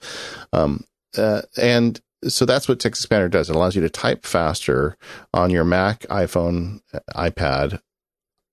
[0.51, 0.83] Um,
[1.17, 3.49] uh, and so that's what TextExpander does.
[3.49, 4.97] It allows you to type faster
[5.33, 6.81] on your Mac, iPhone,
[7.15, 7.79] iPad,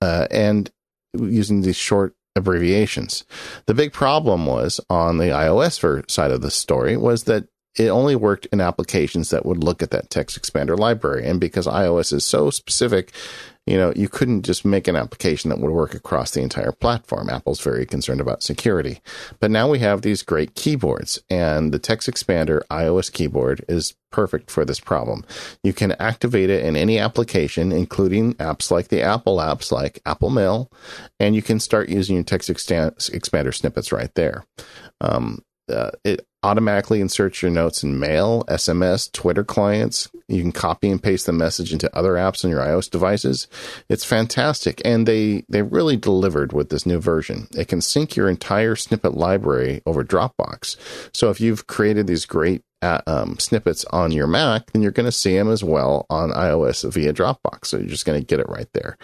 [0.00, 0.70] uh, and
[1.14, 3.24] using these short abbreviations.
[3.66, 7.46] The big problem was on the iOS side of the story was that
[7.78, 11.26] it only worked in applications that would look at that TextExpander library.
[11.26, 13.12] And because iOS is so specific,
[13.66, 17.30] you know, you couldn't just make an application that would work across the entire platform.
[17.30, 19.00] Apple's very concerned about security.
[19.38, 24.64] But now we have these great keyboards, and the TextExpander iOS keyboard is perfect for
[24.64, 25.24] this problem.
[25.62, 30.30] You can activate it in any application, including apps like the Apple apps like Apple
[30.30, 30.68] Mail,
[31.20, 34.44] and you can start using your TextExpander snippets right there.
[35.00, 40.10] Um, uh, it automatically inserts your notes in mail, SMS, Twitter clients.
[40.28, 43.48] You can copy and paste the message into other apps on your iOS devices.
[43.88, 44.80] It's fantastic.
[44.84, 47.48] And they, they really delivered with this new version.
[47.56, 50.76] It can sync your entire snippet library over Dropbox.
[51.14, 55.06] So if you've created these great uh, um, snippets on your Mac, then you're going
[55.06, 57.66] to see them as well on iOS via Dropbox.
[57.66, 58.98] So you're just going to get it right there.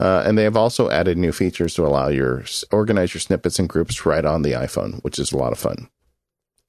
[0.00, 3.68] Uh, and they have also added new features to allow your organize your snippets and
[3.68, 5.88] groups right on the iPhone, which is a lot of fun.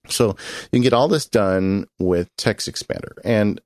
[0.08, 3.20] So you can get all this done with TextExpander.
[3.24, 3.62] And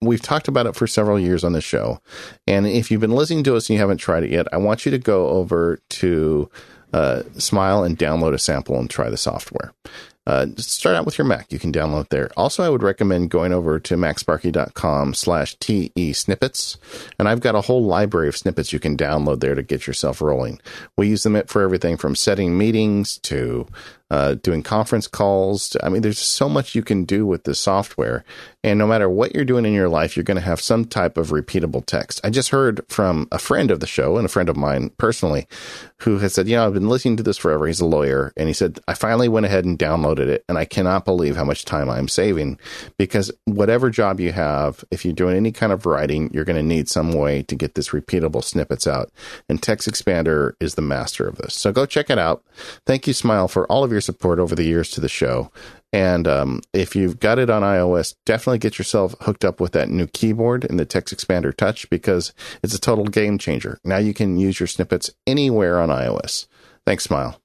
[0.00, 2.00] we've talked about it for several years on the show.
[2.46, 4.84] And if you've been listening to us and you haven't tried it yet, I want
[4.84, 6.50] you to go over to
[6.92, 9.72] uh, Smile and download a sample and try the software.
[10.26, 11.50] Uh, start out with your Mac.
[11.50, 12.30] You can download there.
[12.36, 16.78] Also, I would recommend going over to macsparky.com slash TE snippets.
[17.18, 20.20] And I've got a whole library of snippets you can download there to get yourself
[20.20, 20.60] rolling.
[20.96, 23.66] We use them for everything from setting meetings to
[24.10, 25.76] uh, doing conference calls.
[25.82, 28.24] I mean, there's so much you can do with the software.
[28.62, 31.16] And no matter what you're doing in your life, you're going to have some type
[31.16, 32.20] of repeatable text.
[32.22, 35.46] I just heard from a friend of the show and a friend of mine personally
[36.02, 37.66] who has said, you know, I've been listening to this forever.
[37.66, 38.32] He's a lawyer.
[38.36, 40.44] And he said, I finally went ahead and downloaded it.
[40.48, 42.58] And I cannot believe how much time I'm saving
[42.98, 46.62] because whatever job you have, if you're doing any kind of writing, you're going to
[46.62, 49.10] need some way to get this repeatable snippets out.
[49.48, 51.54] And TextExpander is the master of this.
[51.54, 52.42] So go check it out.
[52.86, 55.50] Thank you, Smile, for all of your support over the years to the show.
[55.92, 59.88] And um, if you've got it on iOS, definitely get yourself hooked up with that
[59.88, 62.32] new keyboard and the TextExpander Touch because
[62.62, 63.78] it's a total game changer.
[63.84, 66.46] Now you can use your snippets anywhere on iOS.
[66.86, 67.40] Thanks, Smile.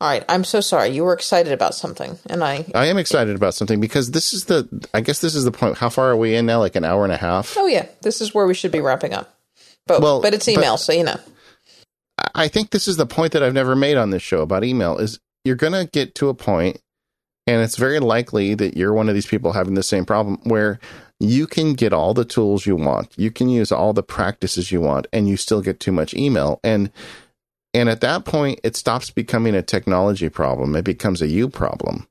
[0.00, 0.90] All right, I'm so sorry.
[0.90, 4.46] You were excited about something, and I I am excited about something because this is
[4.46, 5.78] the I guess this is the point.
[5.78, 6.58] How far are we in now?
[6.58, 7.56] Like an hour and a half?
[7.56, 9.34] Oh yeah, this is where we should be wrapping up.
[9.86, 11.18] But well, but it's email, but, so you know.
[12.34, 14.98] I think this is the point that I've never made on this show about email
[14.98, 16.80] is you're going to get to a point
[17.46, 20.78] and it's very likely that you're one of these people having the same problem where
[21.20, 23.12] you can get all the tools you want.
[23.16, 26.60] You can use all the practices you want and you still get too much email.
[26.64, 26.90] And
[27.74, 30.74] and at that point it stops becoming a technology problem.
[30.76, 32.06] It becomes a you problem.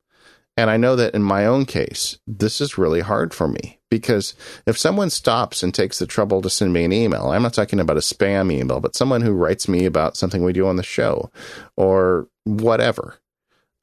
[0.56, 4.34] And I know that in my own case, this is really hard for me because
[4.66, 7.80] if someone stops and takes the trouble to send me an email, I'm not talking
[7.80, 10.84] about a spam email, but someone who writes me about something we do on the
[10.84, 11.30] show
[11.78, 13.20] or whatever,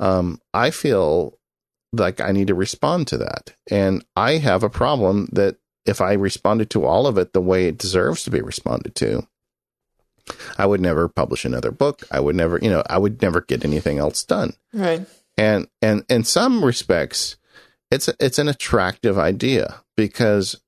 [0.00, 1.38] um, I feel
[1.92, 3.54] like I need to respond to that.
[3.70, 7.66] And I have a problem that if I responded to all of it the way
[7.66, 9.28] it deserves to be responded to,
[10.58, 12.02] I would never publish another book.
[12.10, 14.54] I would never, you know, I would never get anything else done.
[14.72, 15.06] Right.
[15.36, 17.36] And and in some respects,
[17.90, 20.60] it's it's an attractive idea because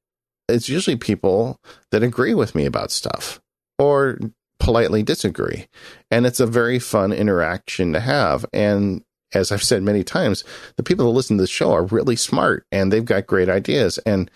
[0.48, 3.40] it's usually people that agree with me about stuff
[3.78, 4.18] or
[4.58, 5.66] politely disagree.
[6.10, 8.46] And it's a very fun interaction to have.
[8.52, 9.02] And
[9.34, 10.44] as I've said many times,
[10.76, 13.98] the people that listen to the show are really smart and they've got great ideas.
[13.98, 14.30] And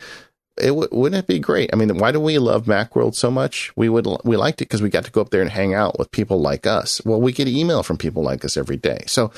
[0.59, 1.71] it w- wouldn't it be great?
[1.73, 3.73] I mean, why do we love Macworld so much?
[3.77, 5.99] We would we liked it because we got to go up there and hang out
[5.99, 7.01] with people like us.
[7.05, 9.05] Well, we get email from people like us every day.
[9.07, 9.31] So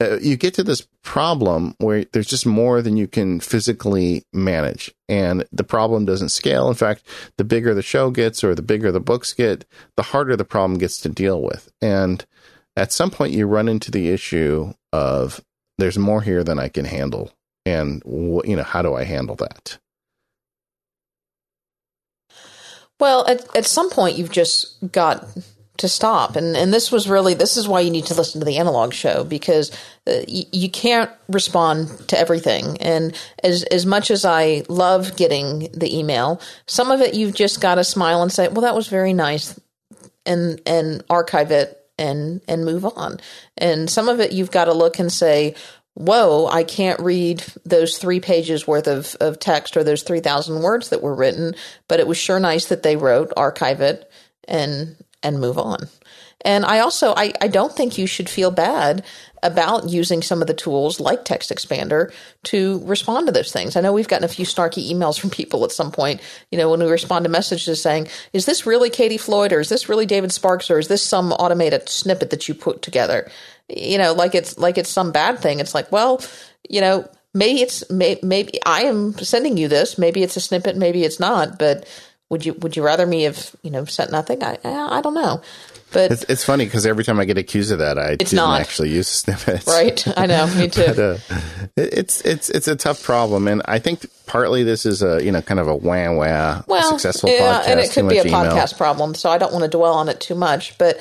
[0.00, 4.92] uh, you get to this problem where there's just more than you can physically manage,
[5.08, 6.68] and the problem doesn't scale.
[6.68, 7.02] In fact,
[7.36, 9.64] the bigger the show gets or the bigger the books get,
[9.96, 11.70] the harder the problem gets to deal with.
[11.82, 12.24] And
[12.76, 15.40] at some point, you run into the issue of
[15.76, 17.32] there's more here than I can handle,
[17.66, 19.78] and you know how do I handle that?
[22.98, 25.26] Well, at, at some point, you've just got
[25.80, 26.36] to stop.
[26.36, 28.92] And and this was really this is why you need to listen to the analog
[28.92, 29.70] show because
[30.06, 32.78] uh, y- you can't respond to everything.
[32.80, 37.60] And as as much as I love getting the email, some of it you've just
[37.60, 39.58] got to smile and say, "Well, that was very nice,"
[40.24, 43.20] and and archive it and and move on.
[43.58, 45.54] And some of it you've got to look and say,
[45.94, 50.88] whoa, I can't read those three pages worth of, of text or those 3,000 words
[50.90, 51.54] that were written,
[51.88, 54.10] but it was sure nice that they wrote, archive it,
[54.48, 55.88] and and move on.
[56.42, 59.04] And I also I, I don't think you should feel bad
[59.42, 62.12] about using some of the tools like TextExpander
[62.44, 63.76] to respond to those things.
[63.76, 66.20] I know we've gotten a few snarky emails from people at some point,
[66.50, 69.68] you know, when we respond to messages saying, is this really Katie Floyd or is
[69.68, 73.30] this really David Sparks or is this some automated snippet that you put together?
[73.68, 75.60] You know, like it's like it's some bad thing.
[75.60, 76.22] It's like, well,
[76.68, 80.76] you know, maybe it's may, maybe I am sending you this, maybe it's a snippet,
[80.76, 81.86] maybe it's not, but
[82.30, 84.42] would you would you rather me have you know sent nothing?
[84.42, 85.42] I I don't know.
[85.92, 88.60] But it's, it's funny because every time I get accused of that, I didn't not.
[88.60, 89.66] actually use snippets.
[89.66, 90.84] Right, I know, me too.
[90.86, 91.18] but, uh,
[91.76, 95.42] it's it's it's a tough problem, and I think partly this is a you know
[95.42, 98.52] kind of a wah wah well, successful yeah, podcast, and it could be a email.
[98.52, 99.16] podcast problem.
[99.16, 101.00] So I don't want to dwell on it too much, but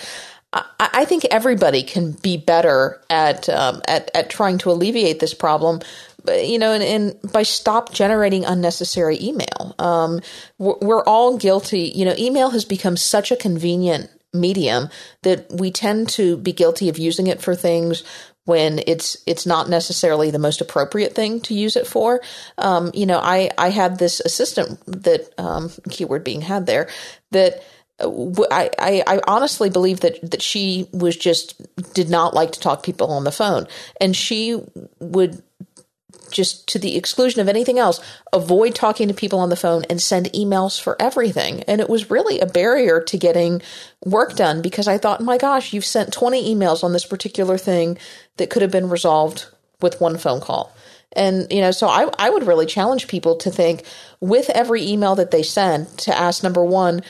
[0.52, 5.34] I, I think everybody can be better at um, at at trying to alleviate this
[5.34, 5.82] problem
[6.28, 9.76] you know, and, and, by stop generating unnecessary email.
[9.80, 10.22] Um,
[10.58, 11.92] we're, all guilty.
[11.96, 14.90] You know, email has become such a convenient medium
[15.24, 18.04] that we tend to be guilty of using it for things
[18.46, 22.22] when it's it's not necessarily the most appropriate thing to use it for.
[22.58, 26.90] Um, you know, I I had this assistant that um, keyword being had there
[27.32, 27.64] that.
[28.02, 31.62] I, I, I honestly believe that, that she was just
[31.94, 33.68] did not like to talk to people on the phone,
[34.00, 34.62] and she
[35.00, 35.42] would
[36.32, 38.02] just to the exclusion of anything else,
[38.34, 41.64] avoid talking to people on the phone and send emails for everything.
[41.64, 43.62] And it was really a barrier to getting
[44.06, 47.98] work done because I thought, my gosh, you've sent 20 emails on this particular thing
[48.38, 49.48] that could have been resolved
[49.82, 50.76] with one phone call.
[51.14, 53.84] And, you know, so I, I would really challenge people to think
[54.20, 57.02] with every email that they send to ask number one,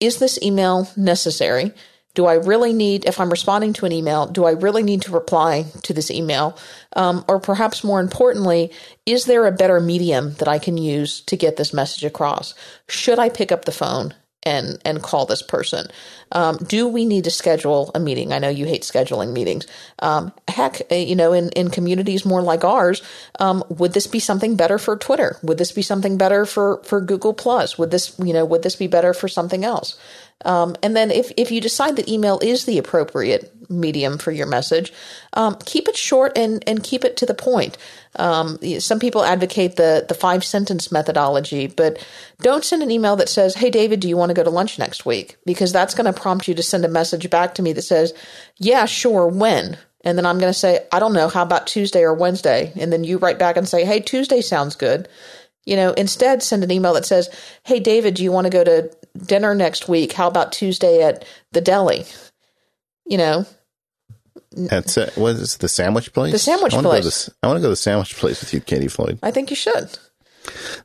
[0.00, 1.72] is this email necessary?
[2.14, 5.12] Do I really need, if I'm responding to an email, do I really need to
[5.12, 6.58] reply to this email?
[6.96, 8.72] Um, or perhaps more importantly,
[9.06, 12.54] is there a better medium that I can use to get this message across?
[12.88, 15.86] Should I pick up the phone and and call this person?
[16.32, 18.32] Um, do we need to schedule a meeting?
[18.32, 19.66] I know you hate scheduling meetings.
[19.98, 23.02] Um, heck, uh, you know, in in communities more like ours,
[23.38, 25.36] um, would this be something better for Twitter?
[25.42, 27.78] Would this be something better for for Google Plus?
[27.78, 29.98] Would this you know would this be better for something else?
[30.44, 34.46] Um, and then if, if you decide that email is the appropriate medium for your
[34.46, 34.92] message,
[35.34, 37.78] um, keep it short and, and keep it to the point.
[38.16, 42.04] Um, some people advocate the, the five sentence methodology, but
[42.40, 44.78] don't send an email that says, Hey, David, do you want to go to lunch
[44.78, 45.36] next week?
[45.46, 48.12] Because that's going to prompt you to send a message back to me that says,
[48.58, 49.78] Yeah, sure, when?
[50.02, 52.72] And then I'm going to say, I don't know, how about Tuesday or Wednesday?
[52.80, 55.08] And then you write back and say, Hey, Tuesday sounds good.
[55.70, 57.30] You know, instead send an email that says,
[57.62, 58.90] Hey, David, do you want to go to
[59.24, 60.12] dinner next week.
[60.12, 62.04] How about Tuesday at the deli?
[63.06, 63.46] You know,
[64.52, 66.32] that's uh, what is the sandwich place?
[66.32, 67.26] The sandwich I place.
[67.26, 69.20] To, I want to go to the sandwich place with you, Katie Floyd.
[69.22, 69.96] I think you should.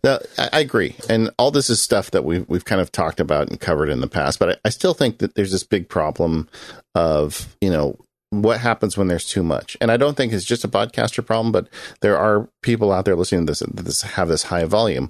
[0.03, 3.19] Now, I, I agree, and all this is stuff that we've we've kind of talked
[3.19, 4.37] about and covered in the past.
[4.37, 6.47] But I, I still think that there's this big problem
[6.93, 7.97] of you know
[8.41, 9.77] what happens when there's too much.
[9.81, 11.69] And I don't think it's just a podcaster problem, but
[12.01, 15.09] there are people out there listening to this that have this high volume.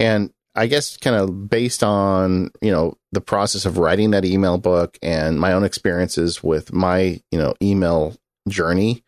[0.00, 4.56] And I guess kind of based on, you know, the process of writing that email
[4.58, 8.16] book and my own experiences with my, you know, email
[8.48, 9.02] journey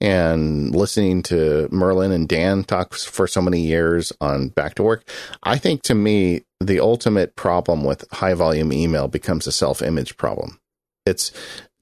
[0.00, 5.08] and listening to Merlin and Dan talk for so many years on back to work,
[5.42, 10.16] I think to me, the ultimate problem with high volume email becomes a self image
[10.16, 10.58] problem.
[11.06, 11.32] It's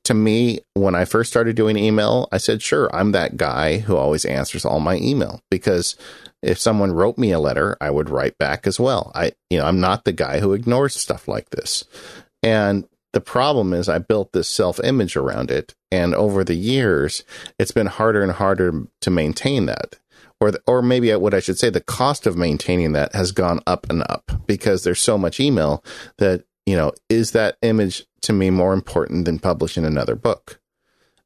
[0.04, 3.96] to me, when I first started doing email, I said, sure, I'm that guy who
[3.96, 5.96] always answers all my email because
[6.42, 9.12] if someone wrote me a letter, I would write back as well.
[9.14, 11.84] I, you know, I'm not the guy who ignores stuff like this.
[12.42, 15.74] And the problem is I built this self image around it.
[15.92, 17.24] And over the years,
[17.58, 19.96] it's been harder and harder to maintain that.
[20.40, 23.60] Or, the, or maybe what I should say, the cost of maintaining that has gone
[23.64, 25.84] up and up because there's so much email
[26.18, 30.60] that, you know, is that image to me more important than publishing another book?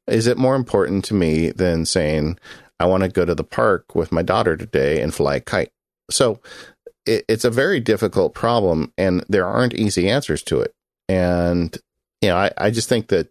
[0.07, 2.39] Is it more important to me than saying,
[2.79, 5.71] I want to go to the park with my daughter today and fly a kite?
[6.09, 6.39] So
[7.05, 10.73] it, it's a very difficult problem, and there aren't easy answers to it.
[11.09, 11.75] And,
[12.21, 13.29] you know, I, I just think that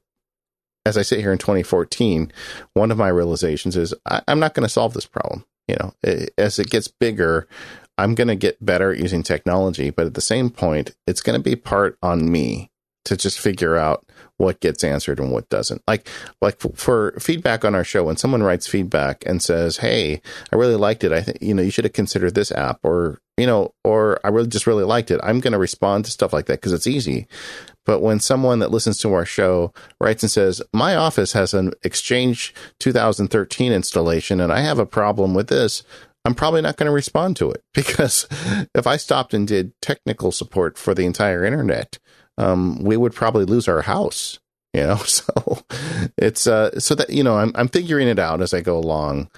[0.84, 2.32] as I sit here in 2014,
[2.74, 5.44] one of my realizations is I, am not going to solve this problem.
[5.66, 7.48] You know, it, as it gets bigger,
[7.98, 11.38] I'm going to get better at using technology, but at the same point, it's going
[11.38, 12.70] to be part on me
[13.06, 14.04] to just figure out
[14.36, 15.82] what gets answered and what doesn't.
[15.88, 16.08] Like,
[16.42, 20.20] like for feedback on our show, when someone writes feedback and says, "Hey,
[20.52, 21.12] I really liked it.
[21.12, 24.28] I think you know you should have considered this app," or you know, or I
[24.28, 25.20] really just really liked it.
[25.22, 27.26] I'm going to respond to stuff like that because it's easy.
[27.84, 31.72] But when someone that listens to our show writes and says, "My office has an
[31.82, 35.82] Exchange 2013 installation, and I have a problem with this,"
[36.26, 38.26] I'm probably not going to respond to it because
[38.74, 41.98] if I stopped and did technical support for the entire internet,
[42.38, 44.38] um, we would probably lose our house.
[44.74, 45.62] You know, so
[46.18, 49.30] it's uh, so that you know, I'm I'm figuring it out as I go along,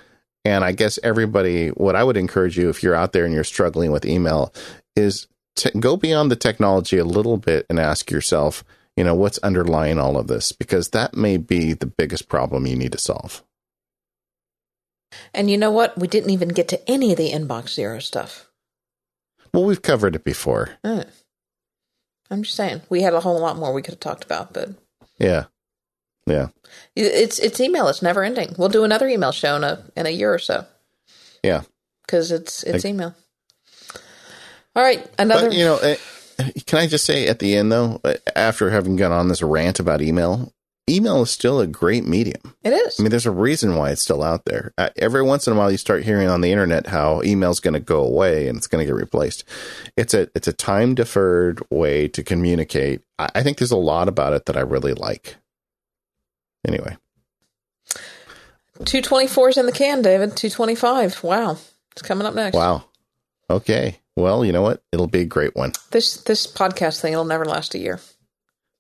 [0.44, 3.44] and I guess everybody, what I would encourage you if you're out there and you're
[3.44, 4.52] struggling with email,
[4.96, 8.64] is to go beyond the technology a little bit and ask yourself,
[8.96, 12.76] you know, what's underlying all of this, because that may be the biggest problem you
[12.76, 13.44] need to solve.
[15.34, 15.98] And you know what?
[15.98, 18.48] We didn't even get to any of the inbox zero stuff.
[19.52, 20.70] Well, we've covered it before.
[20.84, 21.08] Mm.
[22.30, 24.70] I'm just saying we had a whole lot more we could have talked about, but
[25.18, 25.44] yeah,
[26.26, 26.48] yeah,
[26.94, 27.88] it's it's email.
[27.88, 28.54] It's never ending.
[28.58, 30.66] We'll do another email show in a in a year or so.
[31.42, 31.62] Yeah,
[32.06, 33.14] because it's it's I, email.
[34.76, 35.48] All right, another.
[35.48, 35.96] But, you know, eh,
[36.66, 38.00] can I just say at the end though,
[38.36, 40.52] after having gone on this rant about email,
[40.88, 42.54] email is still a great medium.
[42.62, 42.98] It is.
[42.98, 44.72] I mean, there's a reason why it's still out there.
[44.78, 47.74] Uh, every once in a while, you start hearing on the internet how email's going
[47.74, 49.44] to go away and it's going to get replaced.
[49.96, 53.02] It's a it's a time deferred way to communicate.
[53.18, 55.36] I, I think there's a lot about it that I really like.
[56.66, 56.96] Anyway,
[58.84, 60.36] two twenty four is in the can, David.
[60.36, 61.22] Two twenty five.
[61.22, 61.58] Wow,
[61.92, 62.56] it's coming up next.
[62.56, 62.84] Wow.
[63.50, 64.00] Okay.
[64.16, 64.82] Well, you know what?
[64.90, 65.72] It'll be a great one.
[65.92, 68.00] This this podcast thing, it'll never last a year.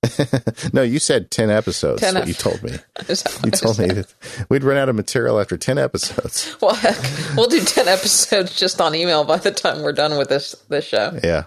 [0.72, 2.00] no, you said 10 episodes.
[2.00, 2.70] 10 what you told me.
[3.08, 4.14] you told me that
[4.48, 6.56] we'd run out of material after 10 episodes.
[6.68, 6.96] Well, heck,
[7.36, 10.84] we'll do 10 episodes just on email by the time we're done with this this
[10.84, 11.18] show.
[11.22, 11.44] Yeah.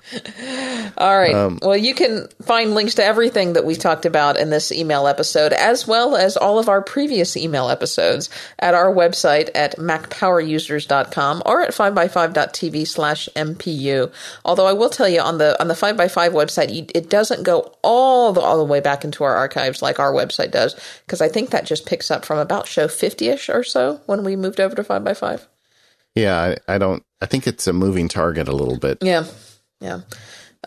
[0.98, 1.34] All right.
[1.34, 5.08] Um, well, you can find links to everything that we talked about in this email
[5.08, 8.30] episode, as well as all of our previous email episodes
[8.60, 14.12] at our website at macpowerusers.com or at 5by5.tv slash MPU.
[14.46, 18.34] Although I will tell you on the on the 5by5 website, it doesn't go all
[18.34, 21.50] the all the way back into our archives like our website does, because I think
[21.52, 24.84] that just picks up from about show 50ish or so when we moved over to
[24.84, 25.46] 5by5.
[26.16, 28.98] Yeah, I, I don't, I think it's a moving target a little bit.
[29.02, 29.26] Yeah.
[29.80, 30.02] Yeah.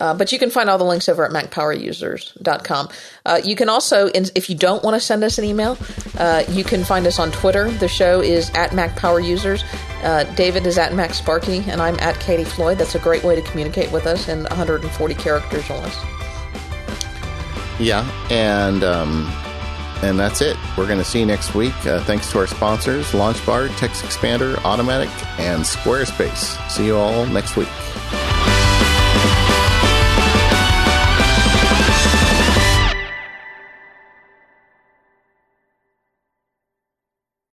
[0.01, 2.88] Uh, but you can find all the links over at macpowerusers.com.
[3.24, 5.78] Uh, you can also, if you don't want to send us an email,
[6.18, 7.70] uh, you can find us on Twitter.
[7.70, 9.64] The show is at MacPowerUsers.
[10.02, 12.78] Uh, David is at MacSparky, and I'm at Katie Floyd.
[12.78, 15.96] That's a great way to communicate with us in 140 characters or less.
[17.78, 19.30] Yeah, and um,
[20.02, 20.56] and that's it.
[20.76, 21.74] We're going to see you next week.
[21.86, 26.70] Uh, thanks to our sponsors, LaunchBar, TextExpander, Automatic, and Squarespace.
[26.70, 27.68] See you all next week.